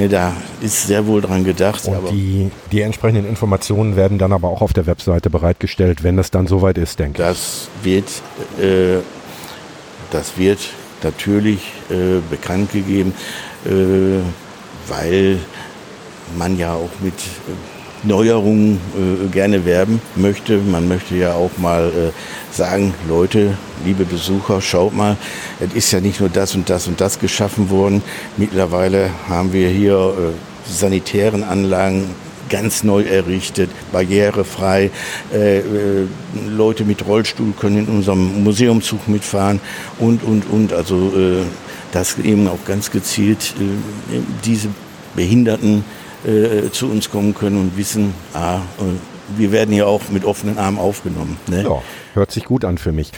Nee, 0.00 0.08
da 0.08 0.34
ist 0.62 0.86
sehr 0.86 1.06
wohl 1.06 1.20
dran 1.20 1.44
gedacht. 1.44 1.84
Und 1.84 2.10
die, 2.10 2.50
die 2.72 2.80
entsprechenden 2.80 3.28
Informationen 3.28 3.96
werden 3.96 4.16
dann 4.16 4.32
aber 4.32 4.48
auch 4.48 4.62
auf 4.62 4.72
der 4.72 4.86
Webseite 4.86 5.28
bereitgestellt, 5.28 6.02
wenn 6.02 6.18
es 6.18 6.30
dann 6.30 6.46
soweit 6.46 6.78
ist, 6.78 6.98
denke 6.98 7.20
ich. 7.20 7.28
Das 7.28 7.68
wird, 7.82 8.08
äh, 8.58 9.02
das 10.10 10.38
wird 10.38 10.60
natürlich 11.02 11.60
äh, 11.90 12.20
bekannt 12.30 12.72
gegeben, 12.72 13.12
äh, 13.66 14.20
weil 14.88 15.38
man 16.38 16.56
ja 16.56 16.72
auch 16.72 16.88
mit 17.00 17.12
äh, 17.12 17.52
Neuerungen 18.02 18.80
äh, 18.96 19.28
gerne 19.28 19.64
werben 19.64 20.00
möchte. 20.16 20.58
Man 20.58 20.88
möchte 20.88 21.16
ja 21.16 21.34
auch 21.34 21.50
mal 21.58 21.88
äh, 21.88 22.56
sagen, 22.56 22.94
Leute, 23.08 23.56
liebe 23.84 24.04
Besucher, 24.04 24.60
schaut 24.60 24.94
mal, 24.94 25.16
es 25.60 25.74
ist 25.74 25.92
ja 25.92 26.00
nicht 26.00 26.20
nur 26.20 26.28
das 26.28 26.54
und 26.54 26.70
das 26.70 26.86
und 26.86 27.00
das 27.00 27.18
geschaffen 27.18 27.70
worden. 27.70 28.02
Mittlerweile 28.36 29.10
haben 29.28 29.52
wir 29.52 29.68
hier 29.68 29.96
äh, 29.96 30.70
sanitären 30.70 31.42
Anlagen 31.42 32.04
ganz 32.48 32.82
neu 32.82 33.02
errichtet, 33.02 33.70
barrierefrei. 33.92 34.90
Äh, 35.32 35.58
äh, 35.58 35.62
Leute 36.48 36.84
mit 36.84 37.06
Rollstuhl 37.06 37.52
können 37.58 37.78
in 37.78 37.86
unserem 37.86 38.44
Museumszug 38.44 39.08
mitfahren 39.08 39.60
und, 39.98 40.22
und, 40.22 40.50
und. 40.50 40.72
Also 40.72 41.12
äh, 41.16 41.44
dass 41.92 42.18
eben 42.18 42.46
auch 42.48 42.64
ganz 42.66 42.90
gezielt 42.90 43.54
äh, 43.58 44.20
diese 44.44 44.68
Behinderten 45.14 45.84
äh, 46.26 46.70
zu 46.70 46.86
uns 46.90 47.10
kommen 47.10 47.34
können 47.34 47.56
und 47.60 47.76
wissen, 47.76 48.14
ah, 48.34 48.60
wir 49.36 49.52
werden 49.52 49.72
hier 49.72 49.86
auch 49.86 50.00
mit 50.10 50.24
offenen 50.24 50.58
Armen 50.58 50.78
aufgenommen. 50.78 51.36
Ne? 51.48 51.62
Ja, 51.62 51.82
hört 52.14 52.30
sich 52.30 52.44
gut 52.44 52.64
an 52.64 52.78
für 52.78 52.92
mich. 52.92 53.12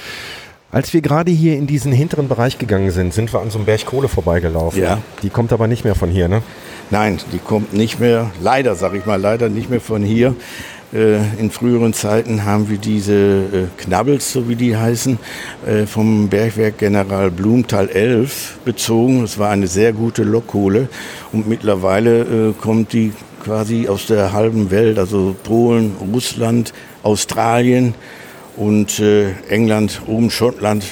Als 0.71 0.95
wir 0.95 1.03
gerade 1.03 1.31
hier 1.31 1.59
in 1.59 1.67
diesen 1.67 1.93
hinteren 1.93 2.29
Bereich 2.29 2.59
gegangen 2.59 2.91
sind, 2.91 3.13
sind 3.13 3.33
wir 3.33 3.41
an 3.41 3.51
so 3.51 3.59
einem 3.59 3.67
Berg 3.67 3.85
Kohle 3.85 4.09
vorbeigelaufen. 4.09 4.83
Ja. 4.83 4.99
Die 5.23 5.29
kommt 5.29 5.53
aber 5.53 5.67
nicht 5.67 5.85
mehr 5.85 5.95
von 5.95 6.09
hier, 6.09 6.29
ne? 6.29 6.43
Nein, 6.91 7.19
die 7.33 7.39
kommt 7.39 7.73
nicht 7.73 8.01
mehr, 8.01 8.31
leider, 8.41 8.75
sag 8.75 8.95
ich 8.95 9.07
mal, 9.07 9.21
leider 9.21 9.49
nicht 9.49 9.71
mehr 9.71 9.81
von 9.81 10.03
hier. 10.03 10.35
Äh, 10.93 11.17
in 11.39 11.51
früheren 11.51 11.95
Zeiten 11.95 12.45
haben 12.45 12.69
wir 12.69 12.77
diese 12.77 13.15
äh, 13.15 13.83
Knabbels, 13.83 14.31
so 14.31 14.49
wie 14.49 14.57
die 14.57 14.77
heißen, 14.77 15.19
äh, 15.67 15.87
vom 15.87 16.29
Bergwerk 16.29 16.77
General 16.77 17.31
Blumenthal 17.31 17.89
11 17.89 18.59
bezogen. 18.67 19.23
Das 19.23 19.39
war 19.39 19.51
eine 19.51 19.69
sehr 19.69 19.95
gute 19.95 20.23
Lokkohle 20.23 20.89
und 21.33 21.49
mittlerweile 21.49 22.53
kommt 22.61 22.93
die 22.93 23.13
quasi 23.43 23.89
aus 23.89 24.07
der 24.07 24.33
halben 24.33 24.71
Welt, 24.71 24.99
also 24.99 25.35
Polen, 25.43 25.97
Russland, 26.13 26.75
Australien, 27.03 27.95
und 28.55 29.03
England, 29.49 30.03
oben 30.07 30.31
Schottland. 30.31 30.85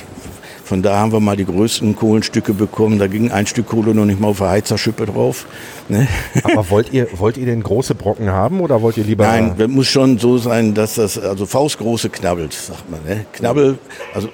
Von 0.70 0.82
da 0.84 0.98
haben 0.98 1.10
wir 1.10 1.18
mal 1.18 1.34
die 1.36 1.46
größten 1.46 1.96
Kohlenstücke 1.96 2.54
bekommen. 2.54 3.00
Da 3.00 3.08
ging 3.08 3.32
ein 3.32 3.44
Stück 3.48 3.66
Kohle 3.66 3.92
noch 3.92 4.04
nicht 4.04 4.20
mal 4.20 4.28
auf 4.28 4.38
der 4.38 4.50
Heizerschippe 4.50 5.04
drauf. 5.04 5.46
Ne? 5.88 6.06
Aber 6.44 6.70
wollt 6.70 6.92
ihr, 6.92 7.08
wollt 7.18 7.36
ihr 7.36 7.46
den 7.46 7.64
große 7.64 7.96
Brocken 7.96 8.30
haben 8.30 8.60
oder 8.60 8.80
wollt 8.80 8.96
ihr 8.96 9.02
lieber? 9.02 9.24
Nein, 9.24 9.56
das 9.58 9.66
muss 9.66 9.88
schon 9.88 10.16
so 10.18 10.38
sein, 10.38 10.72
dass 10.72 10.94
das, 10.94 11.18
also 11.18 11.44
faustgroße 11.44 12.08
knabbelt, 12.10 12.52
sagt 12.52 12.88
man. 12.88 13.02
Ne? 13.02 13.26
Knabbel, 13.32 13.78
also 14.14 14.28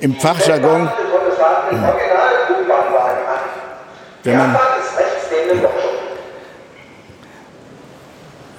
im 0.00 0.16
Fachjargon. 0.16 0.88
Wenn 4.24 4.38
man, 4.38 4.56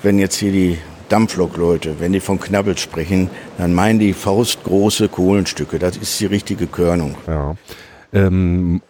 wenn 0.02 0.18
jetzt 0.18 0.36
hier 0.38 0.54
die 0.54 0.80
Dampflokleute, 1.10 2.00
wenn 2.00 2.14
die 2.14 2.20
von 2.20 2.40
Knabbel 2.40 2.78
sprechen, 2.78 3.30
dann 3.58 3.74
meinen 3.74 4.00
die 4.00 4.14
faustgroße 4.14 5.10
Kohlenstücke. 5.10 5.80
Das 5.80 5.98
ist 5.98 6.20
die 6.20 6.26
richtige 6.26 6.68
Körnung. 6.68 7.16
Ja. 7.28 7.56
Ähm, 8.14 8.82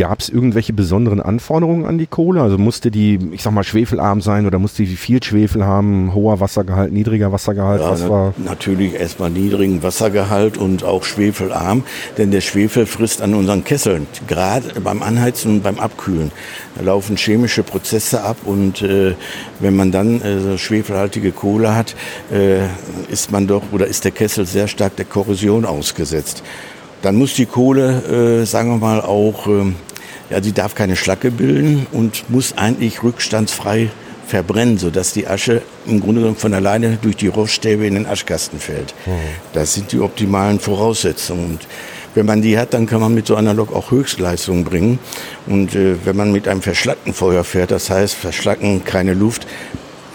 Gab 0.00 0.20
es 0.20 0.30
irgendwelche 0.30 0.72
besonderen 0.72 1.20
Anforderungen 1.20 1.84
an 1.84 1.98
die 1.98 2.06
Kohle? 2.06 2.40
Also 2.40 2.56
musste 2.56 2.90
die, 2.90 3.18
ich 3.32 3.42
sag 3.42 3.52
mal, 3.52 3.64
schwefelarm 3.64 4.22
sein 4.22 4.46
oder 4.46 4.58
musste 4.58 4.82
die 4.82 4.96
viel 4.96 5.22
Schwefel 5.22 5.66
haben, 5.66 6.14
hoher 6.14 6.40
Wassergehalt, 6.40 6.90
niedriger 6.90 7.32
Wassergehalt? 7.32 7.82
Ja, 7.82 7.90
Was 7.90 8.08
war? 8.08 8.32
natürlich 8.38 8.94
erstmal 8.94 9.28
niedrigen 9.28 9.82
Wassergehalt 9.82 10.56
und 10.56 10.84
auch 10.84 11.04
schwefelarm, 11.04 11.82
denn 12.16 12.30
der 12.30 12.40
Schwefel 12.40 12.86
frisst 12.86 13.20
an 13.20 13.34
unseren 13.34 13.62
Kesseln, 13.62 14.06
gerade 14.26 14.80
beim 14.80 15.02
Anheizen 15.02 15.56
und 15.56 15.62
beim 15.62 15.78
Abkühlen. 15.78 16.32
Da 16.76 16.82
laufen 16.82 17.18
chemische 17.18 17.62
Prozesse 17.62 18.24
ab 18.24 18.38
und 18.46 18.80
äh, 18.80 19.14
wenn 19.58 19.76
man 19.76 19.92
dann 19.92 20.22
äh, 20.22 20.56
schwefelhaltige 20.56 21.30
Kohle 21.30 21.76
hat, 21.76 21.94
äh, 22.32 22.60
ist 23.12 23.32
man 23.32 23.46
doch 23.46 23.64
oder 23.70 23.86
ist 23.86 24.06
der 24.06 24.12
Kessel 24.12 24.46
sehr 24.46 24.66
stark 24.66 24.96
der 24.96 25.04
Korrosion 25.04 25.66
ausgesetzt. 25.66 26.42
Dann 27.02 27.16
muss 27.16 27.34
die 27.34 27.46
Kohle, 27.46 28.40
äh, 28.42 28.46
sagen 28.46 28.70
wir 28.70 28.78
mal, 28.78 29.00
auch, 29.00 29.46
ähm, 29.46 29.74
ja, 30.30 30.42
sie 30.42 30.52
darf 30.52 30.74
keine 30.74 30.96
Schlacke 30.96 31.30
bilden 31.30 31.86
und 31.92 32.30
muss 32.30 32.56
eigentlich 32.56 33.02
rückstandsfrei 33.02 33.90
verbrennen, 34.26 34.78
sodass 34.78 35.12
die 35.12 35.26
Asche 35.26 35.60
im 35.86 36.00
Grunde 36.00 36.20
genommen 36.20 36.36
von 36.36 36.54
alleine 36.54 36.98
durch 37.02 37.16
die 37.16 37.26
Roststäbe 37.26 37.86
in 37.86 37.94
den 37.94 38.06
Aschkasten 38.06 38.60
fällt. 38.60 38.94
Das 39.52 39.74
sind 39.74 39.92
die 39.92 39.98
optimalen 39.98 40.60
Voraussetzungen. 40.60 41.46
Und 41.46 41.66
wenn 42.14 42.26
man 42.26 42.40
die 42.40 42.56
hat, 42.56 42.72
dann 42.72 42.86
kann 42.86 43.00
man 43.00 43.12
mit 43.12 43.26
so 43.26 43.34
einer 43.34 43.54
Lok 43.54 43.74
auch 43.74 43.90
Höchstleistungen 43.90 44.64
bringen. 44.64 44.98
Und 45.46 45.74
äh, 45.74 45.96
wenn 46.04 46.16
man 46.16 46.32
mit 46.32 46.46
einem 46.46 46.62
verschlackten 46.62 47.12
Feuer 47.12 47.44
fährt, 47.44 47.72
das 47.72 47.90
heißt 47.90 48.14
verschlacken, 48.14 48.84
keine 48.84 49.14
Luft, 49.14 49.46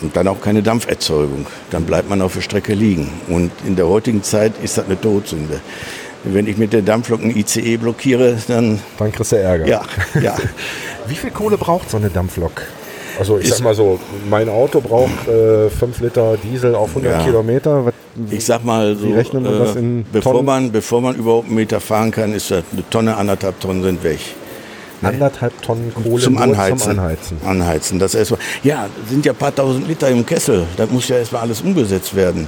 und 0.02 0.16
dann 0.16 0.28
auch 0.28 0.42
keine 0.42 0.62
Dampferzeugung. 0.62 1.46
Dann 1.72 1.86
bleibt 1.86 2.10
man 2.10 2.22
auf 2.22 2.34
der 2.34 2.42
Strecke 2.42 2.74
liegen. 2.74 3.10
Und 3.28 3.52
in 3.66 3.76
der 3.76 3.88
heutigen 3.88 4.24
Zeit 4.24 4.54
ist 4.62 4.78
das 4.78 4.86
eine 4.86 5.00
Todsünde. 5.00 5.62
Wenn 6.28 6.48
ich 6.48 6.58
mit 6.58 6.74
der 6.74 6.82
Dampflok 6.82 7.22
ein 7.24 7.36
ICE 7.36 7.78
blockiere, 7.78 8.38
dann 8.48 8.80
Dann 8.98 9.12
kriegst 9.12 9.32
du 9.32 9.36
Ärger. 9.38 9.68
ja, 9.68 9.82
ja. 10.22 10.36
Wie 11.08 11.16
viel 11.16 11.30
Kohle 11.32 11.58
braucht 11.58 11.90
so 11.92 11.98
eine 11.98 12.10
Dampflok? 12.10 12.64
Also 13.20 13.38
ich 13.38 13.46
Ist- 13.46 13.58
sag 13.58 13.64
mal 13.64 13.76
so, 13.76 14.00
mein 14.30 14.50
Auto 14.50 14.82
braucht 14.82 15.12
5 15.26 16.00
Liter 16.02 16.36
Diesel 16.44 16.74
auf 16.76 16.90
100 16.90 17.14
Ja. 17.20 17.24
Kilometer. 17.24 17.86
Was, 17.86 17.94
Ich 18.32 18.44
sag 18.46 18.66
mal 18.66 18.96
so, 18.96 19.14
das 19.16 19.76
in 19.76 20.06
bevor, 20.12 20.34
Tonnen? 20.34 20.46
man, 20.46 20.72
bevor 20.72 21.02
man 21.02 21.16
überhaupt 21.16 21.46
einen 21.48 21.56
Meter 21.56 21.80
fahren 21.80 22.12
kann, 22.12 22.34
ist 22.34 22.50
das 22.52 22.64
eine 22.74 22.90
Tonne, 22.90 23.16
anderthalb 23.16 23.60
Tonnen 23.60 23.84
sind 23.84 24.04
weg. 24.04 24.20
anderthalb 25.02 25.62
Tonnen 25.62 25.94
Kohle 25.94 26.24
zum 26.24 26.38
Anheizen. 26.38 26.78
zum 26.80 26.90
Anheizen. 26.92 27.38
Anheizen. 27.46 28.00
Das 28.00 28.16
erstmal, 28.16 28.40
ja, 28.64 28.88
sind 29.08 29.26
ja 29.26 29.34
ein 29.34 29.38
paar 29.38 29.54
tausend 29.54 29.88
Liter 29.88 30.10
im 30.10 30.26
Kessel. 30.26 30.66
Da 30.78 30.86
muss 30.88 31.08
ja 31.08 31.18
erstmal 31.18 31.44
alles 31.44 31.62
umgesetzt 31.62 32.16
werden. 32.16 32.48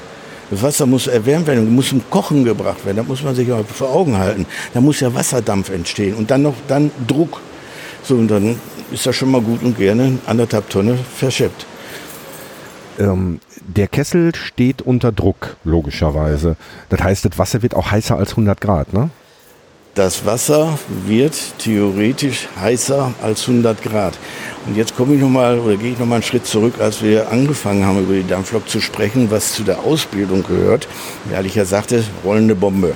Das 0.49 0.61
Wasser 0.61 0.85
muss 0.85 1.07
erwärmt 1.07 1.47
werden, 1.47 1.73
muss 1.73 1.89
zum 1.89 2.01
Kochen 2.09 2.43
gebracht 2.45 2.85
werden. 2.85 2.97
Da 2.97 3.03
muss 3.03 3.23
man 3.23 3.35
sich 3.35 3.51
auch 3.51 3.65
vor 3.65 3.93
Augen 3.93 4.17
halten. 4.17 4.45
Da 4.73 4.81
muss 4.81 4.99
ja 4.99 5.13
Wasserdampf 5.13 5.69
entstehen 5.69 6.15
und 6.15 6.31
dann 6.31 6.43
noch 6.43 6.55
dann 6.67 6.91
Druck. 7.07 7.41
So, 8.03 8.15
und 8.15 8.29
dann 8.29 8.59
ist 8.91 9.05
das 9.05 9.15
schon 9.15 9.31
mal 9.31 9.41
gut 9.41 9.61
und 9.63 9.77
gerne 9.77 10.19
anderthalb 10.25 10.69
Tonne 10.69 10.97
verscheppt. 11.15 11.65
Ähm, 12.99 13.39
der 13.61 13.87
Kessel 13.87 14.33
steht 14.33 14.81
unter 14.81 15.11
Druck, 15.11 15.57
logischerweise. 15.63 16.55
Das 16.89 17.01
heißt, 17.01 17.25
das 17.25 17.37
Wasser 17.37 17.61
wird 17.61 17.75
auch 17.75 17.91
heißer 17.91 18.17
als 18.17 18.31
100 18.31 18.61
Grad, 18.61 18.93
ne? 18.93 19.09
Das 19.97 20.25
Wasser 20.25 20.77
wird 21.07 21.33
theoretisch 21.57 22.47
heißer 22.61 23.15
als 23.19 23.49
100 23.49 23.81
Grad. 23.81 24.13
Und 24.67 24.77
jetzt 24.77 24.95
komme 24.95 25.15
ich 25.15 25.21
noch 25.21 25.29
mal 25.29 25.57
oder 25.57 25.75
gehe 25.75 25.93
ich 25.93 25.97
noch 25.97 26.05
mal 26.05 26.17
einen 26.17 26.23
Schritt 26.23 26.45
zurück, 26.45 26.75
als 26.79 27.01
wir 27.01 27.31
angefangen 27.31 27.83
haben 27.83 28.03
über 28.03 28.13
die 28.13 28.27
Dampflok 28.27 28.69
zu 28.69 28.79
sprechen, 28.79 29.31
was 29.31 29.53
zu 29.53 29.63
der 29.63 29.79
Ausbildung 29.79 30.43
gehört. 30.43 30.87
Weil 31.31 31.47
ich 31.47 31.55
ja 31.55 31.65
sagte, 31.65 32.03
rollende 32.23 32.53
Bombe. 32.53 32.93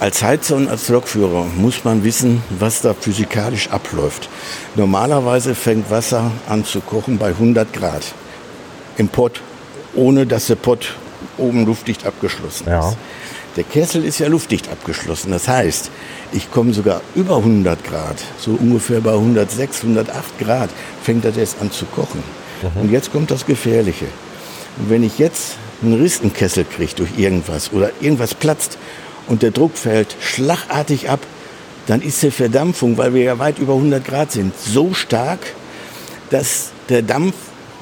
Als 0.00 0.22
Heizer 0.22 0.56
und 0.56 0.68
als 0.68 0.88
Lokführer 0.88 1.44
muss 1.54 1.84
man 1.84 2.02
wissen, 2.02 2.42
was 2.58 2.80
da 2.80 2.94
physikalisch 2.94 3.68
abläuft. 3.68 4.30
Normalerweise 4.74 5.54
fängt 5.54 5.90
Wasser 5.90 6.30
an 6.48 6.64
zu 6.64 6.80
kochen 6.80 7.18
bei 7.18 7.28
100 7.28 7.74
Grad 7.74 8.14
im 8.96 9.08
Pott, 9.08 9.42
ohne 9.94 10.24
dass 10.24 10.46
der 10.46 10.54
Pott 10.54 10.94
oben 11.36 11.66
luftdicht 11.66 12.06
abgeschlossen 12.06 12.68
Ja. 12.68 12.94
Der 13.56 13.64
Kessel 13.64 14.04
ist 14.04 14.18
ja 14.18 14.28
luftdicht 14.28 14.68
abgeschlossen. 14.68 15.30
Das 15.30 15.48
heißt, 15.48 15.90
ich 16.32 16.50
komme 16.50 16.74
sogar 16.74 17.00
über 17.14 17.38
100 17.38 17.82
Grad, 17.84 18.16
so 18.38 18.52
ungefähr 18.52 19.00
bei 19.00 19.12
106, 19.12 19.82
108 19.82 20.38
Grad, 20.38 20.70
fängt 21.02 21.24
das 21.24 21.36
erst 21.38 21.60
an 21.60 21.72
zu 21.72 21.86
kochen. 21.86 22.22
Und 22.74 22.90
jetzt 22.90 23.12
kommt 23.12 23.30
das 23.30 23.46
Gefährliche. 23.46 24.06
Und 24.78 24.90
wenn 24.90 25.02
ich 25.02 25.18
jetzt 25.18 25.56
einen 25.82 26.00
Rissenkessel 26.00 26.64
kriege 26.64 26.94
durch 26.96 27.18
irgendwas 27.18 27.72
oder 27.72 27.90
irgendwas 28.00 28.34
platzt 28.34 28.76
und 29.26 29.42
der 29.42 29.50
Druck 29.50 29.76
fällt 29.76 30.16
schlagartig 30.20 31.08
ab, 31.08 31.20
dann 31.86 32.02
ist 32.02 32.22
die 32.22 32.30
Verdampfung, 32.30 32.98
weil 32.98 33.14
wir 33.14 33.22
ja 33.22 33.38
weit 33.38 33.58
über 33.58 33.74
100 33.74 34.04
Grad 34.04 34.32
sind, 34.32 34.58
so 34.58 34.92
stark, 34.92 35.40
dass 36.30 36.72
der 36.88 37.02
Dampf 37.02 37.34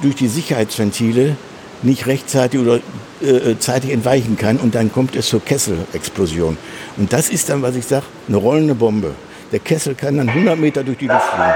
durch 0.03 0.15
die 0.15 0.29
Sicherheitsventile 0.29 1.37
nicht 1.85 2.07
rechtzeitig 2.07 2.61
oder 2.61 2.81
äh, 3.23 3.59
zeitig 3.59 3.93
entweichen 3.93 4.37
kann 4.37 4.57
und 4.57 4.75
dann 4.75 4.93
kommt 4.93 5.17
es 5.17 5.29
zur 5.29 5.45
Kesselexplosion. 5.45 6.57
Und 6.97 7.13
das 7.13 7.29
ist 7.29 7.49
dann, 7.49 7.63
was 7.63 7.77
ich 7.77 7.87
sage, 7.87 8.05
eine 8.29 8.37
rollende 8.37 8.75
Bombe. 8.75 9.15
Der 9.53 9.61
Kessel 9.61 9.95
kann 9.95 10.17
dann 10.17 10.29
100 10.29 10.59
Meter 10.59 10.83
durch 10.83 10.99
die 10.99 11.07
Luft 11.07 11.27
fliegen. 11.27 11.55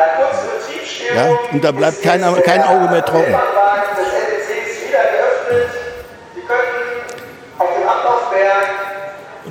Ja, 1.17 1.31
und 1.53 1.65
da 1.65 1.73
bleibt 1.73 2.03
kein, 2.03 2.21
kein 2.45 2.63
Auge 2.63 2.91
mehr 2.91 3.05
trocken. 3.05 3.35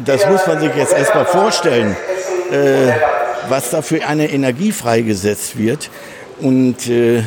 Das 0.05 0.25
muss 0.29 0.47
man 0.47 0.59
sich 0.59 0.73
jetzt 0.75 0.93
erstmal 0.93 1.25
vorstellen, 1.25 1.95
äh, 2.51 2.93
was 3.49 3.71
da 3.71 3.81
für 3.81 4.05
eine 4.07 4.29
Energie 4.31 4.71
freigesetzt 4.71 5.57
wird. 5.57 5.89
Und 6.39 6.87
äh, 6.87 7.23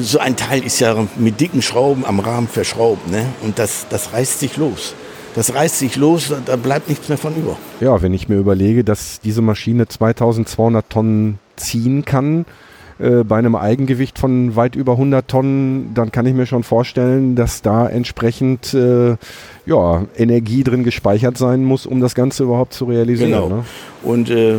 so 0.00 0.18
ein 0.18 0.36
Teil 0.36 0.62
ist 0.64 0.80
ja 0.80 0.94
mit 1.16 1.40
dicken 1.40 1.62
Schrauben 1.62 2.04
am 2.04 2.20
Rahmen 2.20 2.48
verschraubt. 2.48 3.10
Ne? 3.10 3.26
Und 3.42 3.58
das, 3.58 3.86
das 3.90 4.12
reißt 4.12 4.40
sich 4.40 4.56
los. 4.56 4.94
Das 5.34 5.54
reißt 5.54 5.78
sich 5.78 5.96
los, 5.96 6.32
da- 6.44 6.56
bleibt 6.56 6.88
nichts 6.88 7.08
mehr 7.08 7.16
von 7.18 7.34
über. 7.34 7.56
Ja, 7.80 8.02
wenn 8.02 8.12
ich 8.12 8.28
mir 8.28 8.36
überlege, 8.36 8.84
dass 8.84 9.20
diese 9.20 9.40
Maschine 9.40 9.88
2200 9.88 10.88
Tonnen 10.90 11.38
ziehen 11.56 12.04
kann, 12.04 12.44
äh, 12.98 13.24
bei 13.24 13.38
einem 13.38 13.56
Eigengewicht 13.56 14.18
von 14.18 14.56
weit 14.56 14.76
über 14.76 14.92
100 14.92 15.26
Tonnen, 15.28 15.94
dann 15.94 16.12
kann 16.12 16.26
ich 16.26 16.34
mir 16.34 16.44
schon 16.44 16.62
vorstellen, 16.64 17.34
dass 17.34 17.62
da 17.62 17.88
entsprechend 17.88 18.74
äh, 18.74 19.16
ja, 19.64 20.04
Energie 20.18 20.64
drin 20.64 20.84
gespeichert 20.84 21.38
sein 21.38 21.64
muss, 21.64 21.86
um 21.86 22.00
das 22.00 22.14
Ganze 22.14 22.42
überhaupt 22.42 22.74
zu 22.74 22.84
realisieren. 22.84 23.30
Genau. 23.32 23.48
Ne? 23.48 23.64
Und 24.02 24.28
äh, 24.28 24.56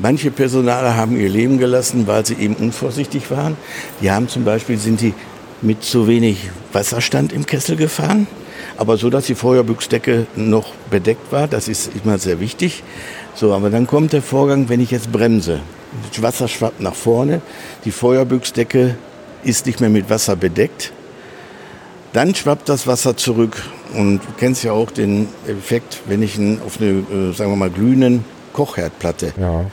manche 0.00 0.30
Personale 0.30 0.96
haben 0.96 1.18
ihr 1.18 1.28
Leben 1.28 1.58
gelassen, 1.58 2.06
weil 2.06 2.24
sie 2.24 2.34
eben 2.34 2.54
unvorsichtig 2.54 3.30
waren. 3.30 3.56
Die 4.00 4.10
haben 4.10 4.28
zum 4.28 4.44
Beispiel, 4.44 4.78
sind 4.78 5.00
die 5.00 5.14
mit 5.62 5.82
zu 5.82 6.06
wenig 6.06 6.50
Wasserstand 6.72 7.32
im 7.32 7.46
Kessel 7.46 7.76
gefahren, 7.76 8.26
aber 8.76 8.96
so, 8.96 9.10
dass 9.10 9.26
die 9.26 9.34
Feuerbüchsdecke 9.34 10.26
noch 10.36 10.72
bedeckt 10.90 11.32
war. 11.32 11.48
Das 11.48 11.68
ist 11.68 11.90
immer 12.02 12.18
sehr 12.18 12.40
wichtig. 12.40 12.82
So, 13.34 13.52
aber 13.52 13.70
dann 13.70 13.86
kommt 13.86 14.12
der 14.12 14.22
Vorgang, 14.22 14.68
wenn 14.68 14.80
ich 14.80 14.90
jetzt 14.90 15.12
bremse. 15.12 15.60
Das 16.10 16.22
Wasser 16.22 16.48
schwappt 16.48 16.80
nach 16.80 16.94
vorne, 16.94 17.40
die 17.84 17.90
Feuerbüchsdecke 17.90 18.96
ist 19.44 19.66
nicht 19.66 19.80
mehr 19.80 19.90
mit 19.90 20.10
Wasser 20.10 20.36
bedeckt. 20.36 20.92
Dann 22.12 22.34
schwappt 22.34 22.68
das 22.68 22.86
Wasser 22.86 23.16
zurück 23.16 23.62
und 23.94 24.18
du 24.18 24.28
kennst 24.38 24.64
ja 24.64 24.72
auch 24.72 24.90
den 24.90 25.28
Effekt, 25.46 26.00
wenn 26.06 26.22
ich 26.22 26.38
auf 26.64 26.80
eine, 26.80 26.88
äh, 26.90 27.32
sagen 27.34 27.50
wir 27.50 27.56
mal, 27.56 27.70
glühenden 27.70 28.24
Kochherdplatte 28.52 29.34
Ja. 29.38 29.66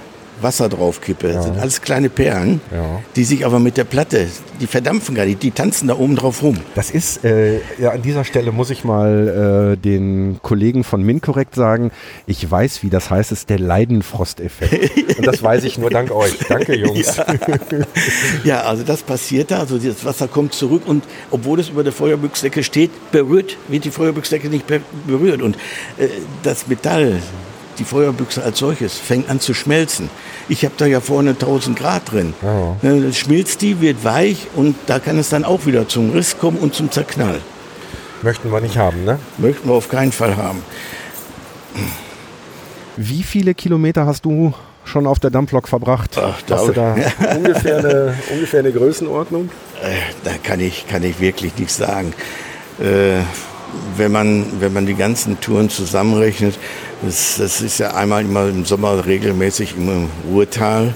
Wasser 0.44 0.70
draufkippe. 0.70 1.32
Das 1.34 1.46
sind 1.46 1.58
alles 1.58 1.82
kleine 1.82 2.10
Perlen, 2.10 2.62
Ja. 2.72 3.00
die 3.16 3.24
sich 3.24 3.46
aber 3.46 3.60
mit 3.60 3.78
der 3.78 3.86
Platte, 3.86 4.28
die 4.62 4.68
verdampfen 4.68 5.16
gar 5.16 5.26
nicht, 5.26 5.42
die 5.42 5.52
tanzen 5.52 5.88
da 5.88 5.96
oben 5.98 6.16
drauf 6.16 6.44
rum. 6.44 6.58
Das 6.76 6.92
ist, 6.92 7.24
äh, 7.26 7.60
ja, 7.80 7.92
an 7.92 8.02
dieser 8.02 8.24
Stelle 8.26 8.52
muss 8.52 8.70
ich 8.70 8.84
mal 8.84 9.74
äh, 9.74 9.78
den 9.78 10.40
Kollegen 10.42 10.84
von 10.84 11.02
MinCorrect 11.04 11.56
sagen, 11.56 11.92
ich 12.28 12.50
weiß, 12.50 12.84
wie 12.84 12.90
das 12.90 13.10
heißt, 13.10 13.32
es 13.32 13.40
ist 13.40 13.50
der 13.50 13.60
Leidenfrosteffekt. 13.60 14.98
Und 15.18 15.26
das 15.26 15.42
weiß 15.42 15.64
ich 15.64 15.78
nur 15.78 15.90
dank 15.90 16.12
euch. 16.12 16.38
Danke, 16.48 16.76
Jungs. 16.76 17.18
Ja, 18.44 18.62
also 18.62 18.84
das 18.84 19.02
passiert 19.04 19.52
da, 19.52 19.60
also 19.60 19.78
das 19.78 20.04
Wasser 20.06 20.28
kommt 20.28 20.54
zurück 20.54 20.84
und 20.86 21.04
obwohl 21.32 21.60
es 21.60 21.70
über 21.70 21.84
der 21.84 21.94
Feuerbüchsdecke 21.94 22.64
steht, 22.64 22.92
berührt, 23.12 23.58
wird 23.68 23.86
die 23.86 23.92
Feuerbüchsdecke 23.92 24.50
nicht 24.50 24.68
be- 24.68 24.82
berührt. 25.08 25.42
Und 25.42 25.56
äh, 25.98 26.08
das 26.44 26.68
Metall, 26.68 27.20
die 27.80 27.84
Feuerbüchse 27.84 28.44
als 28.44 28.60
solches, 28.60 28.98
fängt 28.98 29.30
an 29.30 29.40
zu 29.40 29.54
schmelzen. 29.54 30.10
Ich 30.50 30.66
habe 30.66 30.74
da 30.78 30.86
ja 30.86 31.00
vorne 31.00 31.32
1000 31.32 31.78
Grad 31.78 32.12
drin. 32.12 32.34
Ja. 32.42 32.76
Ne, 32.82 33.02
dann 33.02 33.14
schmilzt 33.14 33.62
die, 33.62 33.82
wird 33.82 34.04
weich 34.04 34.48
und 34.56 34.76
da 34.88 35.00
kann 35.00 35.18
es 35.18 35.30
dann 35.30 35.46
auch 35.46 35.66
wieder 35.66 35.88
zum 35.88 36.12
Riss 36.12 36.38
kommen 36.38 36.58
und 36.58 36.74
zum 36.74 36.92
Zerknall. 36.92 37.40
Möchten 38.22 38.52
wir 38.52 38.62
nicht 38.62 38.78
haben, 38.78 39.04
ne? 39.04 39.20
Möchten 39.38 39.68
wir 39.68 39.76
auf 39.76 39.90
keinen 39.90 40.12
Fall 40.12 40.38
haben. 40.38 40.64
Wie 42.96 43.24
viele 43.24 43.54
Kilometer 43.54 44.06
hast 44.06 44.26
du 44.26 44.54
schon 44.86 45.08
auf 45.08 45.20
der 45.20 45.30
Dampflok 45.30 45.68
verbracht? 45.68 46.18
Ach, 46.18 46.42
da 46.46 46.58
hast 46.58 46.68
du 46.68 46.72
da 46.74 46.96
ungefähr, 47.36 47.80
eine, 47.80 48.14
ungefähr 48.32 48.60
eine 48.60 48.72
Größenordnung? 48.72 49.50
da 50.24 50.32
kann 50.42 50.60
ich, 50.60 50.88
kann 50.88 51.04
ich 51.04 51.20
wirklich 51.20 51.58
nichts 51.58 51.78
sagen. 51.78 52.14
Äh, 52.80 53.22
wenn 53.98 54.12
man, 54.12 54.62
wenn 54.62 54.72
man 54.72 54.86
die 54.86 54.94
ganzen 54.94 55.40
Touren 55.42 55.70
zusammenrechnet, 55.70 56.58
das, 57.04 57.38
das 57.38 57.62
ist 57.62 57.80
ja 57.80 57.94
einmal 57.94 58.24
immer 58.24 58.48
im 58.48 58.66
Sommer 58.66 59.06
regelmäßig 59.06 59.76
im 59.78 60.10
Ruhrtal 60.30 60.94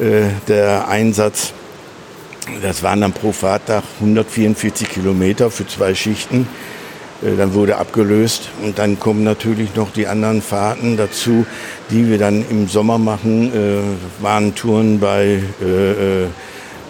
äh, 0.00 0.28
der 0.48 0.88
Einsatz. 0.88 1.52
Das 2.60 2.82
waren 2.82 3.00
dann 3.00 3.12
pro 3.12 3.32
Fahrtag 3.32 3.84
144 4.00 4.88
Kilometer 4.88 5.50
für 5.50 5.66
zwei 5.66 5.94
Schichten. 5.94 6.46
Äh, 7.22 7.36
dann 7.36 7.54
wurde 7.54 7.76
abgelöst 7.76 8.48
und 8.62 8.78
dann 8.78 8.98
kommen 8.98 9.24
natürlich 9.24 9.74
noch 9.74 9.92
die 9.92 10.06
anderen 10.06 10.42
Fahrten 10.42 10.96
dazu, 10.96 11.46
die 11.90 12.08
wir 12.08 12.18
dann 12.18 12.44
im 12.48 12.68
Sommer 12.68 12.98
machen. 12.98 13.52
Äh, 13.52 14.22
waren 14.22 14.54
Touren 14.54 15.00
bei 15.00 15.42
äh, 15.60 16.24
äh 16.24 16.26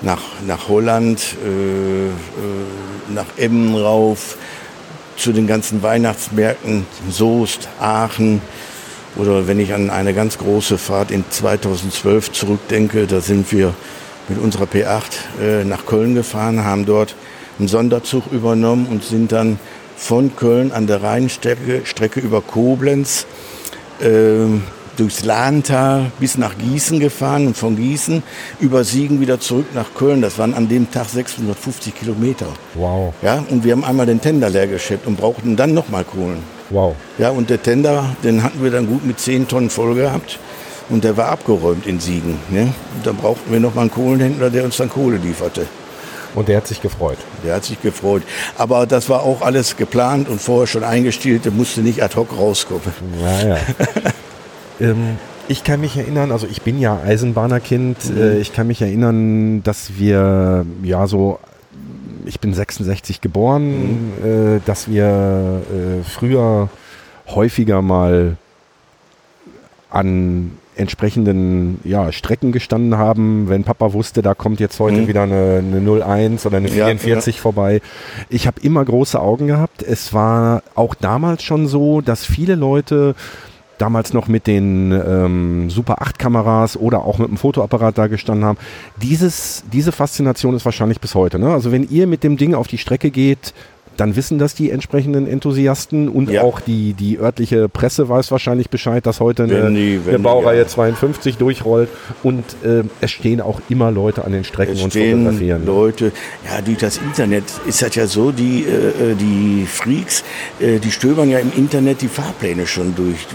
nach, 0.03 0.20
nach 0.46 0.68
Holland, 0.68 1.36
äh, 1.44 2.09
äh, 2.09 2.11
nach 3.14 3.26
Emmen 3.36 3.74
rauf, 3.76 4.36
zu 5.17 5.33
den 5.33 5.47
ganzen 5.47 5.83
Weihnachtsmärkten, 5.83 6.87
Soest, 7.11 7.69
Aachen. 7.81 8.41
Oder 9.17 9.47
wenn 9.47 9.61
ich 9.61 9.75
an 9.75 9.91
eine 9.91 10.15
ganz 10.15 10.39
große 10.39 10.79
Fahrt 10.79 11.11
in 11.11 11.25
2012 11.29 12.33
zurückdenke, 12.33 13.07
da 13.07 13.21
sind 13.21 13.53
wir 13.53 13.75
mit 14.29 14.39
unserer 14.39 14.65
P8 14.65 15.03
äh, 15.41 15.65
nach 15.65 15.85
Köln 15.85 16.15
gefahren, 16.15 16.65
haben 16.65 16.87
dort 16.87 17.15
einen 17.59 17.69
Sonderzug 17.69 18.33
übernommen 18.33 18.87
und 18.91 19.05
sind 19.05 19.33
dann 19.33 19.59
von 19.97 20.35
Köln 20.35 20.73
an 20.73 20.87
der 20.87 21.03
Rheinstrecke 21.03 21.83
Strecke 21.85 22.21
über 22.21 22.41
Koblenz 22.41 23.27
äh, 24.01 24.47
durchs 24.97 25.24
Lahntal 25.24 26.11
bis 26.18 26.38
nach 26.38 26.57
Gießen 26.59 27.01
gefahren 27.01 27.47
und 27.47 27.57
von 27.57 27.76
Gießen 27.76 28.22
über 28.61 28.84
Siegen 28.84 29.20
wieder 29.20 29.40
zurück 29.40 29.66
nach 29.74 29.95
Köln. 29.95 30.22
Das 30.22 30.38
waren 30.38 30.55
an 30.55 30.68
dem 30.68 30.90
Tag 30.90 31.09
650 31.09 31.95
Kilometer. 31.95 32.47
Wow. 32.74 33.14
Ja, 33.22 33.45
und 33.49 33.64
wir 33.64 33.72
haben 33.72 33.84
einmal 33.84 34.07
den 34.07 34.20
Tender 34.20 34.51
leer 34.51 34.66
geschleppt 34.66 35.07
und 35.07 35.16
brauchten 35.16 35.57
dann 35.57 35.74
nochmal 35.74 36.05
Kohlen. 36.05 36.43
Wow. 36.70 36.95
Ja, 37.18 37.30
und 37.30 37.51
der 37.51 37.62
Tender, 37.62 38.16
den 38.22 38.43
hatten 38.43 38.62
wir 38.62 38.70
dann 38.70 38.86
gut 38.86 39.05
mit 39.05 39.20
10 39.20 39.49
Tonnen 39.49 39.70
voll 39.70 39.95
gehabt. 39.95 40.38
Und 40.88 41.05
der 41.05 41.16
war 41.16 41.28
abgeräumt 41.28 41.86
in 41.86 42.01
Siegen. 42.01 42.38
Ne? 42.51 42.74
Und 42.97 43.07
dann 43.07 43.16
brauchten 43.16 43.51
wir 43.51 43.61
nochmal 43.61 43.82
einen 43.82 43.93
Kohlenhändler, 43.93 44.51
der 44.51 44.64
uns 44.64 44.76
dann 44.76 44.90
Kohle 44.90 45.16
lieferte. 45.16 45.66
Und 46.34 46.49
der 46.49 46.59
hat 46.59 46.66
sich 46.66 46.80
gefreut. 46.80 47.18
Der 47.45 47.57
hat 47.57 47.64
sich 47.64 47.80
gefreut. 47.80 48.22
Aber 48.57 48.86
das 48.86 49.09
war 49.09 49.22
auch 49.22 49.43
alles 49.43 49.76
geplant 49.76 50.28
und 50.28 50.40
vorher 50.40 50.66
schon 50.66 50.82
eingestellt. 50.82 51.45
Der 51.45 51.53
musste 51.53 51.82
nicht 51.82 52.03
ad 52.03 52.16
hoc 52.16 52.36
rauskommen. 52.36 52.82
Naja. 53.20 53.59
ähm, 54.83 55.16
ich 55.49 55.64
kann 55.64 55.80
mich 55.80 55.97
erinnern, 55.97 56.33
also 56.33 56.47
ich 56.47 56.62
bin 56.62 56.78
ja 56.78 57.01
Eisenbahnerkind. 57.05 58.11
Mhm. 58.11 58.20
Äh, 58.20 58.39
ich 58.39 58.53
kann 58.53 58.66
mich 58.66 58.83
erinnern, 58.83 59.62
dass 59.62 59.99
wir 59.99 60.66
ja 60.83 61.07
so 61.07 61.39
ich 62.24 62.41
bin 62.41 62.55
66 62.55 63.20
geboren, 63.20 64.12
mhm. 64.20 64.57
äh, 64.57 64.61
dass 64.64 64.89
wir 64.89 65.62
äh, 65.70 66.05
früher 66.05 66.68
häufiger 67.26 67.83
mal 67.83 68.37
an 69.91 70.53
entsprechenden 70.74 71.80
ja, 71.85 72.11
Strecken 72.12 72.51
gestanden 72.51 72.97
haben, 72.97 73.51
wenn 73.51 73.62
Papa 73.62 73.93
wusste, 73.93 74.22
da 74.22 74.35
kommt 74.35 74.59
jetzt 74.59 74.80
heute 74.80 75.03
mhm. 75.03 75.09
wieder 75.09 75.22
eine, 75.24 75.59
eine 75.59 76.03
01 76.03 76.47
oder 76.47 76.57
eine 76.57 76.68
44 76.68 77.35
ja, 77.35 77.39
ja. 77.39 77.43
vorbei. 77.43 77.83
Ich 78.30 78.47
habe 78.47 78.61
immer 78.62 78.83
große 78.83 79.20
Augen 79.20 79.49
gehabt. 79.49 79.83
Es 79.83 80.14
war 80.14 80.62
auch 80.74 80.95
damals 80.95 81.43
schon 81.43 81.68
so, 81.68 82.01
dass 82.01 82.24
viele 82.24 82.55
Leute 82.55 83.14
damals 83.79 84.12
noch 84.12 84.29
mit 84.29 84.47
den 84.47 84.93
ähm, 84.93 85.70
Super 85.70 86.03
8 86.03 86.18
Kameras 86.18 86.77
oder 86.77 87.05
auch 87.05 87.18
mit 87.18 87.29
dem 87.29 87.37
Fotoapparat 87.37 87.99
da 87.99 88.07
gestanden 88.07 88.45
haben. 88.45 88.59
Dieses, 89.01 89.64
diese 89.73 89.93
Faszination 89.93 90.55
ist 90.55 90.64
wahrscheinlich 90.64 91.01
bis 91.01 91.14
heute. 91.14 91.39
Ne? 91.39 91.53
Also 91.53 91.73
wenn 91.73 91.89
ihr 91.89 92.07
mit 92.07 92.23
dem 92.25 92.37
Ding 92.37 92.55
auf 92.55 92.68
die 92.68 92.79
Strecke 92.79 93.11
geht, 93.11 93.55
dann 93.97 94.16
wissen 94.16 94.38
das 94.38 94.55
die 94.55 94.70
entsprechenden 94.70 95.26
Enthusiasten 95.26 96.09
und 96.09 96.30
ja. 96.30 96.43
auch 96.43 96.61
die, 96.61 96.95
die 96.95 97.18
örtliche 97.18 97.68
Presse 97.68 98.09
weiß 98.09 98.30
wahrscheinlich 98.30 98.70
Bescheid, 98.70 99.05
dass 99.07 99.20
heute 99.20 99.45
eine, 99.45 99.70
die, 99.70 100.01
eine 100.07 100.18
Baureihe 100.18 100.61
ja. 100.61 100.66
52 100.66 101.36
durchrollt 101.36 101.88
und 102.22 102.45
äh, 102.64 102.84
es 103.01 103.11
stehen 103.11 103.40
auch 103.40 103.61
immer 103.68 103.90
Leute 103.90 104.24
an 104.24 104.32
den 104.32 104.45
Strecken 104.45 104.74
es 104.74 104.82
und 104.82 104.90
stehen 104.90 105.24
fotografieren. 105.24 105.66
Leute, 105.66 106.12
ja, 106.45 106.61
durch 106.61 106.78
das 106.78 106.99
Internet 106.99 107.45
ist 107.66 107.82
das 107.82 107.95
ja 107.95 108.07
so, 108.07 108.32
die, 108.32 108.64
äh, 108.64 109.12
äh, 109.12 109.14
die 109.14 109.66
Freaks, 109.66 110.24
äh, 110.61 110.78
die 110.78 110.90
stöbern 110.90 111.30
ja 111.30 111.38
im 111.38 111.53
Internet 111.57 112.03
die 112.03 112.09
Fahrpläne 112.09 112.66
schon 112.66 112.95
durch, 112.95 113.26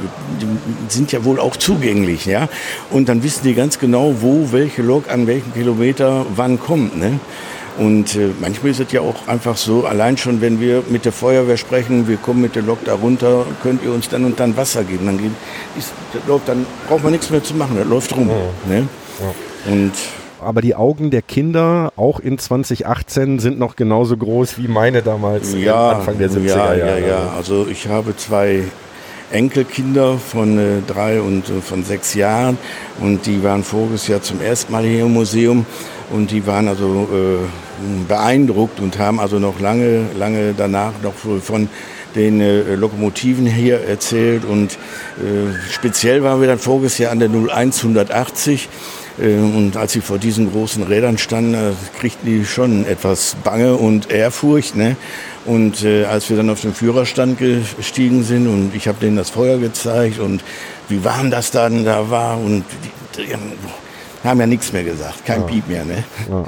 die 0.41 0.47
sind 0.93 1.11
ja 1.11 1.23
wohl 1.23 1.39
auch 1.39 1.55
zugänglich, 1.55 2.25
ja, 2.25 2.49
und 2.91 3.09
dann 3.09 3.23
wissen 3.23 3.43
die 3.43 3.53
ganz 3.53 3.79
genau, 3.79 4.15
wo 4.21 4.51
welche 4.51 4.81
Lok 4.81 5.09
an 5.09 5.27
welchem 5.27 5.53
Kilometer 5.53 6.25
wann 6.35 6.59
kommt, 6.59 6.97
ne? 6.97 7.19
Und 7.77 8.15
äh, 8.15 8.29
manchmal 8.41 8.71
ist 8.71 8.79
es 8.79 8.91
ja 8.91 9.01
auch 9.01 9.27
einfach 9.27 9.55
so, 9.55 9.85
allein 9.85 10.17
schon, 10.17 10.41
wenn 10.41 10.59
wir 10.59 10.83
mit 10.89 11.05
der 11.05 11.11
Feuerwehr 11.11 11.57
sprechen, 11.57 12.07
wir 12.07 12.17
kommen 12.17 12.41
mit 12.41 12.55
der 12.55 12.63
Lok 12.63 12.79
da 12.85 12.95
runter, 12.95 13.45
könnt 13.61 13.83
ihr 13.83 13.93
uns 13.93 14.09
dann 14.09 14.25
und 14.25 14.39
dann 14.39 14.57
Wasser 14.57 14.83
geben. 14.83 15.05
Dann, 15.05 15.17
geht, 15.17 15.31
ist, 15.77 15.93
dann 16.45 16.65
braucht 16.87 17.03
man 17.03 17.11
nichts 17.11 17.29
mehr 17.29 17.43
zu 17.43 17.53
machen, 17.53 17.77
das 17.77 17.87
läuft 17.87 18.15
rum. 18.15 18.29
Ja. 18.29 18.75
Ne? 18.75 18.87
Ja. 19.19 19.71
Und 19.71 19.93
aber 20.39 20.61
die 20.61 20.75
Augen 20.75 21.09
der 21.09 21.23
Kinder, 21.23 21.91
auch 21.95 22.19
in 22.19 22.37
2018, 22.37 23.39
sind 23.39 23.57
noch 23.57 23.75
genauso 23.75 24.17
groß 24.17 24.59
wie 24.59 24.67
meine 24.67 25.01
damals 25.01 25.53
ja, 25.53 25.93
Anfang 25.93 26.19
der 26.19 26.29
70er 26.29 26.45
ja, 26.45 26.55
Jahre. 26.75 27.01
Ja, 27.01 27.07
ja, 27.07 27.33
also 27.35 27.67
ich 27.69 27.87
habe 27.87 28.15
zwei 28.15 28.63
Enkelkinder 29.31 30.17
von 30.17 30.57
äh, 30.57 30.81
drei 30.87 31.19
und 31.19 31.49
äh, 31.49 31.61
von 31.61 31.83
sechs 31.83 32.13
Jahren 32.13 32.57
und 33.01 33.25
die 33.25 33.43
waren 33.43 33.63
voriges 33.63 34.07
Jahr 34.07 34.21
zum 34.21 34.39
ersten 34.41 34.71
Mal 34.71 34.83
hier 34.83 35.05
im 35.05 35.13
Museum 35.13 35.65
und 36.11 36.31
die 36.31 36.45
waren 36.47 36.67
also 36.67 37.07
äh, 37.11 38.07
beeindruckt 38.07 38.79
und 38.79 38.97
haben 38.97 39.19
also 39.19 39.39
noch 39.39 39.59
lange, 39.59 40.05
lange 40.17 40.53
danach 40.55 40.93
noch 41.03 41.13
von 41.41 41.69
den 42.15 42.41
äh, 42.41 42.75
Lokomotiven 42.75 43.45
hier 43.45 43.81
erzählt 43.81 44.45
und 44.45 44.73
äh, 44.73 45.53
speziell 45.71 46.23
waren 46.23 46.41
wir 46.41 46.47
dann 46.47 46.59
voriges 46.59 46.97
Jahr 46.97 47.11
an 47.11 47.19
der 47.19 47.29
0180 47.29 48.69
äh, 49.19 49.35
und 49.35 49.77
als 49.77 49.93
sie 49.93 50.01
vor 50.01 50.17
diesen 50.17 50.51
großen 50.51 50.83
Rädern 50.83 51.17
standen, 51.17 51.53
äh, 51.53 51.71
kriegten 51.99 52.25
die 52.25 52.45
schon 52.45 52.85
etwas 52.85 53.35
Bange 53.43 53.75
und 53.75 54.11
Ehrfurcht. 54.11 54.75
Ne? 54.75 54.95
Und 55.45 55.83
äh, 55.83 56.05
als 56.05 56.29
wir 56.29 56.37
dann 56.37 56.49
auf 56.49 56.61
den 56.61 56.73
Führerstand 56.73 57.39
gestiegen 57.39 58.23
sind 58.23 58.47
und 58.47 58.71
ich 58.75 58.87
habe 58.87 58.97
denen 58.99 59.17
das 59.17 59.29
Feuer 59.29 59.57
gezeigt 59.57 60.19
und 60.19 60.43
wie 60.89 61.03
warm 61.03 61.31
das 61.31 61.51
dann 61.51 61.85
da 61.85 62.09
war 62.09 62.37
und 62.37 62.63
die, 63.15 63.23
die 63.23 63.33
haben 64.23 64.39
ja 64.39 64.47
nichts 64.47 64.73
mehr 64.73 64.83
gesagt, 64.83 65.25
kein 65.25 65.41
ja. 65.41 65.47
Piep 65.47 65.67
mehr. 65.67 65.85
Ne? 65.85 66.03
Ja. 66.29 66.45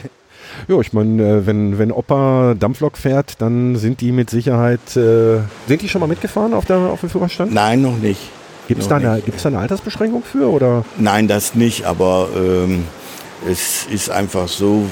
Ja, 0.67 0.79
ich 0.81 0.93
meine, 0.93 1.23
äh, 1.23 1.45
wenn, 1.45 1.77
wenn 1.77 1.91
Opa 1.91 2.55
Dampflok 2.59 2.97
fährt, 2.97 3.41
dann 3.41 3.75
sind 3.75 4.01
die 4.01 4.11
mit 4.11 4.29
Sicherheit. 4.29 4.95
Äh, 4.95 5.39
sind 5.67 5.81
die 5.81 5.89
schon 5.89 6.01
mal 6.01 6.07
mitgefahren 6.07 6.53
auf, 6.53 6.65
der, 6.65 6.77
auf 6.77 6.99
dem 6.99 7.09
Führerstand? 7.09 7.53
Nein, 7.53 7.81
noch 7.81 7.97
nicht. 7.97 8.19
Gibt 8.67 8.81
es 8.81 8.87
da, 8.87 8.97
eine, 8.97 9.21
da 9.25 9.47
eine 9.47 9.59
Altersbeschränkung 9.59 10.23
für? 10.23 10.49
Oder? 10.49 10.85
Nein, 10.97 11.27
das 11.27 11.55
nicht, 11.55 11.85
aber 11.85 12.27
ähm, 12.35 12.85
es 13.49 13.87
ist 13.89 14.11
einfach 14.11 14.47
so, 14.47 14.85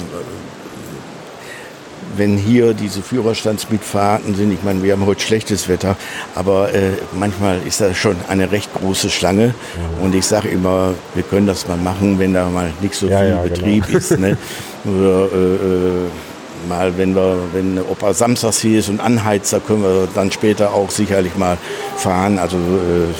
wenn 2.18 2.36
hier 2.36 2.74
diese 2.74 3.02
Führerstandsmitfahrten 3.02 4.34
sind, 4.34 4.52
ich 4.52 4.62
meine, 4.62 4.82
wir 4.82 4.92
haben 4.92 5.06
heute 5.06 5.20
schlechtes 5.20 5.68
Wetter, 5.68 5.96
aber 6.34 6.74
äh, 6.74 6.92
manchmal 7.18 7.60
ist 7.66 7.80
da 7.80 7.94
schon 7.94 8.16
eine 8.28 8.50
recht 8.50 8.72
große 8.74 9.10
Schlange. 9.10 9.48
Mhm. 9.48 10.04
Und 10.04 10.14
ich 10.14 10.26
sage 10.26 10.48
immer, 10.48 10.94
wir 11.14 11.22
können 11.22 11.46
das 11.46 11.66
mal 11.68 11.76
machen, 11.76 12.18
wenn 12.18 12.34
da 12.34 12.48
mal 12.48 12.72
nicht 12.80 12.94
so 12.94 13.08
ja, 13.08 13.20
viel 13.20 13.28
ja, 13.28 13.42
Betrieb 13.42 13.86
genau. 13.86 13.98
ist. 13.98 14.18
Ne? 14.18 14.36
Oder 14.84 15.32
äh, 15.32 15.54
äh, 15.54 16.68
mal, 16.68 16.96
wenn 16.96 17.14
wir, 17.14 17.38
wenn 17.52 17.78
Opa 17.78 18.12
samstags 18.12 18.60
hier 18.60 18.80
ist 18.80 18.88
und 18.88 19.00
Anheizer, 19.00 19.60
können 19.60 19.82
wir 19.82 20.08
dann 20.14 20.30
später 20.32 20.72
auch 20.72 20.90
sicherlich 20.90 21.36
mal 21.36 21.56
fahren. 21.96 22.38
Also 22.38 22.56
äh, 22.56 23.14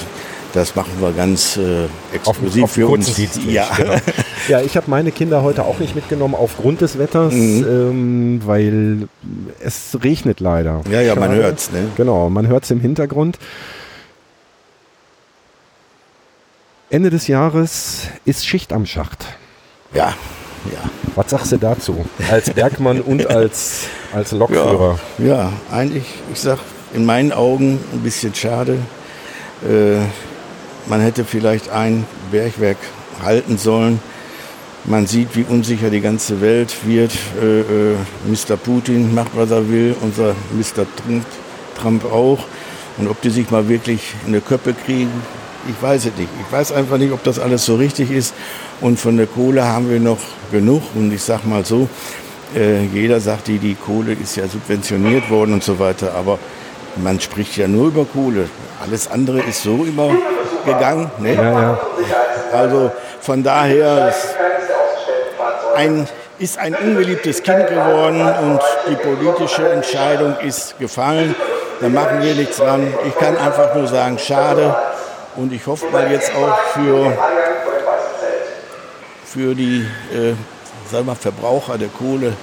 das 0.53 0.75
machen 0.75 0.93
wir 0.99 1.11
ganz 1.11 1.57
äh, 1.57 1.85
exklusiv 2.13 2.63
auf, 2.63 2.69
auf 2.69 2.75
für 2.75 2.87
uns. 2.87 3.17
Ja. 3.47 3.67
Genau. 3.75 3.95
ja, 4.47 4.61
ich 4.61 4.75
habe 4.75 4.89
meine 4.89 5.11
Kinder 5.11 5.43
heute 5.43 5.63
auch 5.63 5.79
nicht 5.79 5.95
mitgenommen 5.95 6.35
aufgrund 6.35 6.81
des 6.81 6.97
Wetters, 6.97 7.33
mhm. 7.33 7.65
ähm, 7.67 8.41
weil 8.45 9.07
es 9.63 9.97
regnet 10.03 10.39
leider. 10.39 10.81
Ja, 10.91 11.01
ja, 11.01 11.15
man 11.15 11.31
hört 11.33 11.59
es. 11.59 11.71
Ne? 11.71 11.87
Genau, 11.97 12.29
man 12.29 12.47
hört 12.47 12.63
es 12.63 12.71
im 12.71 12.79
Hintergrund. 12.79 13.37
Ende 16.89 17.11
des 17.11 17.27
Jahres 17.27 18.07
ist 18.25 18.47
Schicht 18.47 18.73
am 18.73 18.87
Schacht. 18.87 19.25
Ja, 19.93 20.15
ja. 20.65 20.89
Was 21.15 21.29
sagst 21.29 21.51
du 21.51 21.57
dazu? 21.57 22.05
Als 22.31 22.49
Bergmann 22.53 23.01
und 23.01 23.27
als, 23.27 23.83
als 24.13 24.31
Lokführer? 24.31 24.99
Ja, 25.19 25.25
ja, 25.25 25.53
eigentlich, 25.71 26.05
ich 26.33 26.39
sag 26.39 26.57
in 26.93 27.05
meinen 27.05 27.31
Augen 27.31 27.79
ein 27.93 27.99
bisschen 27.99 28.33
schade. 28.33 28.79
Äh, 29.63 29.99
man 30.87 31.01
hätte 31.01 31.25
vielleicht 31.25 31.69
ein 31.69 32.05
Bergwerk 32.31 32.77
halten 33.23 33.57
sollen. 33.57 33.99
Man 34.85 35.07
sieht, 35.07 35.35
wie 35.35 35.45
unsicher 35.47 35.89
die 35.89 36.01
ganze 36.01 36.41
Welt 36.41 36.75
wird. 36.85 37.11
Äh, 37.41 37.59
äh, 37.59 37.95
Mr. 38.27 38.55
Putin 38.55 39.13
macht, 39.13 39.31
was 39.35 39.51
er 39.51 39.69
will, 39.69 39.95
unser 40.01 40.35
Mr. 40.53 40.85
Trump, 41.79 42.05
auch. 42.05 42.39
Und 42.97 43.07
ob 43.07 43.21
die 43.21 43.29
sich 43.29 43.51
mal 43.51 43.67
wirklich 43.69 44.13
in 44.25 44.33
eine 44.33 44.41
Köppe 44.41 44.73
kriegen, 44.73 45.11
ich 45.69 45.81
weiß 45.81 46.05
es 46.05 46.15
nicht. 46.17 46.29
Ich 46.45 46.51
weiß 46.51 46.71
einfach 46.71 46.97
nicht, 46.97 47.11
ob 47.11 47.23
das 47.23 47.39
alles 47.39 47.65
so 47.65 47.75
richtig 47.75 48.11
ist. 48.11 48.33
Und 48.81 48.99
von 48.99 49.17
der 49.17 49.27
Kohle 49.27 49.65
haben 49.65 49.89
wir 49.89 49.99
noch 49.99 50.19
genug. 50.51 50.81
Und 50.95 51.11
ich 51.13 51.21
sag 51.21 51.45
mal 51.45 51.65
so, 51.65 51.87
Äh, 52.55 52.85
jeder 52.85 53.19
sagt, 53.19 53.47
die, 53.47 53.59
die 53.59 53.75
Kohle 53.75 54.13
ist 54.13 54.35
ja 54.35 54.47
subventioniert 54.47 55.29
worden 55.29 55.53
und 55.53 55.63
so 55.63 55.77
weiter, 55.77 56.15
aber 56.15 56.39
man 56.95 57.19
spricht 57.19 57.55
ja 57.57 57.67
nur 57.67 57.89
über 57.89 58.05
Kohle. 58.05 58.49
Alles 58.81 59.07
andere 59.07 59.41
ist 59.41 59.61
so 59.61 59.85
immer 59.85 60.09
gegangen. 60.65 61.11
Ne? 61.19 61.35
Ja, 61.35 61.51
ja. 61.51 61.77
Also 62.51 62.91
von 63.21 63.43
daher 63.43 64.09
ist 64.09 64.35
ein, 65.75 66.07
ist 66.39 66.57
ein 66.57 66.75
unbeliebtes 66.75 67.43
Kind 67.43 67.67
geworden 67.67 68.21
und 68.21 68.59
die 68.89 68.95
politische 68.95 69.69
Entscheidung 69.69 70.37
ist 70.39 70.77
gefallen. 70.79 71.35
Da 71.81 71.87
machen 71.89 72.21
wir 72.21 72.35
nichts 72.35 72.57
dran. 72.57 72.93
Ich 73.07 73.15
kann 73.17 73.37
einfach 73.37 73.73
nur 73.75 73.87
sagen, 73.87 74.17
schade. 74.19 74.75
Und 75.35 75.53
ich 75.53 75.65
hoffe 75.65 75.85
mal 75.91 76.11
jetzt 76.11 76.31
auch 76.35 76.57
für, 76.73 77.17
für 79.25 79.55
die 79.55 79.87
äh, 80.13 80.33
sagen 80.89 81.05
wir, 81.05 81.15
Verbraucher 81.15 81.77
der 81.77 81.89
Kohle, 81.89 82.33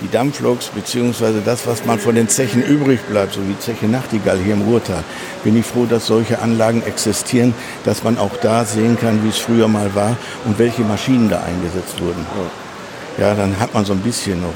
die 0.00 0.10
Dampfloks, 0.10 0.68
beziehungsweise 0.68 1.40
das, 1.44 1.66
was 1.66 1.84
man 1.84 1.98
von 1.98 2.14
den 2.14 2.28
Zechen 2.28 2.62
übrig 2.62 3.00
bleibt, 3.08 3.34
so 3.34 3.40
wie 3.48 3.58
Zeche 3.58 3.86
Nachtigall 3.86 4.38
hier 4.38 4.54
im 4.54 4.62
Ruhrtal, 4.62 5.02
bin 5.42 5.56
ich 5.56 5.64
froh, 5.64 5.86
dass 5.86 6.06
solche 6.06 6.40
Anlagen 6.40 6.82
existieren, 6.82 7.54
dass 7.84 8.04
man 8.04 8.18
auch 8.18 8.36
da 8.42 8.64
sehen 8.64 8.98
kann, 8.98 9.24
wie 9.24 9.28
es 9.28 9.38
früher 9.38 9.68
mal 9.68 9.94
war 9.94 10.16
und 10.44 10.58
welche 10.58 10.82
Maschinen 10.82 11.28
da 11.28 11.42
eingesetzt 11.42 12.00
wurden. 12.00 12.26
Ja, 13.18 13.34
dann 13.34 13.58
hat 13.58 13.72
man 13.72 13.84
so 13.84 13.94
ein 13.94 14.00
bisschen 14.00 14.40
noch. 14.42 14.52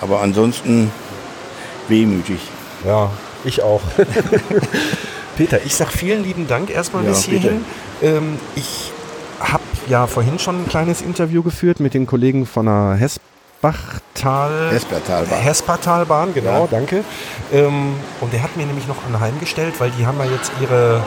Aber 0.00 0.20
ansonsten 0.20 0.90
wehmütig. 1.88 2.40
Ja, 2.84 3.10
ich 3.44 3.62
auch. 3.62 3.80
Peter, 5.36 5.64
ich 5.64 5.74
sag 5.74 5.90
vielen 5.90 6.22
lieben 6.24 6.46
Dank 6.46 6.70
erstmal 6.70 7.04
Ja, 7.04 7.10
bis 7.10 7.24
hierhin. 7.24 7.64
Ähm, 8.02 8.38
ich 8.54 8.92
habe 9.40 9.62
ja 9.88 10.06
vorhin 10.06 10.38
schon 10.38 10.62
ein 10.62 10.68
kleines 10.68 11.00
Interview 11.00 11.42
geführt 11.42 11.80
mit 11.80 11.94
den 11.94 12.06
Kollegen 12.06 12.46
von 12.46 12.66
der 12.66 12.96
Hesbachtal. 13.72 14.70
Hespertalbahn. 14.70 15.38
Hespertalbahn, 15.38 16.34
genau, 16.34 16.62
Ja. 16.62 16.68
danke. 16.70 17.04
Ähm, 17.52 17.94
und 18.20 18.32
der 18.32 18.42
hat 18.42 18.56
mir 18.56 18.66
nämlich 18.66 18.86
noch 18.88 18.96
anheimgestellt, 19.06 19.74
weil 19.78 19.90
die 19.90 20.06
haben 20.06 20.18
ja 20.18 20.24
jetzt 20.26 20.50
ihre 20.60 21.02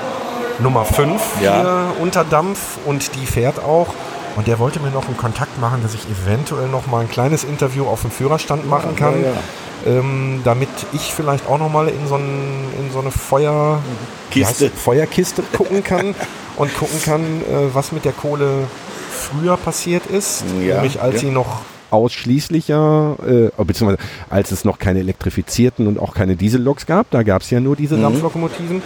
Nummer 0.60 0.86
5 0.86 1.22
Ja. 1.42 1.62
hier 1.62 1.92
unter 2.02 2.24
Dampf 2.24 2.78
und 2.86 3.16
die 3.16 3.26
fährt 3.26 3.60
auch. 3.64 3.88
Und 4.36 4.48
der 4.48 4.60
wollte 4.60 4.80
mir 4.80 4.92
noch 4.92 5.08
einen 5.08 5.18
Kontakt 5.18 5.60
machen, 5.60 5.82
dass 5.84 5.94
ich 5.96 6.02
eventuell 6.08 6.68
noch 6.68 6.88
mal 6.88 7.00
ein 7.02 7.10
kleines 7.10 7.44
Interview 7.44 7.88
auf 7.88 8.02
dem 8.02 8.12
Führerstand 8.12 8.70
machen 8.70 8.96
kann, 8.96 9.24
ja. 9.24 9.32
Ähm, 9.88 10.42
damit 10.44 10.70
ich 10.92 11.14
vielleicht 11.14 11.48
auch 11.48 11.58
noch 11.58 11.70
mal 11.70 11.88
in 11.88 12.06
so, 12.08 12.16
ein, 12.16 12.68
in 12.78 12.92
so 12.92 13.00
eine 13.00 13.12
Feuer, 13.12 13.80
Kiste. 14.30 14.70
Feuerkiste 14.70 15.42
gucken 15.56 15.84
kann 15.84 16.14
und 16.58 16.74
gucken 16.78 17.02
kann, 17.04 17.22
äh, 17.42 17.74
was 17.74 17.92
mit 17.94 18.04
der 18.06 18.12
Kohle 18.12 18.68
früher 19.12 19.56
passiert 19.58 20.06
ist, 20.06 20.46
nämlich 20.46 21.02
als 21.02 21.22
sie 21.22 21.32
noch 21.32 21.62
ausschließlicher, 21.92 23.16
äh, 23.58 23.64
beziehungsweise 23.64 23.98
als 24.30 24.52
es 24.52 24.66
noch 24.66 24.80
keine 24.80 25.00
elektrifizierten 25.00 25.88
und 25.88 26.00
auch 26.00 26.14
keine 26.14 26.36
Dieselloks 26.36 26.86
gab, 26.86 27.10
da 27.12 27.24
gab 27.24 27.42
es 27.42 27.50
ja 27.50 27.60
nur 27.60 27.76
diese 27.76 27.98
Mhm. 27.98 28.02
Dampflokomotiven. 28.04 28.82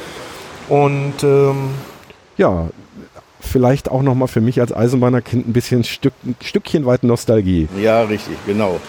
Und 0.69 1.13
ähm, 1.23 1.69
ja, 2.37 2.67
vielleicht 3.41 3.91
auch 3.91 4.01
nochmal 4.01 4.27
für 4.29 4.41
mich 4.41 4.61
als 4.61 4.73
Eisenbahnerkind 4.73 5.47
ein 5.47 5.53
bisschen 5.53 5.83
Stück, 5.83 6.13
ein 6.25 6.35
Stückchen 6.41 6.85
weit 6.85 7.03
Nostalgie. 7.03 7.67
Ja, 7.77 8.03
richtig, 8.03 8.37
genau. 8.45 8.79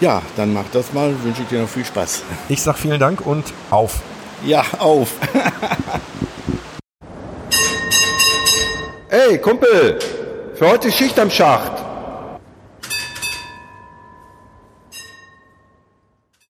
Ja, 0.00 0.20
dann 0.36 0.52
mach 0.52 0.64
das 0.72 0.92
mal. 0.92 1.14
Wünsche 1.24 1.42
ich 1.42 1.48
dir 1.48 1.62
noch 1.62 1.68
viel 1.68 1.84
Spaß. 1.84 2.22
Ich 2.50 2.60
sag 2.62 2.76
vielen 2.76 3.00
Dank 3.00 3.24
und 3.26 3.44
auf. 3.70 4.00
Ja, 4.44 4.62
auf. 4.78 5.12
Ey, 9.08 9.38
Kumpel, 9.38 9.98
für 10.54 10.68
heute 10.68 10.92
Schicht 10.92 11.18
am 11.18 11.30
Schacht. 11.30 11.85